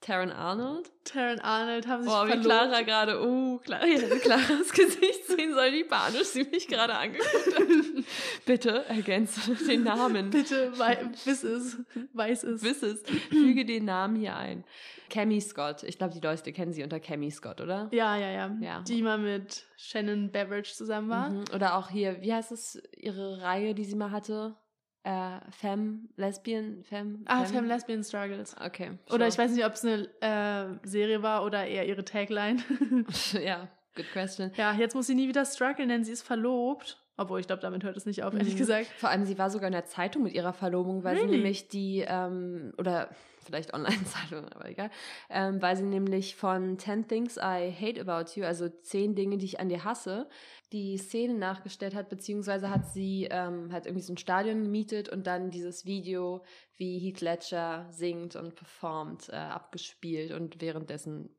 Taryn 0.00 0.30
Arnold. 0.30 0.90
Taryn 1.04 1.40
Arnold 1.40 1.86
haben 1.88 2.02
sich 2.02 2.12
Boah, 2.12 2.24
wie 2.26 2.30
verlobt. 2.30 2.46
Clara 2.46 2.82
gerade, 2.82 3.20
oh, 3.20 3.58
Clara, 3.58 3.84
ihr 3.84 4.00
hättet 4.00 4.22
Claras 4.22 4.72
Gesicht 4.72 5.26
sehen 5.26 5.54
sollen, 5.54 5.74
wie 5.74 5.84
panisch 5.84 6.28
sie 6.28 6.44
mich 6.44 6.68
gerade 6.68 6.94
angeguckt 6.94 7.58
hat. 7.58 8.04
Bitte 8.46 8.84
ergänze 8.86 9.54
den 9.66 9.82
Namen. 9.82 10.30
Bitte, 10.30 10.72
wei 10.78 11.10
wiss 11.24 11.42
es, 11.42 11.78
weiß 12.12 12.44
es. 12.44 12.62
Wiss 12.62 12.82
es. 12.82 13.02
Füge 13.28 13.64
den 13.64 13.86
Namen 13.86 14.16
hier 14.16 14.36
ein. 14.36 14.64
Cammy 15.10 15.40
Scott. 15.40 15.82
Ich 15.82 15.98
glaube, 15.98 16.14
die 16.14 16.20
Leute 16.20 16.52
kennen 16.52 16.72
sie 16.72 16.84
unter 16.84 17.00
Cammy 17.00 17.30
Scott, 17.30 17.60
oder? 17.60 17.88
Ja, 17.92 18.16
ja, 18.16 18.30
ja, 18.30 18.56
Ja. 18.60 18.80
Die 18.82 19.02
mal 19.02 19.18
mit 19.18 19.64
Shannon 19.76 20.30
Beveridge 20.30 20.72
zusammen 20.74 21.08
war. 21.08 21.30
Mhm. 21.30 21.44
Oder 21.54 21.76
auch 21.76 21.88
hier, 21.88 22.20
wie 22.22 22.32
heißt 22.32 22.52
es, 22.52 22.80
ihre 22.96 23.42
Reihe, 23.42 23.74
die 23.74 23.84
sie 23.84 23.96
mal 23.96 24.10
hatte? 24.10 24.56
Äh, 25.08 25.40
Femme, 25.50 26.00
Lesbian, 26.16 26.84
Femme? 26.84 27.20
Ah, 27.24 27.46
Femme 27.46 27.66
Lesbian 27.66 28.04
Struggles. 28.04 28.54
Okay. 28.62 28.90
Oder 29.06 29.20
sure. 29.20 29.28
ich 29.28 29.38
weiß 29.38 29.52
nicht, 29.52 29.64
ob 29.64 29.72
es 29.72 29.82
eine 29.82 30.06
äh, 30.20 30.86
Serie 30.86 31.22
war 31.22 31.46
oder 31.46 31.66
eher 31.66 31.86
ihre 31.86 32.04
Tagline. 32.04 32.58
ja, 33.32 33.68
good 33.96 34.10
question. 34.12 34.50
ja, 34.56 34.74
jetzt 34.74 34.94
muss 34.94 35.06
sie 35.06 35.14
nie 35.14 35.26
wieder 35.26 35.46
strugglen, 35.46 35.88
denn 35.88 36.04
sie 36.04 36.12
ist 36.12 36.22
verlobt. 36.22 37.02
Obwohl, 37.16 37.40
ich 37.40 37.46
glaube, 37.48 37.62
damit 37.62 37.82
hört 37.84 37.96
es 37.96 38.06
nicht 38.06 38.22
auf, 38.22 38.34
ehrlich 38.34 38.54
Mhm. 38.54 38.58
gesagt. 38.58 38.86
Vor 38.98 39.08
allem, 39.08 39.24
sie 39.24 39.38
war 39.38 39.48
sogar 39.50 39.66
in 39.68 39.72
der 39.72 39.86
Zeitung 39.86 40.22
mit 40.24 40.34
ihrer 40.34 40.52
Verlobung, 40.52 41.02
weil 41.04 41.16
sie 41.16 41.22
Really? 41.22 41.36
nämlich 41.38 41.68
die, 41.68 42.04
ähm, 42.06 42.72
oder 42.78 43.08
vielleicht 43.44 43.72
Online-Zeitung, 43.74 44.44
aber 44.52 44.68
egal, 44.68 44.90
ähm, 45.30 45.60
weil 45.62 45.74
sie 45.74 45.82
nämlich 45.84 46.36
von 46.36 46.78
10 46.78 47.08
Things 47.08 47.36
I 47.38 47.72
Hate 47.72 48.00
About 48.00 48.38
You, 48.38 48.44
also 48.44 48.68
10 48.68 49.14
Dinge, 49.16 49.38
die 49.38 49.46
ich 49.46 49.58
an 49.58 49.68
dir 49.70 49.82
hasse, 49.84 50.28
die 50.72 50.98
Szene 50.98 51.34
nachgestellt 51.34 51.94
hat, 51.94 52.08
beziehungsweise 52.08 52.70
hat 52.70 52.86
sie 52.92 53.26
ähm, 53.30 53.72
hat 53.72 53.86
irgendwie 53.86 54.04
so 54.04 54.12
ein 54.12 54.18
Stadion 54.18 54.64
gemietet 54.64 55.08
und 55.08 55.26
dann 55.26 55.50
dieses 55.50 55.86
Video, 55.86 56.44
wie 56.76 56.98
Heath 56.98 57.20
Ledger 57.20 57.86
singt 57.90 58.36
und 58.36 58.54
performt, 58.54 59.28
äh, 59.30 59.36
abgespielt 59.36 60.32
und 60.32 60.60
währenddessen 60.60 61.30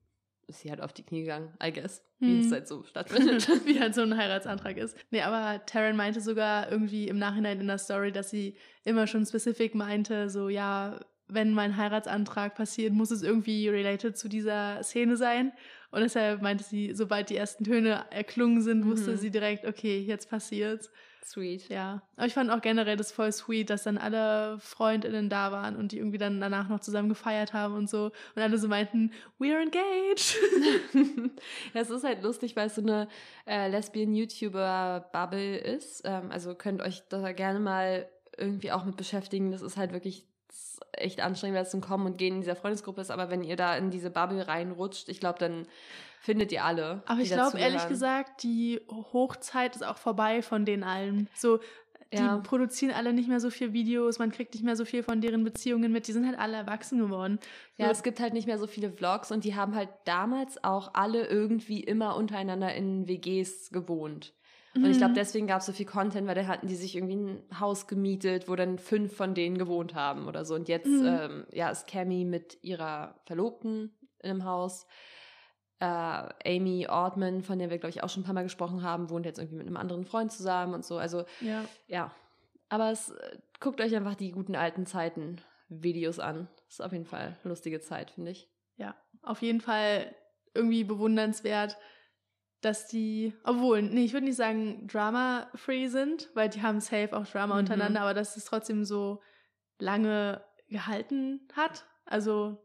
ist 0.47 0.61
sie 0.61 0.71
halt 0.71 0.82
auf 0.82 0.93
die 0.93 1.03
Knie 1.03 1.21
gegangen, 1.21 1.53
I 1.63 1.71
guess, 1.71 2.03
wie 2.17 2.39
Hm. 2.39 2.39
es 2.39 2.51
halt 2.51 2.67
so 2.67 2.84
stattfindet. 2.84 3.47
Wie 3.65 3.80
halt 3.80 3.93
so 3.93 4.01
ein 4.01 4.17
Heiratsantrag 4.17 4.77
ist. 4.77 4.97
Nee, 5.11 5.21
aber 5.21 5.63
Taryn 5.67 5.95
meinte 5.95 6.21
sogar 6.21 6.71
irgendwie 6.71 7.07
im 7.07 7.19
Nachhinein 7.19 7.61
in 7.61 7.67
der 7.67 7.77
Story, 7.77 8.11
dass 8.11 8.32
sie 8.32 8.57
immer 8.84 9.05
schon 9.05 9.25
spezifisch 9.27 9.75
meinte, 9.75 10.30
so 10.30 10.49
ja, 10.49 10.99
wenn 11.30 11.53
mein 11.53 11.77
Heiratsantrag 11.77 12.55
passiert, 12.55 12.93
muss 12.93 13.11
es 13.11 13.23
irgendwie 13.23 13.69
related 13.69 14.17
zu 14.17 14.27
dieser 14.27 14.82
Szene 14.84 15.15
sein. 15.17 15.51
Und 15.91 16.01
deshalb 16.01 16.41
meinte 16.41 16.63
sie, 16.63 16.93
sobald 16.93 17.30
die 17.30 17.38
ersten 17.38 17.63
Töne 17.63 18.05
erklungen 18.11 18.61
sind, 18.61 18.86
wusste 18.86 19.11
Mhm. 19.11 19.17
sie 19.17 19.32
direkt, 19.32 19.65
okay, 19.65 19.99
jetzt 19.99 20.30
passiert's. 20.30 20.91
Sweet. 21.23 21.69
Ja. 21.69 22.01
Aber 22.15 22.25
ich 22.25 22.34
fand 22.34 22.49
auch 22.49 22.61
generell 22.61 22.95
das 22.97 23.11
voll 23.11 23.32
sweet, 23.32 23.69
dass 23.69 23.84
dann 23.84 23.99
alle 23.99 24.57
FreundInnen 24.59 25.30
da 25.30 25.51
waren 25.51 25.75
und 25.75 25.91
die 25.91 25.97
irgendwie 25.99 26.17
dann 26.17 26.41
danach 26.41 26.69
noch 26.69 26.80
zusammen 26.80 27.09
gefeiert 27.09 27.53
haben 27.53 27.75
und 27.75 27.88
so. 27.89 28.05
Und 28.36 28.41
alle 28.41 28.57
so 28.57 28.67
meinten, 28.67 29.11
we're 29.39 29.61
engaged. 29.61 30.36
ja, 31.73 31.82
es 31.82 31.89
ist 31.91 32.03
halt 32.03 32.23
lustig, 32.23 32.55
weil 32.55 32.67
es 32.67 32.75
so 32.75 32.82
eine 32.82 33.07
äh, 33.45 33.67
Lesbian-YouTuber-Bubble 33.69 35.57
ist. 35.57 36.01
Ähm, 36.05 36.32
also 36.32 36.55
könnt 36.55 36.82
euch 36.82 37.03
da 37.09 37.32
gerne 37.32 37.59
mal 37.59 38.07
irgendwie 38.38 38.71
auch 38.71 38.86
mit 38.86 38.97
beschäftigen. 38.97 39.51
Das 39.51 39.61
ist 39.61 39.77
halt 39.77 39.91
wirklich 39.93 40.25
echt 41.00 41.22
anstrengend, 41.22 41.56
weil 41.58 41.64
es 41.66 41.74
ein 41.74 41.82
Kommen 41.82 42.06
und 42.06 42.18
Gehen 42.18 42.36
in 42.36 42.41
dieser 42.41 42.56
Freundesgruppe 42.56 43.02
ist. 43.02 43.12
Aber 43.12 43.30
wenn 43.30 43.43
ihr 43.43 43.56
da 43.56 43.76
in 43.76 43.91
diese 43.91 44.10
Bubble 44.10 44.47
reinrutscht, 44.47 45.10
ich 45.10 45.20
glaube, 45.20 45.39
dann 45.39 45.68
findet 46.22 46.52
ihr 46.52 46.64
alle. 46.64 47.02
Aber 47.06 47.22
ich 47.22 47.32
glaube, 47.32 47.60
ehrlich 47.60 47.88
gesagt, 47.88 48.43
die 48.43 48.82
Hochzeit 48.89 49.76
ist 49.76 49.86
auch 49.86 49.97
vorbei 49.97 50.41
von 50.41 50.66
den 50.66 50.84
allen. 50.84 51.30
So, 51.36 51.60
die 52.12 52.18
Ja. 52.18 52.38
produzieren 52.39 52.91
alle 52.93 53.14
nicht 53.14 53.30
mehr 53.30 53.39
so 53.39 53.52
viel 53.52 53.72
Videos, 53.72 54.18
man 54.18 54.32
kriegt 54.32 54.56
nicht 54.56 54.64
mehr 54.64 54.76
so 54.76 54.84
viel 54.84 55.04
von 55.04 55.22
deren 55.22 55.43
Beziehungen 55.43 55.91
mit. 55.91 56.08
Die 56.08 56.12
sind 56.12 56.26
halt 56.26 56.39
alle 56.39 56.58
erwachsen 56.58 56.97
geworden. 56.97 57.39
Ja, 57.78 57.86
So, 57.86 57.91
es 57.91 58.04
gibt 58.04 58.20
halt 58.20 58.34
nicht 58.34 58.47
mehr 58.47 58.58
so 58.58 58.66
viele 58.66 58.91
Vlogs 58.91 59.32
und 59.32 59.43
die 59.43 59.54
haben 59.56 59.76
halt 59.76 59.89
damals 60.06 60.64
auch 60.64 60.95
alle 60.95 61.28
irgendwie 61.28 61.82
immer 61.84 62.16
untereinander 62.16 62.74
in 62.74 63.08
WGs 63.08 63.70
gewohnt. 63.70 64.34
Und 64.76 64.86
ich 64.86 64.97
glaube, 64.97 65.11
Mhm. 65.11 65.15
deswegen 65.15 65.47
gab 65.47 65.59
es 65.61 65.65
so 65.65 65.72
viel 65.74 65.86
Content, 65.86 66.28
weil 66.28 66.36
da 66.36 66.45
hatten 66.45 66.67
die 66.67 66.76
sich 66.76 66.95
irgendwie 66.95 67.15
ein 67.15 67.59
Haus 67.59 67.88
gemietet, 67.88 68.47
wo 68.47 68.55
dann 68.55 68.78
fünf 68.78 69.15
von 69.15 69.34
denen 69.34 69.57
gewohnt 69.57 69.95
haben 69.95 70.28
oder 70.28 70.45
so. 70.45 70.53
Und 70.55 70.70
jetzt 70.70 70.88
Mhm. 70.88 71.05
ähm, 71.05 71.45
ja, 71.51 71.70
ist 71.70 71.88
Cammy 71.88 72.24
mit 72.24 72.59
ihrer 72.63 73.20
Verlobten 73.26 73.95
in 74.20 74.30
einem 74.30 74.45
Haus. 74.45 74.86
Äh, 75.80 75.86
Amy 75.86 76.88
Ortman, 76.88 77.41
von 77.41 77.57
der 77.57 77.70
wir, 77.70 77.78
glaube 77.78 77.91
ich, 77.91 78.03
auch 78.03 78.09
schon 78.09 78.22
ein 78.22 78.26
paar 78.26 78.34
Mal 78.34 78.43
gesprochen 78.43 78.84
haben, 78.84 79.09
wohnt 79.09 79.26
jetzt 79.26 79.39
irgendwie 79.39 79.57
mit 79.57 79.67
einem 79.67 79.78
anderen 79.78 80.03
Freund 80.05 80.32
zusammen 80.32 80.74
und 80.74 80.84
so. 80.86 80.97
Also 80.97 81.24
ja. 81.39 81.63
ja, 81.88 82.11
aber 82.67 82.91
es, 82.91 83.09
äh, 83.11 83.38
guckt 83.61 83.80
euch 83.82 83.95
einfach 83.95 84.15
die 84.15 84.32
guten 84.32 84.55
alten 84.55 84.86
Zeiten 84.86 85.38
Videos 85.70 86.20
an. 86.20 86.47
Ist 86.67 86.82
auf 86.84 86.91
jeden 86.91 87.05
Fall 87.05 87.38
eine 87.43 87.49
lustige 87.49 87.80
Zeit, 87.80 88.11
finde 88.11 88.32
ich. 88.32 88.49
Ja, 88.76 88.95
auf 89.22 89.41
jeden 89.41 89.61
Fall 89.61 90.13
irgendwie 90.53 90.84
bewundernswert, 90.84 91.78
dass 92.62 92.88
die, 92.88 93.34
obwohl, 93.43 93.82
nee, 93.82 94.03
ich 94.05 94.14
würde 94.14 94.26
nicht 94.26 94.36
sagen 94.36 94.88
drama-free 94.88 95.88
sind, 95.88 96.30
weil 96.34 96.49
die 96.49 96.62
haben 96.62 96.80
safe 96.82 97.16
auch 97.16 97.26
Drama 97.26 97.55
Mhm. 97.55 97.60
untereinander, 97.60 98.01
aber 98.01 98.14
dass 98.14 98.36
es 98.38 98.45
trotzdem 98.45 98.84
so 98.86 99.22
lange 99.80 100.43
gehalten 100.68 101.47
hat. 101.55 101.86
Also, 102.05 102.57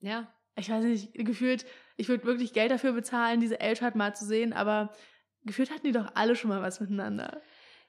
Ja, 0.00 0.28
ich 0.56 0.70
weiß 0.70 0.84
nicht, 0.84 1.12
gefühlt, 1.14 1.66
ich 1.96 2.08
würde 2.08 2.24
wirklich 2.24 2.52
Geld 2.52 2.70
dafür 2.70 2.92
bezahlen, 2.92 3.40
diese 3.40 3.60
Eltern 3.60 3.92
mal 3.96 4.14
zu 4.14 4.24
sehen, 4.24 4.52
aber 4.52 4.92
gefühlt 5.44 5.70
hatten 5.70 5.84
die 5.86 5.92
doch 5.92 6.12
alle 6.14 6.36
schon 6.36 6.50
mal 6.50 6.62
was 6.62 6.80
miteinander. 6.80 7.42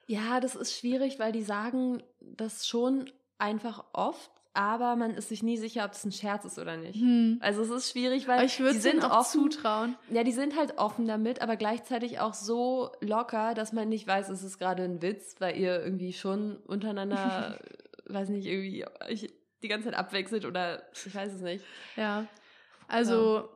Ja, 0.07 0.39
das 0.39 0.55
ist 0.55 0.73
schwierig, 0.77 1.19
weil 1.19 1.31
die 1.31 1.43
sagen 1.43 2.01
das 2.21 2.67
schon 2.67 3.11
einfach 3.37 3.85
oft, 3.93 4.31
aber 4.57 4.95
man 4.95 5.11
ist 5.11 5.29
sich 5.29 5.43
nie 5.43 5.55
sicher, 5.55 5.85
ob 5.85 5.91
das 5.91 6.03
ein 6.03 6.11
Scherz 6.11 6.43
ist 6.43 6.57
oder 6.57 6.77
nicht. 6.77 6.99
Hm. 6.99 7.37
Also 7.41 7.61
es 7.61 7.69
ist 7.69 7.91
schwierig, 7.91 8.27
weil 8.27 8.43
ich 8.43 8.59
würde 8.59 8.71
die 8.71 8.77
es 8.77 8.83
sind 8.83 9.05
auch 9.05 9.19
offen. 9.19 9.51
zutrauen. 9.51 9.95
Ja, 10.09 10.23
die 10.23 10.31
sind 10.31 10.57
halt 10.57 10.79
offen 10.79 11.05
damit, 11.05 11.43
aber 11.43 11.57
gleichzeitig 11.57 12.19
auch 12.19 12.33
so 12.33 12.91
locker, 12.99 13.53
dass 13.53 13.71
man 13.71 13.87
nicht 13.87 14.07
weiß, 14.07 14.29
ist 14.29 14.41
es 14.41 14.57
gerade 14.57 14.81
ein 14.83 15.03
Witz, 15.03 15.35
weil 15.37 15.57
ihr 15.57 15.83
irgendwie 15.83 16.11
schon 16.11 16.57
untereinander, 16.65 17.59
weiß 18.05 18.29
nicht, 18.29 18.47
irgendwie 18.47 18.83
euch 19.07 19.31
die 19.61 19.67
ganze 19.67 19.89
Zeit 19.89 19.97
abwechselt 19.99 20.43
oder 20.45 20.81
ich 21.05 21.13
weiß 21.13 21.33
es 21.33 21.41
nicht. 21.41 21.63
Ja. 21.95 22.25
Also, 22.87 23.49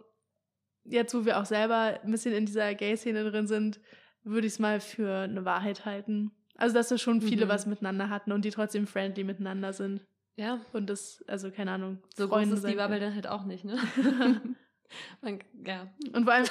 jetzt, 0.83 1.15
wo 1.15 1.25
wir 1.25 1.39
auch 1.39 1.45
selber 1.45 1.99
ein 2.03 2.11
bisschen 2.11 2.33
in 2.35 2.45
dieser 2.45 2.75
Gay-Szene 2.75 3.29
drin 3.31 3.47
sind, 3.47 3.79
würde 4.23 4.45
ich 4.45 4.53
es 4.53 4.59
mal 4.59 4.79
für 4.79 5.21
eine 5.21 5.45
Wahrheit 5.45 5.83
halten. 5.85 6.31
Also, 6.57 6.75
dass 6.75 6.89
da 6.89 6.97
schon 6.99 7.21
viele 7.21 7.45
Mhm. 7.45 7.49
was 7.49 7.65
miteinander 7.65 8.09
hatten 8.09 8.31
und 8.31 8.45
die 8.45 8.51
trotzdem 8.51 8.85
friendly 8.85 9.23
miteinander 9.23 9.73
sind. 9.73 10.05
Ja, 10.35 10.61
Und 10.73 10.89
das, 10.89 11.23
also 11.27 11.51
keine 11.51 11.71
Ahnung. 11.71 11.99
so 12.15 12.27
Freunde 12.27 12.55
groß 12.55 12.63
ist 12.63 12.71
die 12.71 12.77
Bubble 12.77 12.99
dann 12.99 13.13
halt 13.15 13.27
auch 13.27 13.43
nicht, 13.45 13.63
ne? 13.65 13.77
man, 15.21 15.39
ja, 15.65 15.87
Und 16.13 16.23
vor 16.23 16.33
allem, 16.33 16.47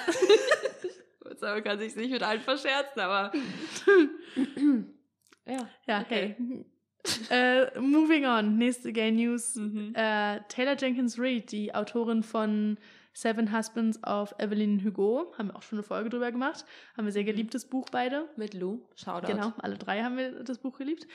man 1.41 1.65
kann 1.65 1.79
sich 1.79 1.97
nicht 1.97 2.11
mit 2.11 2.23
allen 2.23 2.41
verscherzen, 2.41 3.01
aber 3.01 3.33
ja. 5.47 5.69
ja, 5.87 6.01
Okay. 6.03 6.37
hey. 6.39 6.65
äh, 7.31 7.81
moving 7.81 8.27
on, 8.27 8.59
nächste 8.59 8.93
Gay 8.93 9.11
News. 9.11 9.57
Mhm. 9.57 9.95
Äh, 9.95 10.41
Taylor 10.49 10.77
Jenkins 10.79 11.19
Reid, 11.19 11.51
die 11.51 11.75
Autorin 11.75 12.23
von 12.23 12.77
Seven 13.13 13.57
Husbands 13.57 14.03
of 14.05 14.35
Evelyn 14.39 14.85
Hugo, 14.85 15.33
haben 15.37 15.49
wir 15.49 15.57
auch 15.57 15.63
schon 15.63 15.79
eine 15.79 15.83
Folge 15.83 16.11
drüber 16.11 16.31
gemacht. 16.31 16.65
Haben 16.97 17.07
wir 17.07 17.13
sehr 17.13 17.25
geliebtes 17.25 17.69
Buch 17.69 17.87
beide. 17.91 18.29
Mit 18.37 18.55
Lou, 18.55 18.87
Shoutout. 18.95 19.33
Genau, 19.33 19.53
alle 19.59 19.79
drei 19.79 20.03
haben 20.03 20.17
wir 20.17 20.45
das 20.45 20.59
Buch 20.59 20.77
geliebt. 20.79 21.07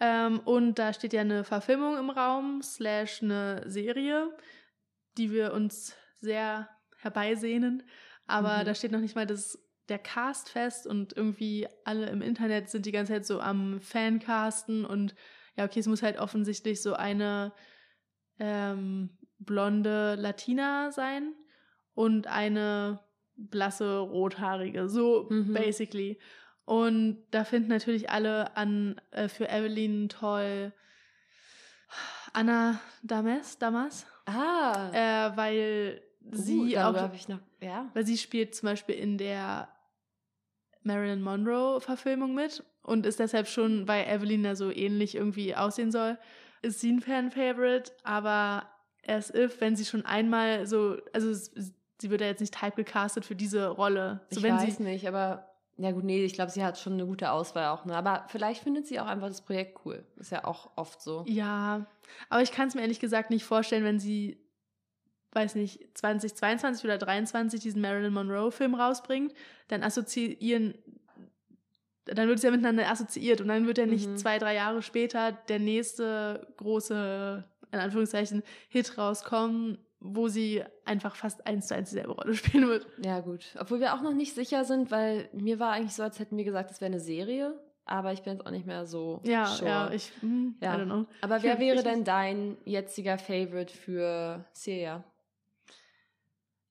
Ähm, 0.00 0.40
und 0.40 0.78
da 0.78 0.92
steht 0.92 1.12
ja 1.12 1.20
eine 1.20 1.44
Verfilmung 1.44 1.96
im 1.96 2.10
Raum, 2.10 2.62
slash 2.62 3.22
eine 3.22 3.62
Serie, 3.66 4.36
die 5.16 5.30
wir 5.30 5.52
uns 5.52 5.96
sehr 6.18 6.68
herbeisehnen. 6.98 7.82
Aber 8.26 8.60
Mhm. 8.60 8.64
da 8.64 8.74
steht 8.74 8.92
noch 8.92 9.00
nicht 9.00 9.14
mal 9.14 9.26
das, 9.26 9.58
der 9.88 9.98
Cast 9.98 10.48
fest 10.48 10.86
und 10.86 11.16
irgendwie 11.16 11.68
alle 11.84 12.08
im 12.08 12.22
Internet 12.22 12.70
sind 12.70 12.86
die 12.86 12.92
ganze 12.92 13.12
Zeit 13.12 13.26
so 13.26 13.40
am 13.40 13.80
Fancasten 13.80 14.84
und 14.84 15.14
ja, 15.56 15.64
okay, 15.64 15.80
es 15.80 15.86
muss 15.86 16.02
halt 16.02 16.18
offensichtlich 16.18 16.82
so 16.82 16.94
eine 16.94 17.52
ähm, 18.38 19.10
blonde 19.38 20.14
Latina 20.16 20.90
sein 20.90 21.34
und 21.92 22.26
eine 22.26 23.00
blasse 23.36 23.98
rothaarige, 23.98 24.88
so 24.88 25.28
Mhm. 25.30 25.52
basically. 25.52 26.18
Und 26.64 27.22
da 27.30 27.44
finden 27.44 27.68
natürlich 27.68 28.10
alle 28.10 28.56
an 28.56 29.00
äh, 29.10 29.28
für 29.28 29.48
Evelyn 29.48 30.08
toll 30.08 30.72
Anna 32.32 32.80
Damas, 33.02 33.58
Damas 33.58 34.06
Ah, 34.26 34.90
äh, 34.92 35.36
weil 35.36 36.02
sie 36.30 36.72
darüber 36.72 37.04
auch, 37.04 37.28
noch, 37.28 37.40
ja. 37.60 37.90
weil 37.92 38.06
sie 38.06 38.16
spielt 38.16 38.54
zum 38.54 38.68
Beispiel 38.68 38.94
in 38.94 39.18
der 39.18 39.68
Marilyn 40.82 41.22
Monroe 41.22 41.80
Verfilmung 41.80 42.34
mit 42.34 42.64
und 42.82 43.06
ist 43.06 43.20
deshalb 43.20 43.46
schon, 43.46 43.86
weil 43.86 44.06
Evelyn 44.06 44.42
da 44.42 44.56
so 44.56 44.70
ähnlich 44.70 45.14
irgendwie 45.14 45.54
aussehen 45.54 45.92
soll, 45.92 46.18
ist 46.62 46.80
sie 46.80 46.92
ein 46.92 47.00
Fan-Favorite, 47.00 47.92
aber 48.02 48.68
as 49.06 49.32
if, 49.32 49.60
wenn 49.60 49.76
sie 49.76 49.84
schon 49.84 50.04
einmal 50.06 50.66
so, 50.66 50.96
also 51.12 51.32
sie 51.34 52.10
wird 52.10 52.22
ja 52.22 52.26
jetzt 52.28 52.40
nicht 52.40 52.58
typecastet 52.58 53.24
für 53.24 53.36
diese 53.36 53.68
Rolle. 53.68 54.22
So, 54.30 54.38
ich 54.38 54.42
wenn 54.42 54.56
weiß 54.56 54.76
sie, 54.76 54.82
nicht, 54.82 55.06
aber 55.06 55.53
ja 55.76 55.90
gut, 55.90 56.04
nee, 56.04 56.24
ich 56.24 56.34
glaube, 56.34 56.50
sie 56.52 56.64
hat 56.64 56.78
schon 56.78 56.92
eine 56.94 57.06
gute 57.06 57.30
Auswahl 57.30 57.66
auch, 57.68 57.84
ne? 57.84 57.96
Aber 57.96 58.24
vielleicht 58.28 58.62
findet 58.62 58.86
sie 58.86 59.00
auch 59.00 59.06
einfach 59.06 59.28
das 59.28 59.42
Projekt 59.42 59.80
cool. 59.84 60.04
Ist 60.16 60.30
ja 60.32 60.44
auch 60.44 60.70
oft 60.76 61.00
so. 61.02 61.24
Ja, 61.26 61.86
aber 62.28 62.42
ich 62.42 62.52
kann 62.52 62.68
es 62.68 62.74
mir 62.74 62.82
ehrlich 62.82 63.00
gesagt 63.00 63.30
nicht 63.30 63.44
vorstellen, 63.44 63.84
wenn 63.84 63.98
sie 63.98 64.38
weiß 65.32 65.56
nicht, 65.56 65.80
2022 65.98 66.84
oder 66.84 66.94
2023 66.98 67.58
diesen 67.60 67.80
Marilyn 67.82 68.12
Monroe-Film 68.12 68.76
rausbringt, 68.76 69.34
dann 69.66 69.82
assoziieren, 69.82 70.74
dann 72.04 72.28
wird 72.28 72.38
es 72.38 72.44
ja 72.44 72.52
miteinander 72.52 72.88
assoziiert 72.88 73.40
und 73.40 73.48
dann 73.48 73.66
wird 73.66 73.78
ja 73.78 73.86
nicht 73.86 74.08
Mhm. 74.08 74.16
zwei, 74.16 74.38
drei 74.38 74.54
Jahre 74.54 74.80
später 74.80 75.32
der 75.32 75.58
nächste 75.58 76.46
große, 76.56 77.42
in 77.72 77.78
Anführungszeichen, 77.80 78.44
Hit 78.68 78.96
rauskommen, 78.96 79.78
wo 80.06 80.28
sie 80.28 80.62
einfach 80.84 81.16
fast 81.16 81.46
eins 81.46 81.66
zu 81.68 81.74
eins 81.74 81.88
dieselbe 81.88 82.12
Rolle 82.12 82.34
spielen 82.34 82.68
wird. 82.68 82.86
Ja, 83.02 83.20
gut. 83.20 83.54
Obwohl 83.58 83.80
wir 83.80 83.94
auch 83.94 84.02
noch 84.02 84.12
nicht 84.12 84.34
sicher 84.34 84.64
sind, 84.64 84.90
weil 84.90 85.28
mir 85.32 85.58
war 85.58 85.72
eigentlich 85.72 85.94
so, 85.94 86.02
als 86.02 86.18
hätten 86.18 86.36
wir 86.36 86.44
gesagt, 86.44 86.70
es 86.70 86.80
wäre 86.82 86.90
eine 86.92 87.00
Serie. 87.00 87.58
Aber 87.86 88.12
ich 88.12 88.22
bin 88.22 88.34
jetzt 88.34 88.46
auch 88.46 88.50
nicht 88.50 88.66
mehr 88.66 88.86
so 88.86 89.20
Ja, 89.24 89.46
sure. 89.46 89.68
ja, 89.68 89.90
ich, 89.90 90.10
hm, 90.20 90.56
Ja. 90.60 90.74
I 90.74 90.78
don't 90.80 90.84
know. 90.86 91.06
Aber 91.20 91.42
wer 91.42 91.58
wäre 91.58 91.82
denn 91.82 92.04
dein 92.04 92.56
jetziger 92.64 93.18
Favorite 93.18 93.74
für 93.74 94.44
Celia? 94.54 95.04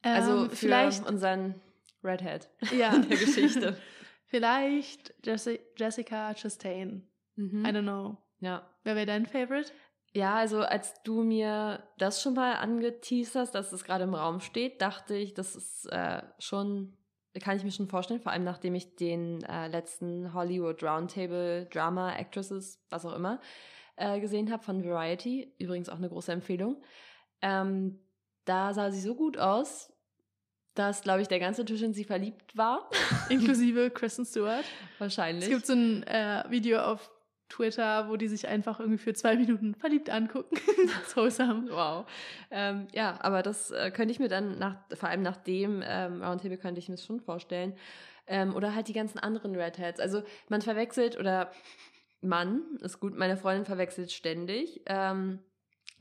Also 0.01 0.43
Ähm, 0.45 0.49
für 0.49 0.55
vielleicht, 0.55 1.07
unseren 1.07 1.55
Redhead 2.03 2.49
ja, 2.77 2.93
in 2.95 3.07
der 3.09 3.17
Geschichte. 3.17 3.77
vielleicht 4.25 5.13
Jessi 5.25 5.59
Jessica 5.77 6.33
Chastain. 6.33 7.07
Mhm. 7.35 7.65
I 7.65 7.69
don't 7.69 7.81
know. 7.83 8.17
Ja. 8.39 8.67
Wer 8.83 8.95
wäre 8.95 9.05
dein 9.05 9.25
Favorite? 9.25 9.71
Ja, 10.15 10.35
also 10.35 10.61
als 10.61 11.01
du 11.03 11.23
mir 11.23 11.83
das 11.97 12.21
schon 12.21 12.35
mal 12.35 12.55
angeteased 12.55 13.35
hast, 13.35 13.55
dass 13.55 13.73
es 13.73 13.83
gerade 13.83 14.03
im 14.03 14.13
Raum 14.13 14.41
steht, 14.41 14.79
dachte 14.81 15.15
ich, 15.15 15.33
das 15.33 15.55
ist 15.55 15.87
äh, 15.91 16.21
schon, 16.37 16.95
kann 17.41 17.57
ich 17.57 17.63
mir 17.63 17.71
schon 17.71 17.87
vorstellen, 17.87 18.21
vor 18.21 18.31
allem 18.31 18.43
nachdem 18.43 18.75
ich 18.75 18.95
den 18.95 19.41
äh, 19.43 19.67
letzten 19.69 20.31
Hollywood 20.35 20.83
Roundtable 20.83 21.65
Drama 21.65 22.13
Actresses, 22.13 22.79
was 22.91 23.05
auch 23.05 23.15
immer, 23.15 23.39
äh, 23.95 24.19
gesehen 24.19 24.51
habe 24.51 24.63
von 24.63 24.83
Variety. 24.83 25.51
Übrigens 25.57 25.89
auch 25.89 25.97
eine 25.97 26.09
große 26.09 26.31
Empfehlung. 26.31 26.83
Ähm, 27.41 27.99
da 28.45 28.73
sah 28.75 28.91
sie 28.91 29.01
so 29.01 29.15
gut 29.15 29.39
aus, 29.39 29.91
dass, 30.75 31.01
glaube 31.01 31.21
ich, 31.21 31.27
der 31.27 31.39
ganze 31.39 31.65
Tisch 31.65 31.81
in 31.81 31.93
sie 31.93 32.03
verliebt 32.03 32.55
war. 32.55 32.89
Inklusive 33.29 33.89
Kristen 33.89 34.25
Stewart. 34.25 34.65
Wahrscheinlich. 34.99 35.45
Es 35.45 35.49
gibt 35.49 35.65
so 35.65 35.73
ein 35.73 36.03
äh, 36.03 36.43
Video 36.49 36.81
auf 36.81 37.09
Twitter, 37.49 38.09
wo 38.09 38.15
die 38.15 38.27
sich 38.27 38.47
einfach 38.47 38.79
irgendwie 38.79 38.97
für 38.97 39.13
zwei 39.13 39.35
Minuten 39.35 39.75
verliebt 39.75 40.09
angucken. 40.09 40.55
so 41.07 41.21
wholesome. 41.21 41.69
Wow. 41.69 42.05
Ähm, 42.51 42.87
ja, 42.93 43.17
aber 43.21 43.43
das 43.43 43.71
äh, 43.71 43.91
könnte 43.91 44.11
ich 44.11 44.19
mir 44.19 44.29
dann 44.29 44.57
nach, 44.57 44.77
vor 44.93 45.09
allem 45.09 45.21
nach 45.21 45.37
dem 45.37 45.83
ähm, 45.85 46.23
Roundtable 46.23 46.57
könnte 46.57 46.79
ich 46.79 46.89
mir 46.89 46.95
das 46.95 47.05
schon 47.05 47.19
vorstellen. 47.19 47.75
Ähm, 48.25 48.55
oder 48.55 48.73
halt 48.73 48.87
die 48.87 48.93
ganzen 48.93 49.19
anderen 49.19 49.55
Redheads. 49.55 49.99
Also 49.99 50.23
man 50.49 50.61
verwechselt 50.61 51.19
oder 51.19 51.51
Mann, 52.21 52.61
ist 52.81 52.99
gut, 52.99 53.15
meine 53.15 53.37
Freundin 53.37 53.65
verwechselt 53.65 54.11
ständig. 54.11 54.81
Ähm, 54.85 55.39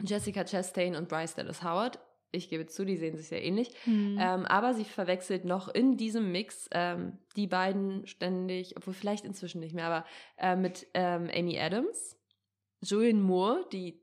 Jessica 0.00 0.44
Chastain 0.44 0.96
und 0.96 1.08
Bryce 1.08 1.34
Dallas 1.34 1.62
Howard. 1.62 1.98
Ich 2.32 2.48
gebe 2.48 2.66
zu, 2.66 2.84
die 2.84 2.96
sehen 2.96 3.16
sich 3.16 3.28
sehr 3.28 3.44
ähnlich. 3.44 3.70
Hm. 3.84 4.16
Ähm, 4.18 4.46
aber 4.46 4.74
sie 4.74 4.84
verwechselt 4.84 5.44
noch 5.44 5.68
in 5.68 5.96
diesem 5.96 6.32
Mix 6.32 6.68
ähm, 6.72 7.18
die 7.36 7.46
beiden 7.46 8.06
ständig, 8.06 8.76
obwohl 8.76 8.94
vielleicht 8.94 9.24
inzwischen 9.24 9.60
nicht 9.60 9.74
mehr, 9.74 9.86
aber 9.86 10.06
äh, 10.38 10.56
mit 10.56 10.86
ähm, 10.94 11.30
Amy 11.32 11.58
Adams, 11.58 12.18
Julian 12.80 13.22
Moore, 13.22 13.66
die 13.70 14.02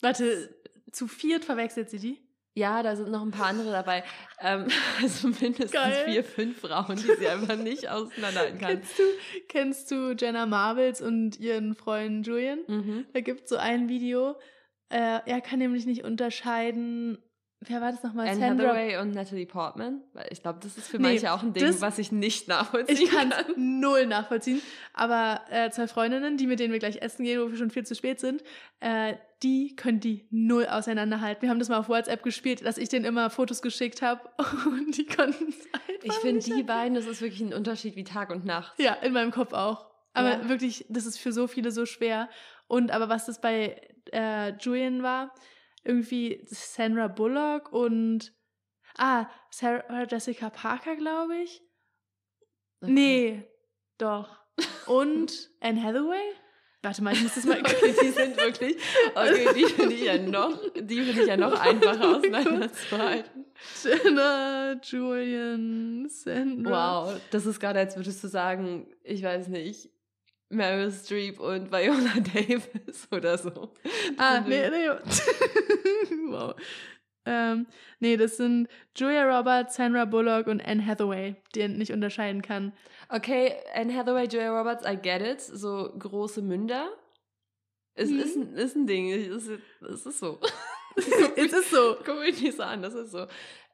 Warte, 0.00 0.54
zu 0.92 1.06
viert 1.06 1.44
verwechselt 1.44 1.90
sie 1.90 1.98
die? 1.98 2.18
Ja, 2.54 2.82
da 2.82 2.96
sind 2.96 3.10
noch 3.10 3.22
ein 3.22 3.30
paar 3.30 3.46
andere 3.46 3.70
dabei. 3.70 4.02
Ähm, 4.40 4.66
also 5.02 5.28
mindestens 5.28 5.70
Geil. 5.70 6.04
vier, 6.04 6.24
fünf 6.24 6.60
Frauen, 6.60 6.96
die 6.96 7.14
sie 7.18 7.28
einfach 7.28 7.56
nicht 7.56 7.88
auseinanderhalten 7.88 8.58
kann. 8.58 8.68
Kennst 8.68 8.98
du, 8.98 9.02
kennst 9.48 9.90
du 9.90 10.16
Jenna 10.18 10.46
Marbles 10.46 11.00
und 11.00 11.38
ihren 11.38 11.74
Freund 11.74 12.26
Julian? 12.26 12.60
Mhm. 12.66 13.06
Da 13.12 13.20
gibt 13.20 13.44
es 13.44 13.50
so 13.50 13.56
ein 13.56 13.88
Video. 13.88 14.36
Äh, 14.88 15.20
er 15.26 15.40
kann 15.40 15.60
nämlich 15.60 15.86
nicht 15.86 16.02
unterscheiden. 16.02 17.18
Wer 17.62 17.82
war 17.82 17.90
das 17.92 18.02
nochmal? 18.02 18.26
Anne 18.26 18.40
Sandra 18.40 18.68
Hathaway 18.68 18.96
und 18.98 19.12
Natalie 19.14 19.44
Portman. 19.44 20.00
Weil 20.14 20.28
ich 20.30 20.40
glaube, 20.40 20.60
das 20.62 20.78
ist 20.78 20.88
für 20.88 20.96
Nee, 20.96 21.08
manche 21.08 21.30
auch 21.32 21.42
ein 21.42 21.52
Ding, 21.52 21.62
das- 21.66 21.82
was 21.82 21.98
ich 21.98 22.10
nicht 22.10 22.48
nachvollziehen 22.48 22.96
Ich 22.96 23.10
kann 23.10 23.30
kann. 23.30 23.44
es 23.50 23.54
null 23.58 24.06
nachvollziehen. 24.06 24.62
Aber 24.94 25.42
äh, 25.50 25.70
zwei 25.70 25.86
Freundinnen, 25.86 26.38
die 26.38 26.46
mit 26.46 26.58
denen 26.58 26.72
wir 26.72 26.78
gleich 26.78 27.02
essen 27.02 27.24
gehen, 27.24 27.38
wo 27.42 27.50
wir 27.50 27.58
schon 27.58 27.70
viel 27.70 27.84
zu 27.84 27.94
spät 27.94 28.18
sind, 28.18 28.42
äh, 28.80 29.14
die 29.42 29.76
können 29.76 30.00
die 30.00 30.26
null 30.30 30.66
auseinanderhalten. 30.66 31.42
Wir 31.42 31.50
haben 31.50 31.58
das 31.58 31.68
mal 31.68 31.76
auf 31.78 31.88
WhatsApp 31.90 32.22
gespielt, 32.22 32.64
dass 32.64 32.78
ich 32.78 32.88
denen 32.88 33.04
immer 33.04 33.28
Fotos 33.28 33.60
geschickt 33.60 34.00
habe 34.00 34.22
und 34.66 34.96
die 34.96 35.04
konnten 35.04 35.48
es 35.50 35.66
einfach 35.74 36.02
Ich 36.02 36.14
finde, 36.14 36.42
die 36.42 36.62
beiden, 36.62 36.94
das 36.94 37.06
ist 37.06 37.20
wirklich 37.20 37.42
ein 37.42 37.52
Unterschied 37.52 37.94
wie 37.94 38.04
Tag 38.04 38.30
und 38.30 38.46
Nacht. 38.46 38.72
Ja, 38.78 38.94
in 38.94 39.12
meinem 39.12 39.32
Kopf 39.32 39.52
auch. 39.52 39.86
Aber 40.14 40.30
Ja. 40.30 40.48
wirklich, 40.48 40.86
das 40.88 41.04
ist 41.04 41.18
für 41.18 41.32
so 41.32 41.46
viele 41.46 41.70
so 41.72 41.84
schwer. 41.84 42.30
Und 42.68 42.90
aber 42.90 43.10
was 43.10 43.26
das 43.26 43.40
bei 43.40 43.80
äh, 44.12 44.54
Julian 44.60 45.02
war, 45.02 45.32
irgendwie 45.84 46.42
Sandra 46.46 47.08
Bullock 47.08 47.72
und 47.72 48.32
ah, 48.96 49.26
Sarah 49.50 50.06
Jessica 50.08 50.50
Parker, 50.50 50.96
glaube 50.96 51.36
ich. 51.36 51.62
Okay. 52.80 52.92
Nee, 52.92 53.48
doch. 53.98 54.38
Und 54.86 55.50
Anne 55.60 55.82
Hathaway? 55.82 56.34
Warte 56.82 57.02
mal, 57.02 57.12
ich 57.12 57.22
muss 57.22 57.34
das 57.34 57.44
mal. 57.44 57.58
Okay, 57.60 57.94
die 58.02 58.08
sind 58.08 58.36
wirklich, 58.38 58.76
okay, 59.14 59.48
die 59.54 59.66
finde 59.66 59.94
ich 59.94 60.02
ja 60.02 60.16
noch, 60.16 60.58
die 60.74 61.02
finde 61.02 61.22
ich 61.22 61.28
ja 61.28 61.36
noch 61.36 61.60
einfacher 61.60 62.16
auseinanderzuhalten. 62.16 63.44
Jenna, 63.84 64.80
Julian, 64.82 66.08
Sandra. 66.08 67.06
Wow, 67.06 67.20
das 67.30 67.44
ist 67.44 67.60
gerade, 67.60 67.80
als 67.80 67.96
würdest 67.96 68.24
du 68.24 68.28
sagen, 68.28 68.86
ich 69.02 69.22
weiß 69.22 69.48
nicht, 69.48 69.90
Meryl 70.50 70.90
Streep 70.92 71.38
und 71.40 71.70
Viola 71.72 72.20
Davis 72.34 73.08
oder 73.10 73.38
so. 73.38 73.72
Ah, 74.18 74.40
nee, 74.40 74.68
nee. 74.68 74.88
wow. 76.30 76.54
Ähm, 77.26 77.66
nee, 78.00 78.16
das 78.16 78.36
sind 78.38 78.68
Julia 78.96 79.24
Roberts, 79.38 79.76
Sandra 79.76 80.04
Bullock 80.06 80.46
und 80.46 80.60
Anne 80.60 80.84
Hathaway, 80.84 81.36
die 81.54 81.60
er 81.60 81.68
nicht 81.68 81.92
unterscheiden 81.92 82.42
kann. 82.42 82.72
Okay, 83.08 83.54
Anne 83.74 83.94
Hathaway, 83.94 84.24
Julia 84.26 84.56
Roberts, 84.56 84.84
I 84.86 84.96
get 84.96 85.20
it. 85.22 85.40
So 85.40 85.92
große 85.98 86.42
Münder. 86.42 86.88
Es 87.94 88.10
Mhm. 88.10 88.18
ist, 88.20 88.36
ein, 88.36 88.54
ist 88.54 88.76
ein 88.76 88.86
Ding. 88.86 89.10
Es 89.12 89.28
ist, 89.46 89.60
es 89.82 90.06
ist 90.06 90.18
so. 90.18 90.40
es 91.36 91.52
ist 91.52 91.70
so. 91.70 91.96
Guck 92.04 92.18
mich 92.20 92.40
nicht 92.40 92.56
so 92.56 92.62
an, 92.62 92.82
das 92.82 92.94
ist 92.94 93.12
so. 93.12 93.26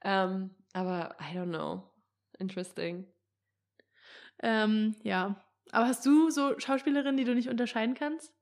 Ähm, 0.02 0.50
aber 0.72 1.16
I 1.20 1.36
don't 1.38 1.48
know. 1.50 1.82
Interesting. 2.38 3.06
Ähm, 4.42 4.94
ja. 5.02 5.42
Aber 5.76 5.88
hast 5.88 6.06
du 6.06 6.30
so 6.30 6.58
Schauspielerinnen, 6.58 7.18
die 7.18 7.24
du 7.24 7.34
nicht 7.34 7.50
unterscheiden 7.50 7.94
kannst? 7.94 8.32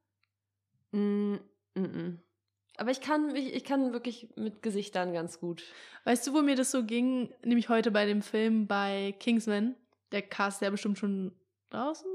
Mm, 0.93 1.35
mm, 1.75 1.81
mm. 1.81 2.23
Aber 2.77 2.93
ich 2.93 3.01
kann, 3.01 3.35
ich, 3.35 3.53
ich 3.55 3.65
kann 3.65 3.93
wirklich 3.93 4.29
mit 4.37 4.63
Gesichtern 4.63 5.13
ganz 5.13 5.41
gut. 5.41 5.65
Weißt 6.05 6.25
du, 6.25 6.33
wo 6.33 6.43
mir 6.43 6.55
das 6.55 6.71
so 6.71 6.85
ging? 6.85 7.35
Nämlich 7.43 7.69
heute 7.69 7.91
bei 7.91 8.07
dem 8.07 8.23
Film 8.23 8.69
bei 8.69 9.17
Kingsman. 9.19 9.75
Der 10.13 10.23
Cast 10.23 10.59
ist 10.59 10.67
ja 10.67 10.71
bestimmt 10.71 10.97
schon 10.97 11.33
draußen. 11.71 12.09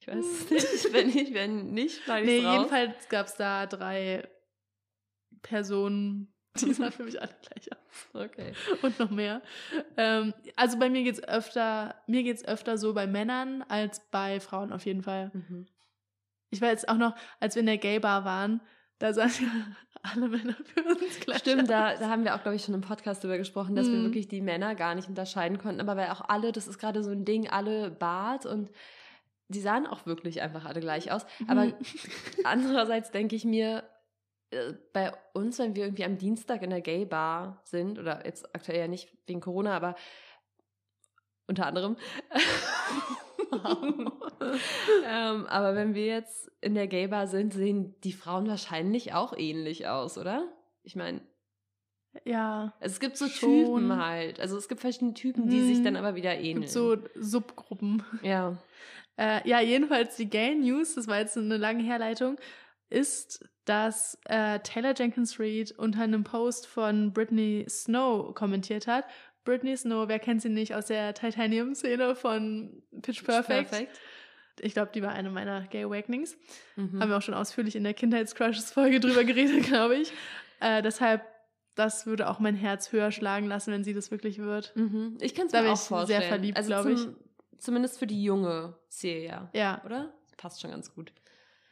Ich 0.00 0.08
weiß 0.08 0.24
es 0.24 0.50
nicht. 0.50 0.92
Wenn 0.94 1.06
nicht, 1.08 1.34
wenn 1.34 1.74
nicht, 1.74 2.02
schneide 2.04 2.26
Nee, 2.26 2.42
raus. 2.42 2.54
jedenfalls 2.56 3.08
gab 3.10 3.26
es 3.26 3.34
da 3.34 3.66
drei 3.66 4.26
Personen, 5.42 6.31
die 6.60 6.72
sahen 6.74 6.92
für 6.92 7.04
mich 7.04 7.20
alle 7.20 7.34
gleich 7.42 7.70
aus. 7.72 7.78
Okay. 8.14 8.52
und 8.82 8.98
noch 8.98 9.10
mehr. 9.10 9.40
Ähm, 9.96 10.34
also 10.56 10.78
bei 10.78 10.90
mir 10.90 11.02
geht's 11.02 11.22
öfter, 11.22 11.94
mir 12.06 12.22
geht's 12.22 12.44
öfter 12.44 12.76
so 12.78 12.92
bei 12.94 13.06
Männern 13.06 13.62
als 13.68 14.00
bei 14.10 14.38
Frauen 14.40 14.72
auf 14.72 14.84
jeden 14.84 15.02
Fall. 15.02 15.30
Mhm. 15.34 15.66
Ich 16.50 16.60
war 16.60 16.68
jetzt 16.68 16.88
auch 16.88 16.96
noch, 16.98 17.14
als 17.40 17.54
wir 17.54 17.60
in 17.60 17.66
der 17.66 17.78
Gay-Bar 17.78 18.24
waren, 18.26 18.60
da 18.98 19.12
sahen 19.14 19.30
ja 19.40 19.48
alle 20.02 20.28
Männer 20.28 20.54
für 20.64 20.84
uns 20.84 21.20
gleich 21.20 21.38
Stimmt, 21.38 21.70
da, 21.70 21.92
aus. 21.92 21.98
da 21.98 22.08
haben 22.10 22.24
wir 22.24 22.34
auch, 22.34 22.42
glaube 22.42 22.56
ich, 22.56 22.64
schon 22.64 22.74
im 22.74 22.82
Podcast 22.82 23.24
drüber 23.24 23.38
gesprochen, 23.38 23.74
dass 23.74 23.90
wir 23.90 23.98
Mhm. 23.98 24.04
wirklich 24.04 24.28
die 24.28 24.42
Männer 24.42 24.74
gar 24.74 24.94
nicht 24.94 25.08
unterscheiden 25.08 25.58
konnten. 25.58 25.80
Aber 25.80 25.96
weil 25.96 26.10
auch 26.10 26.20
alle, 26.28 26.52
das 26.52 26.66
ist 26.68 26.78
gerade 26.78 27.02
so 27.02 27.10
ein 27.10 27.24
Ding, 27.24 27.48
alle 27.48 27.90
Bart 27.90 28.44
und 28.46 28.70
die 29.48 29.60
sahen 29.60 29.86
auch 29.86 30.06
wirklich 30.06 30.40
einfach 30.42 30.64
alle 30.66 30.80
gleich 30.80 31.10
aus. 31.12 31.24
Aber 31.48 31.64
Mhm. 31.66 31.74
andererseits 32.44 33.10
denke 33.10 33.34
ich 33.36 33.44
mir, 33.44 33.82
bei 34.92 35.12
uns, 35.34 35.58
wenn 35.58 35.74
wir 35.76 35.84
irgendwie 35.84 36.04
am 36.04 36.18
Dienstag 36.18 36.62
in 36.62 36.70
der 36.70 36.80
Gay 36.80 37.04
Bar 37.04 37.60
sind, 37.64 37.98
oder 37.98 38.24
jetzt 38.26 38.54
aktuell 38.54 38.78
ja 38.78 38.88
nicht 38.88 39.08
wegen 39.26 39.40
Corona, 39.40 39.74
aber 39.76 39.94
unter 41.46 41.66
anderem. 41.66 41.96
ähm, 45.06 45.46
aber 45.46 45.74
wenn 45.74 45.94
wir 45.94 46.06
jetzt 46.06 46.50
in 46.60 46.74
der 46.74 46.86
Gay 46.86 47.06
Bar 47.08 47.26
sind, 47.26 47.52
sehen 47.52 47.94
die 48.04 48.12
Frauen 48.12 48.48
wahrscheinlich 48.48 49.12
auch 49.14 49.32
ähnlich 49.36 49.86
aus, 49.88 50.18
oder? 50.18 50.48
Ich 50.82 50.96
meine, 50.96 51.20
ja, 52.24 52.74
es 52.80 53.00
gibt 53.00 53.16
so 53.16 53.26
Schon. 53.26 53.64
Typen 53.64 53.96
halt. 54.04 54.38
Also 54.40 54.56
es 54.56 54.68
gibt 54.68 54.80
verschiedene 54.80 55.14
Typen, 55.14 55.48
die 55.48 55.62
sich 55.62 55.78
Mhm. 55.78 55.84
dann 55.84 55.96
aber 55.96 56.14
wieder 56.14 56.34
es 56.34 56.40
ähneln. 56.40 56.60
gibt 56.62 56.70
so 56.70 56.96
Subgruppen. 57.14 58.02
ja. 58.22 58.56
Äh, 59.18 59.46
ja, 59.46 59.60
jedenfalls 59.60 60.16
die 60.16 60.28
Gay 60.30 60.54
News, 60.54 60.94
das 60.94 61.06
war 61.06 61.18
jetzt 61.18 61.36
eine 61.36 61.58
lange 61.58 61.82
Herleitung, 61.82 62.38
ist, 62.92 63.44
dass 63.64 64.18
äh, 64.24 64.58
Taylor 64.60 64.94
Jenkins 64.96 65.38
Reid 65.38 65.72
unter 65.72 66.02
einem 66.02 66.24
Post 66.24 66.66
von 66.66 67.12
Britney 67.12 67.64
Snow 67.68 68.34
kommentiert 68.34 68.86
hat. 68.86 69.04
Britney 69.44 69.76
Snow, 69.76 70.08
wer 70.08 70.18
kennt 70.18 70.42
sie 70.42 70.48
nicht 70.48 70.74
aus 70.74 70.86
der 70.86 71.14
Titanium-Szene 71.14 72.14
von 72.14 72.82
Pitch 73.02 73.24
Perfect? 73.24 73.88
Ich 74.60 74.74
glaube, 74.74 74.90
die 74.94 75.02
war 75.02 75.12
eine 75.12 75.30
meiner 75.30 75.62
Gay 75.68 75.84
Awakenings. 75.84 76.36
Mhm. 76.76 77.00
Haben 77.00 77.08
wir 77.10 77.16
auch 77.16 77.22
schon 77.22 77.34
ausführlich 77.34 77.74
in 77.74 77.84
der 77.84 77.94
Kindheitscrushes-Folge 77.94 79.00
drüber 79.00 79.24
geredet, 79.24 79.62
glaube 79.66 79.96
ich. 79.96 80.12
Äh, 80.60 80.82
deshalb 80.82 81.22
das 81.74 82.04
würde 82.04 82.28
auch 82.28 82.38
mein 82.38 82.54
Herz 82.54 82.92
höher 82.92 83.10
schlagen 83.12 83.46
lassen, 83.46 83.72
wenn 83.72 83.82
sie 83.82 83.94
das 83.94 84.10
wirklich 84.10 84.38
wird. 84.38 84.76
Mhm. 84.76 85.16
Ich 85.22 85.34
kann 85.34 85.46
es 85.46 85.52
mir 85.54 85.60
auch 85.60 85.72
ich 85.72 85.78
sehr 85.78 85.88
vorstellen. 85.88 86.22
verliebt, 86.28 86.56
also 86.58 86.68
glaub 86.68 86.86
ich. 86.86 86.98
zum- 87.00 87.16
Zumindest 87.58 87.98
für 87.98 88.06
die 88.08 88.22
junge 88.22 88.76
Celia, 88.90 89.48
Ja, 89.54 89.80
oder? 89.86 90.12
Passt 90.36 90.60
schon 90.60 90.70
ganz 90.72 90.92
gut. 90.94 91.12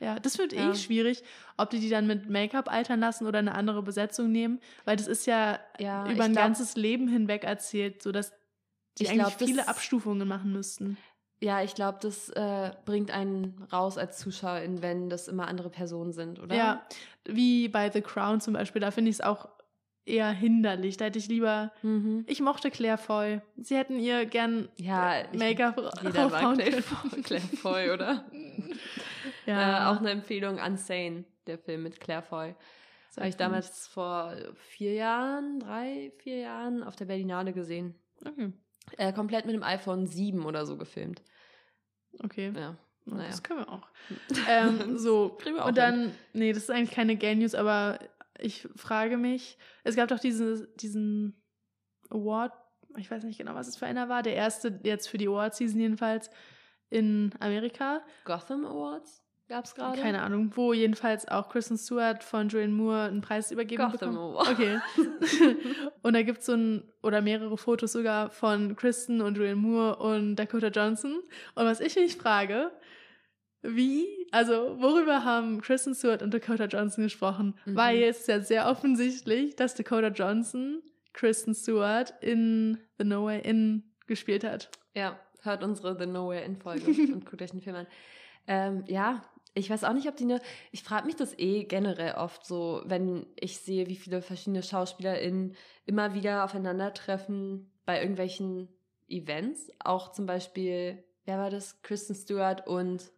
Ja, 0.01 0.19
das 0.19 0.39
wird 0.39 0.53
Ja. 0.53 0.71
eh 0.71 0.75
schwierig, 0.75 1.23
ob 1.57 1.71
die 1.71 1.79
die 1.81 1.89
dann 1.91 2.07
mit 2.07 2.29
Make-up 2.29 2.71
altern 2.73 3.01
lassen 3.01 3.27
oder 3.27 3.39
eine 3.39 3.55
andere 3.55 3.83
Besetzung 3.83 4.33
nehmen, 4.33 4.59
weil 4.85 4.97
das 4.97 5.07
ist 5.07 5.27
ja 5.27 5.61
Ja, 5.79 6.11
über 6.11 6.25
ein 6.25 6.33
glaub- 6.33 6.45
ganzes 6.47 6.75
Leben 6.77 7.07
hinweg 7.09 7.45
erzählt, 7.45 8.03
sodass 8.03 8.33
die 8.99 9.05
Ich 9.05 9.11
eigentlich 9.11 9.27
glaub, 9.27 9.39
das- 9.39 9.49
viele 9.49 9.69
Abstufungen 9.69 10.27
machen 10.27 10.53
müssten. 10.53 10.97
Ja, 11.43 11.63
ich 11.63 11.75
glaube, 11.75 11.99
das 12.03 12.29
äh, 12.31 12.73
bringt 12.85 13.11
einen 13.13 13.67
raus 13.73 13.97
als 13.97 14.19
Zuschauerin, 14.19 14.83
wenn 14.83 15.09
das 15.09 15.27
immer 15.27 15.49
andere 15.49 15.71
Personen 15.71 16.13
sind, 16.13 16.39
oder? 16.39 16.55
Ja, 16.55 16.83
wie 17.25 17.69
bei 17.69 17.91
The 17.91 18.03
Crown 18.03 18.41
zum 18.43 18.53
Beispiel, 18.55 18.81
da 18.81 18.91
finde 18.91 19.09
ich 19.11 19.17
es 19.17 19.21
auch 19.23 19.49
eher 20.05 20.31
hinderlich. 20.31 20.97
Da 20.99 21.07
hätte 21.07 21.19
ich 21.19 21.29
lieber, 21.29 21.73
Mhm. 21.83 22.25
ich 22.27 22.41
mochte 22.43 22.71
Claire 22.71 22.99
Foy. 22.99 23.41
Sie 23.57 23.75
hätten 23.77 23.99
ihr 23.99 24.27
gern 24.27 24.69
Ja, 24.77 25.23
Make-up 25.33 25.79
raufhauen 25.79 26.59
können. 26.59 27.23
Claire 27.23 27.43
Foy, 27.63 27.91
oder? 27.91 28.25
Ja, 29.47 29.89
Äh, 29.89 29.93
auch 29.95 30.01
eine 30.01 30.11
Empfehlung, 30.11 30.59
Unsane, 30.59 31.25
der 31.47 31.59
Film 31.59 31.83
mit 31.83 32.01
Claire 32.01 32.23
Foy. 32.23 32.55
Sagt 33.11 33.19
Habe 33.19 33.29
ich 33.29 33.37
damals 33.37 33.87
vor 33.89 34.35
vier 34.55 34.95
Jahren, 34.95 35.59
drei, 35.59 36.13
vier 36.19 36.39
Jahren 36.39 36.83
auf 36.83 36.97
der 36.97 37.07
Berlinale 37.07 37.53
gesehen. 37.53 37.95
Okay. 38.25 38.53
Äh, 38.97 39.13
komplett 39.13 39.47
mit 39.47 39.55
dem 39.55 39.63
iPhone 39.63 40.07
7 40.07 40.45
oder 40.45 40.65
so 40.67 40.77
gefilmt. 40.77 41.23
okay. 42.23 42.53
Ja. 42.55 42.77
Ja, 43.07 43.17
naja. 43.17 43.29
Das 43.31 43.43
können 43.43 43.61
wir 43.61 43.69
auch. 43.69 43.89
Ähm, 44.49 44.99
so, 44.99 45.39
wir 45.45 45.65
auch 45.65 45.69
und 45.69 45.79
dann, 45.79 46.13
nee, 46.33 46.53
das 46.53 46.65
ist 46.65 46.71
eigentlich 46.71 46.91
keine 46.91 47.17
Gay 47.17 47.35
News, 47.35 47.55
aber 47.55 47.99
ich 48.39 48.69
frage 48.77 49.17
mich, 49.17 49.59
es 49.85 49.97
gab 49.97 50.09
doch 50.09 50.19
diese, 50.19 50.69
diesen 50.77 51.43
Award, 52.11 52.53
ich 52.97 53.11
weiß 53.11 53.25
nicht 53.25 53.39
genau, 53.39 53.55
was 53.55 53.69
es 53.69 53.77
für 53.77 53.87
einer 53.87 54.09
war, 54.09 54.23
der 54.23 54.35
erste 54.35 54.81
jetzt 54.83 55.09
für 55.09 55.19
die 55.19 55.29
Award-Season 55.29 55.81
jedenfalls 55.81 56.31
in 56.91 57.33
Amerika. 57.41 58.03
Gotham 58.25 58.65
Awards 58.67 59.23
gab 59.51 59.65
es 59.67 59.75
gerade. 59.75 60.01
Keine 60.01 60.23
Ahnung, 60.23 60.53
wo 60.55 60.73
jedenfalls 60.73 61.29
auch 61.29 61.51
Kristen 61.51 61.77
Stewart 61.77 62.25
von 62.25 62.49
Julian 62.49 62.73
Moore 62.73 63.03
einen 63.03 63.21
Preis 63.21 63.51
übergeben 63.51 63.83
Gotham 63.83 64.13
bekommen. 64.13 64.19
Awards. 64.19 64.51
Okay. 64.51 64.79
und 66.03 66.15
da 66.15 66.23
gibt 66.23 66.39
es 66.39 66.47
so 66.47 66.55
ein, 66.55 66.85
oder 67.03 67.21
mehrere 67.21 67.59
Fotos 67.59 67.93
sogar 67.93 68.31
von 68.31 68.77
Kristen 68.77 69.21
und 69.21 69.37
Julian 69.37 69.59
Moore 69.59 69.97
und 69.97 70.37
Dakota 70.37 70.69
Johnson. 70.69 71.21
Und 71.55 71.65
was 71.65 71.81
ich 71.81 71.97
mich 71.97 72.17
frage, 72.17 72.71
wie, 73.63 74.07
also 74.31 74.81
worüber 74.81 75.25
haben 75.25 75.61
Kristen 75.61 75.95
Stewart 75.95 76.23
und 76.23 76.33
Dakota 76.33 76.65
Johnson 76.65 77.05
gesprochen? 77.05 77.59
Mhm. 77.67 77.77
Weil 77.77 78.03
es 78.05 78.21
ist 78.21 78.29
ja 78.29 78.41
sehr 78.41 78.69
offensichtlich, 78.69 79.57
dass 79.57 79.75
Dakota 79.75 80.09
Johnson 80.09 80.83
Kristen 81.13 81.55
Stewart 81.55 82.15
in 82.21 82.79
The 82.99 83.05
No 83.05 83.27
Way 83.27 83.41
In 83.41 83.83
gespielt 84.07 84.45
hat. 84.45 84.71
Ja, 84.95 85.19
hört 85.43 85.63
unsere 85.63 85.99
The 85.99 86.07
Nowhere 86.07 86.43
in 86.43 86.57
Folge 86.57 86.87
und 87.13 87.27
guckt 87.27 87.43
euch 87.43 87.51
den 87.51 87.61
Film 87.61 87.77
an. 87.77 87.87
Ähm, 88.47 88.85
ja, 88.87 89.23
ich 89.55 89.69
weiß 89.69 89.85
auch 89.85 89.93
nicht, 89.93 90.09
ob 90.09 90.17
die 90.17 90.25
eine. 90.25 90.41
Ich 90.71 90.83
frage 90.83 91.07
mich 91.07 91.17
das 91.17 91.39
eh 91.39 91.65
generell 91.65 92.15
oft 92.15 92.47
so, 92.47 92.83
wenn 92.85 93.27
ich 93.37 93.59
sehe, 93.59 93.89
wie 93.89 93.97
viele 93.97 94.23
verschiedene 94.23 94.63
SchauspielerInnen 94.63 95.57
immer 95.87 96.15
wieder 96.15 96.45
aufeinandertreffen 96.45 97.71
bei 97.85 98.01
irgendwelchen 98.01 98.69
Events. 99.09 99.71
Auch 99.83 100.13
zum 100.13 100.27
Beispiel, 100.27 101.03
wer 101.25 101.39
war 101.39 101.51
das? 101.51 101.83
Kristen 101.83 102.15
Stewart 102.15 102.67
und 102.67 103.11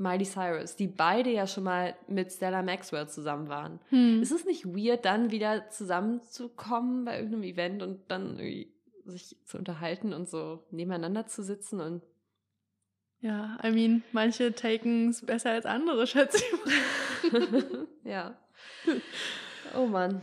Miley 0.00 0.24
Cyrus, 0.24 0.76
die 0.76 0.86
beide 0.86 1.30
ja 1.30 1.46
schon 1.46 1.64
mal 1.64 1.94
mit 2.08 2.32
Stella 2.32 2.62
Maxwell 2.62 3.08
zusammen 3.08 3.48
waren. 3.48 3.80
Hm. 3.90 4.22
Ist 4.22 4.32
es 4.32 4.46
nicht 4.46 4.66
weird, 4.66 5.04
dann 5.04 5.30
wieder 5.30 5.68
zusammenzukommen 5.68 7.04
bei 7.04 7.16
irgendeinem 7.16 7.42
Event 7.42 7.82
und 7.82 8.10
dann 8.10 8.38
irgendwie 8.38 8.72
sich 9.10 9.36
zu 9.44 9.58
unterhalten 9.58 10.12
und 10.12 10.28
so 10.28 10.64
nebeneinander 10.70 11.26
zu 11.26 11.42
sitzen 11.42 11.80
und 11.80 12.02
Ja, 13.20 13.58
I 13.64 13.70
mean, 13.70 14.02
manche 14.12 14.54
taken 14.54 15.10
es 15.10 15.24
besser 15.24 15.50
als 15.50 15.66
andere, 15.66 16.06
schätze 16.08 16.42
ich 16.42 17.32
mal. 17.32 17.88
ja. 18.04 18.38
Oh 19.76 19.86
Mann. 19.86 20.20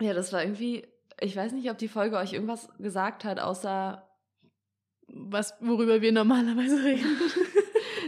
Ja, 0.00 0.12
das 0.12 0.34
war 0.34 0.42
irgendwie, 0.42 0.86
ich 1.18 1.34
weiß 1.34 1.52
nicht, 1.52 1.70
ob 1.70 1.78
die 1.78 1.88
Folge 1.88 2.18
euch 2.18 2.34
irgendwas 2.34 2.68
gesagt 2.78 3.24
hat, 3.24 3.40
außer 3.40 4.06
Was, 5.08 5.54
worüber 5.60 6.02
wir 6.02 6.12
normalerweise 6.12 6.82
reden. 6.84 7.06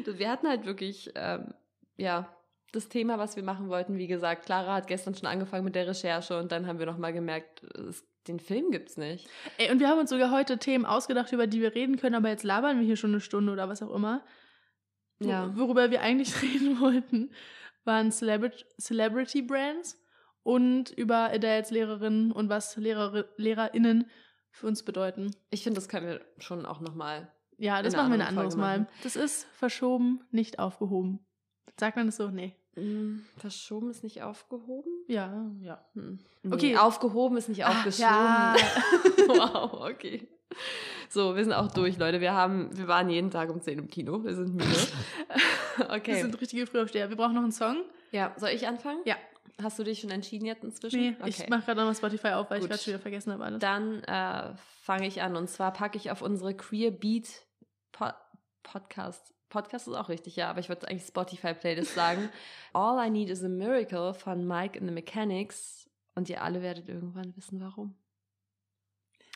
wir 0.04 0.30
hatten 0.30 0.46
halt 0.46 0.66
wirklich, 0.66 1.10
ähm, 1.14 1.54
ja, 1.96 2.28
das 2.72 2.88
Thema, 2.88 3.18
was 3.18 3.36
wir 3.36 3.42
machen 3.42 3.68
wollten. 3.68 3.98
Wie 3.98 4.06
gesagt, 4.06 4.46
Clara 4.46 4.74
hat 4.74 4.86
gestern 4.86 5.14
schon 5.14 5.26
angefangen 5.26 5.64
mit 5.64 5.74
der 5.74 5.86
Recherche 5.86 6.38
und 6.38 6.52
dann 6.52 6.66
haben 6.66 6.78
wir 6.78 6.86
nochmal 6.86 7.12
gemerkt, 7.12 7.62
es, 7.74 8.04
den 8.28 8.40
Film 8.40 8.70
gibt's 8.70 8.96
nicht. 8.96 9.28
Ey, 9.58 9.70
und 9.70 9.80
wir 9.80 9.88
haben 9.88 9.98
uns 9.98 10.10
sogar 10.10 10.30
heute 10.30 10.58
Themen 10.58 10.86
ausgedacht, 10.86 11.32
über 11.32 11.46
die 11.46 11.60
wir 11.60 11.74
reden 11.74 11.96
können, 11.96 12.14
aber 12.14 12.28
jetzt 12.28 12.44
labern 12.44 12.78
wir 12.78 12.86
hier 12.86 12.96
schon 12.96 13.10
eine 13.10 13.20
Stunde 13.20 13.52
oder 13.52 13.68
was 13.68 13.82
auch 13.82 13.94
immer. 13.94 14.24
Ja. 15.20 15.56
Worüber 15.56 15.90
wir 15.90 16.00
eigentlich 16.02 16.40
reden 16.42 16.80
wollten, 16.80 17.32
waren 17.84 18.10
Celebri 18.10 18.52
Celebrity 18.80 19.42
Brands 19.42 19.98
und 20.42 20.90
über 20.90 21.30
Adele 21.30 21.54
als 21.54 21.70
Lehrerin 21.70 22.32
und 22.32 22.48
was 22.48 22.76
Lehrer 22.76 23.24
LehrerInnen 23.36 24.10
für 24.50 24.66
uns 24.66 24.82
bedeuten. 24.82 25.34
Ich 25.50 25.62
finde, 25.62 25.76
das 25.76 25.88
können 25.88 26.06
wir 26.06 26.20
schon 26.38 26.66
auch 26.66 26.80
nochmal. 26.80 27.32
Ja, 27.58 27.82
das 27.82 27.94
machen 27.94 28.10
wir 28.10 28.14
ein 28.14 28.20
anderen 28.22 28.38
anderes 28.38 28.56
Mal. 28.56 28.88
Das 29.02 29.16
ist 29.16 29.44
verschoben, 29.52 30.24
nicht 30.30 30.58
aufgehoben. 30.58 31.20
Sagt 31.78 31.96
man 31.96 32.06
das 32.06 32.16
so? 32.16 32.28
Nee. 32.28 32.56
Hm, 32.74 33.24
verschoben 33.36 33.90
ist 33.90 34.02
nicht 34.02 34.22
aufgehoben? 34.22 34.90
Ja, 35.06 35.50
ja. 35.60 35.84
Hm. 35.94 36.18
Okay. 36.50 36.70
Nee, 36.72 36.76
aufgehoben 36.78 37.36
ist 37.36 37.48
nicht 37.48 37.64
Ah, 37.64 37.70
aufgeschoben. 37.70 38.08
ja. 38.08 38.56
wow, 39.28 39.90
okay. 39.90 40.26
So, 41.08 41.36
wir 41.36 41.44
sind 41.44 41.52
auch 41.52 41.70
durch, 41.70 41.98
Leute. 41.98 42.20
Wir 42.20 42.32
haben, 42.32 42.76
wir 42.76 42.88
waren 42.88 43.08
jeden 43.10 43.30
Tag 43.30 43.50
um 43.50 43.60
10 43.60 43.78
im 43.78 43.88
Kino. 43.88 44.24
Wir 44.24 44.34
sind 44.34 44.54
müde. 44.54 44.66
Wir 45.76 45.90
okay. 45.90 46.20
sind 46.20 46.38
richtige 46.38 46.66
Frühaufsteher. 46.66 47.08
Wir 47.08 47.16
brauchen 47.16 47.34
noch 47.34 47.42
einen 47.42 47.52
Song. 47.52 47.78
Ja, 48.10 48.34
soll 48.36 48.50
ich 48.50 48.66
anfangen? 48.66 49.00
Ja. 49.06 49.16
Hast 49.62 49.78
du 49.78 49.84
dich 49.84 50.00
schon 50.00 50.10
entschieden 50.10 50.44
jetzt 50.46 50.64
inzwischen? 50.64 51.00
Nee, 51.00 51.16
ich 51.26 51.48
mache 51.48 51.62
gerade 51.62 51.80
nochmal 51.80 51.94
Spotify 51.94 52.28
auf, 52.28 52.50
weil 52.50 52.58
Gut. 52.58 52.64
ich 52.64 52.70
gerade 52.70 52.82
schon 52.82 52.92
wieder 52.92 53.02
vergessen 53.02 53.32
habe 53.32 53.44
alles. 53.44 53.58
Dann 53.60 54.02
äh, 54.04 54.54
fange 54.82 55.06
ich 55.06 55.22
an. 55.22 55.36
Und 55.36 55.48
zwar 55.48 55.72
packe 55.72 55.96
ich 55.96 56.10
auf 56.10 56.20
unsere 56.22 56.54
Queer 56.54 56.90
Beat 56.90 57.28
po 57.92 58.06
Podcast. 58.62 59.32
Podcast 59.52 59.86
ist 59.86 59.94
auch 59.94 60.08
richtig, 60.08 60.36
ja, 60.36 60.48
aber 60.48 60.60
ich 60.60 60.70
würde 60.70 60.88
eigentlich 60.88 61.06
Spotify-Playlist 61.06 61.94
sagen. 61.94 62.30
All 62.72 63.06
I 63.06 63.10
Need 63.10 63.28
is 63.28 63.44
a 63.44 63.48
Miracle 63.48 64.14
von 64.14 64.46
Mike 64.46 64.78
and 64.78 64.88
the 64.88 64.94
Mechanics. 64.94 65.90
Und 66.14 66.30
ihr 66.30 66.42
alle 66.42 66.62
werdet 66.62 66.88
irgendwann 66.88 67.36
wissen, 67.36 67.60
warum. 67.60 67.94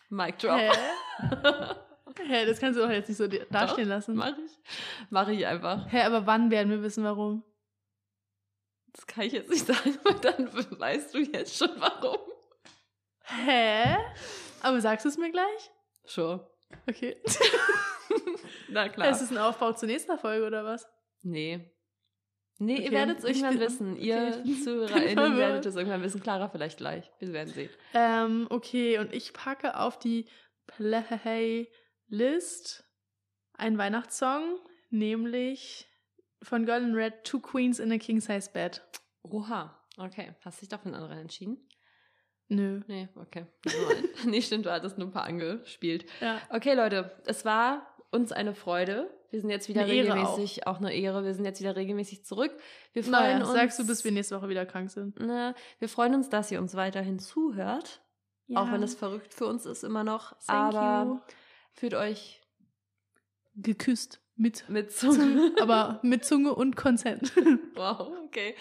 Mic 0.09 0.39
Drop. 0.39 0.59
Hä? 0.59 0.71
Hä, 2.27 2.47
das 2.47 2.61
kannst 2.61 2.79
du 2.79 2.83
doch 2.83 2.91
jetzt 2.91 3.09
nicht 3.09 3.19
so 3.19 3.27
dastehen 3.27 3.89
lassen. 3.89 4.17
Mach 4.17 4.37
ich. 4.39 4.59
Mach 5.11 5.29
ich 5.29 5.47
einfach. 5.47 5.87
Hä, 5.93 6.03
aber 6.03 6.27
wann 6.27 6.51
werden 6.51 6.71
wir 6.71 6.83
wissen, 6.83 7.05
warum? 7.05 7.45
Das 8.93 9.07
kann 9.07 9.25
ich 9.25 9.35
jetzt 9.35 9.51
nicht 9.51 9.67
sagen, 9.67 9.99
weil 10.05 10.15
dann 10.21 10.81
weißt 10.81 11.13
du 11.13 11.19
jetzt 11.19 11.59
schon 11.59 11.79
warum. 11.79 12.19
Hä? 13.25 13.99
Aber 14.63 14.81
sagst 14.81 15.05
du 15.05 15.11
es 15.11 15.19
mir 15.19 15.31
gleich? 15.31 15.71
Sure. 16.07 16.51
Okay. 16.89 17.21
Na 18.69 18.89
klar. 18.89 19.11
Ist 19.11 19.23
es 19.23 19.31
ein 19.31 19.39
Aufbau 19.39 19.73
zur 19.73 19.89
nächsten 19.89 20.19
Folge 20.19 20.47
oder 20.47 20.65
was? 20.65 20.87
Nee. 21.23 21.73
Nee, 22.59 22.77
Okay, 22.77 22.85
ihr 22.87 22.93
werdet 22.93 23.19
es 23.19 23.25
irgendwann 23.25 23.61
wissen. 23.61 23.93
okay, 23.95 24.43
Ihr 24.45 24.45
ZuhörerInnen 24.65 25.37
werdet 25.37 25.67
es 25.67 25.77
irgendwann 25.77 26.03
wissen. 26.03 26.23
Clara 26.23 26.49
vielleicht 26.49 26.79
gleich. 26.79 27.11
Wir 27.19 27.33
werden 27.35 27.53
sehen. 27.53 27.69
Ähm, 27.93 28.47
okay, 28.49 28.99
und 28.99 29.13
ich 29.13 29.35
packe 29.35 29.79
auf 29.79 29.99
die 29.99 30.27
Playlist 30.67 31.69
einen 33.55 33.79
Weihnachtssong, 33.79 34.59
nämlich 34.91 35.87
von 36.43 36.65
Girl 36.67 36.83
in 36.83 36.95
Red, 36.95 37.25
Two 37.25 37.41
Queens 37.41 37.79
in 37.79 37.93
a 37.93 37.99
King 37.99 38.21
Size 38.21 38.51
Bed. 38.53 38.83
Oha. 39.23 39.79
Okay. 39.99 40.35
Hast 40.45 40.61
dich 40.63 40.69
doch 40.69 40.81
für 40.81 40.87
einen 40.87 40.95
anderen 40.95 41.19
entschieden? 41.19 41.69
Nö. 42.49 42.81
Nee, 42.87 43.09
okay. 43.17 43.47
nee, 44.25 44.41
stimmt, 44.41 44.67
du 44.67 44.73
hattest 44.73 44.99
nur 44.99 45.09
ein 45.09 45.13
paar 45.13 45.25
angespielt. 45.25 46.07
Ja. 46.21 46.41
Okay, 46.51 46.75
Leute, 46.75 47.21
es 47.27 47.45
war 47.45 47.96
uns 48.17 48.33
eine 48.33 48.55
Freude. 48.55 49.11
Wir 49.31 49.41
sind 49.41 49.51
jetzt 49.51 49.69
wieder 49.69 49.83
Eine 49.83 49.93
regelmäßig, 49.93 50.67
auch. 50.67 50.79
eine 50.79 50.95
Ehre, 50.95 51.25
wir 51.25 51.35
sind 51.35 51.45
jetzt 51.45 51.61
wieder 51.61 51.77
regelmäßig 51.77 52.25
zurück. 52.25 52.53
Wir 52.93 53.03
freuen 53.05 53.13
Naja, 53.39 53.45
uns. 53.45 53.53
sagst 53.53 53.79
du, 53.79 53.87
bis 53.87 54.05
wir 54.05 54.13
nächste 54.13 54.37
Woche 54.39 54.49
wieder 54.49 54.65
krank 54.67 54.91
sind. 54.91 55.19
Ne, 55.21 55.55
wir 55.79 55.89
freuen 55.89 56.15
uns, 56.15 56.29
dass 56.31 56.51
ihr 56.51 56.59
uns 56.61 56.75
weiterhin 56.75 57.19
zuhört. 57.19 58.03
Auch 58.55 58.71
wenn 58.71 58.83
es 58.85 58.95
verrückt 58.95 59.35
für 59.35 59.47
uns 59.47 59.67
ist 59.67 59.83
immer 59.83 60.05
noch. 60.05 60.31
Thank 60.47 60.75
aber 60.77 61.07
you. 61.11 61.21
fühlt 61.73 61.95
euch 61.95 62.41
geküsst 63.57 64.21
mit 64.37 64.69
mit 64.69 64.93
Zunge. 64.93 65.53
aber 65.61 65.99
mit 66.03 66.25
Zunge 66.25 66.55
und 66.55 66.77
Consent. 66.77 67.33
wow, 67.75 68.13
okay. 68.27 68.55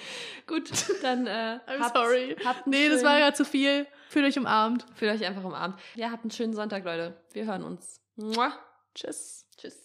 Gut, 0.48 0.72
dann 1.04 1.28
äh, 1.28 1.60
I'm 1.68 1.80
habt, 1.80 1.96
sorry. 1.96 2.36
Habt 2.44 2.66
nee, 2.66 2.90
das 2.90 3.04
war 3.04 3.12
schönen- 3.12 3.22
gerade 3.24 3.38
zu 3.38 3.46
viel. 3.46 3.88
Fühlt 4.10 4.26
euch 4.26 4.40
umarmt. 4.40 4.86
Fühlt 4.96 5.12
euch 5.12 5.26
einfach 5.26 5.44
umarmt. 5.44 5.80
Ja, 5.96 6.12
habt 6.12 6.24
einen 6.24 6.32
schönen 6.32 6.54
Sonntag, 6.54 6.84
Leute. 6.86 7.16
Wir 7.34 7.46
hören 7.46 7.64
uns. 7.64 8.02
Mua. 8.16 8.54
Tschüss. 8.96 9.46
Tschüss. 9.58 9.85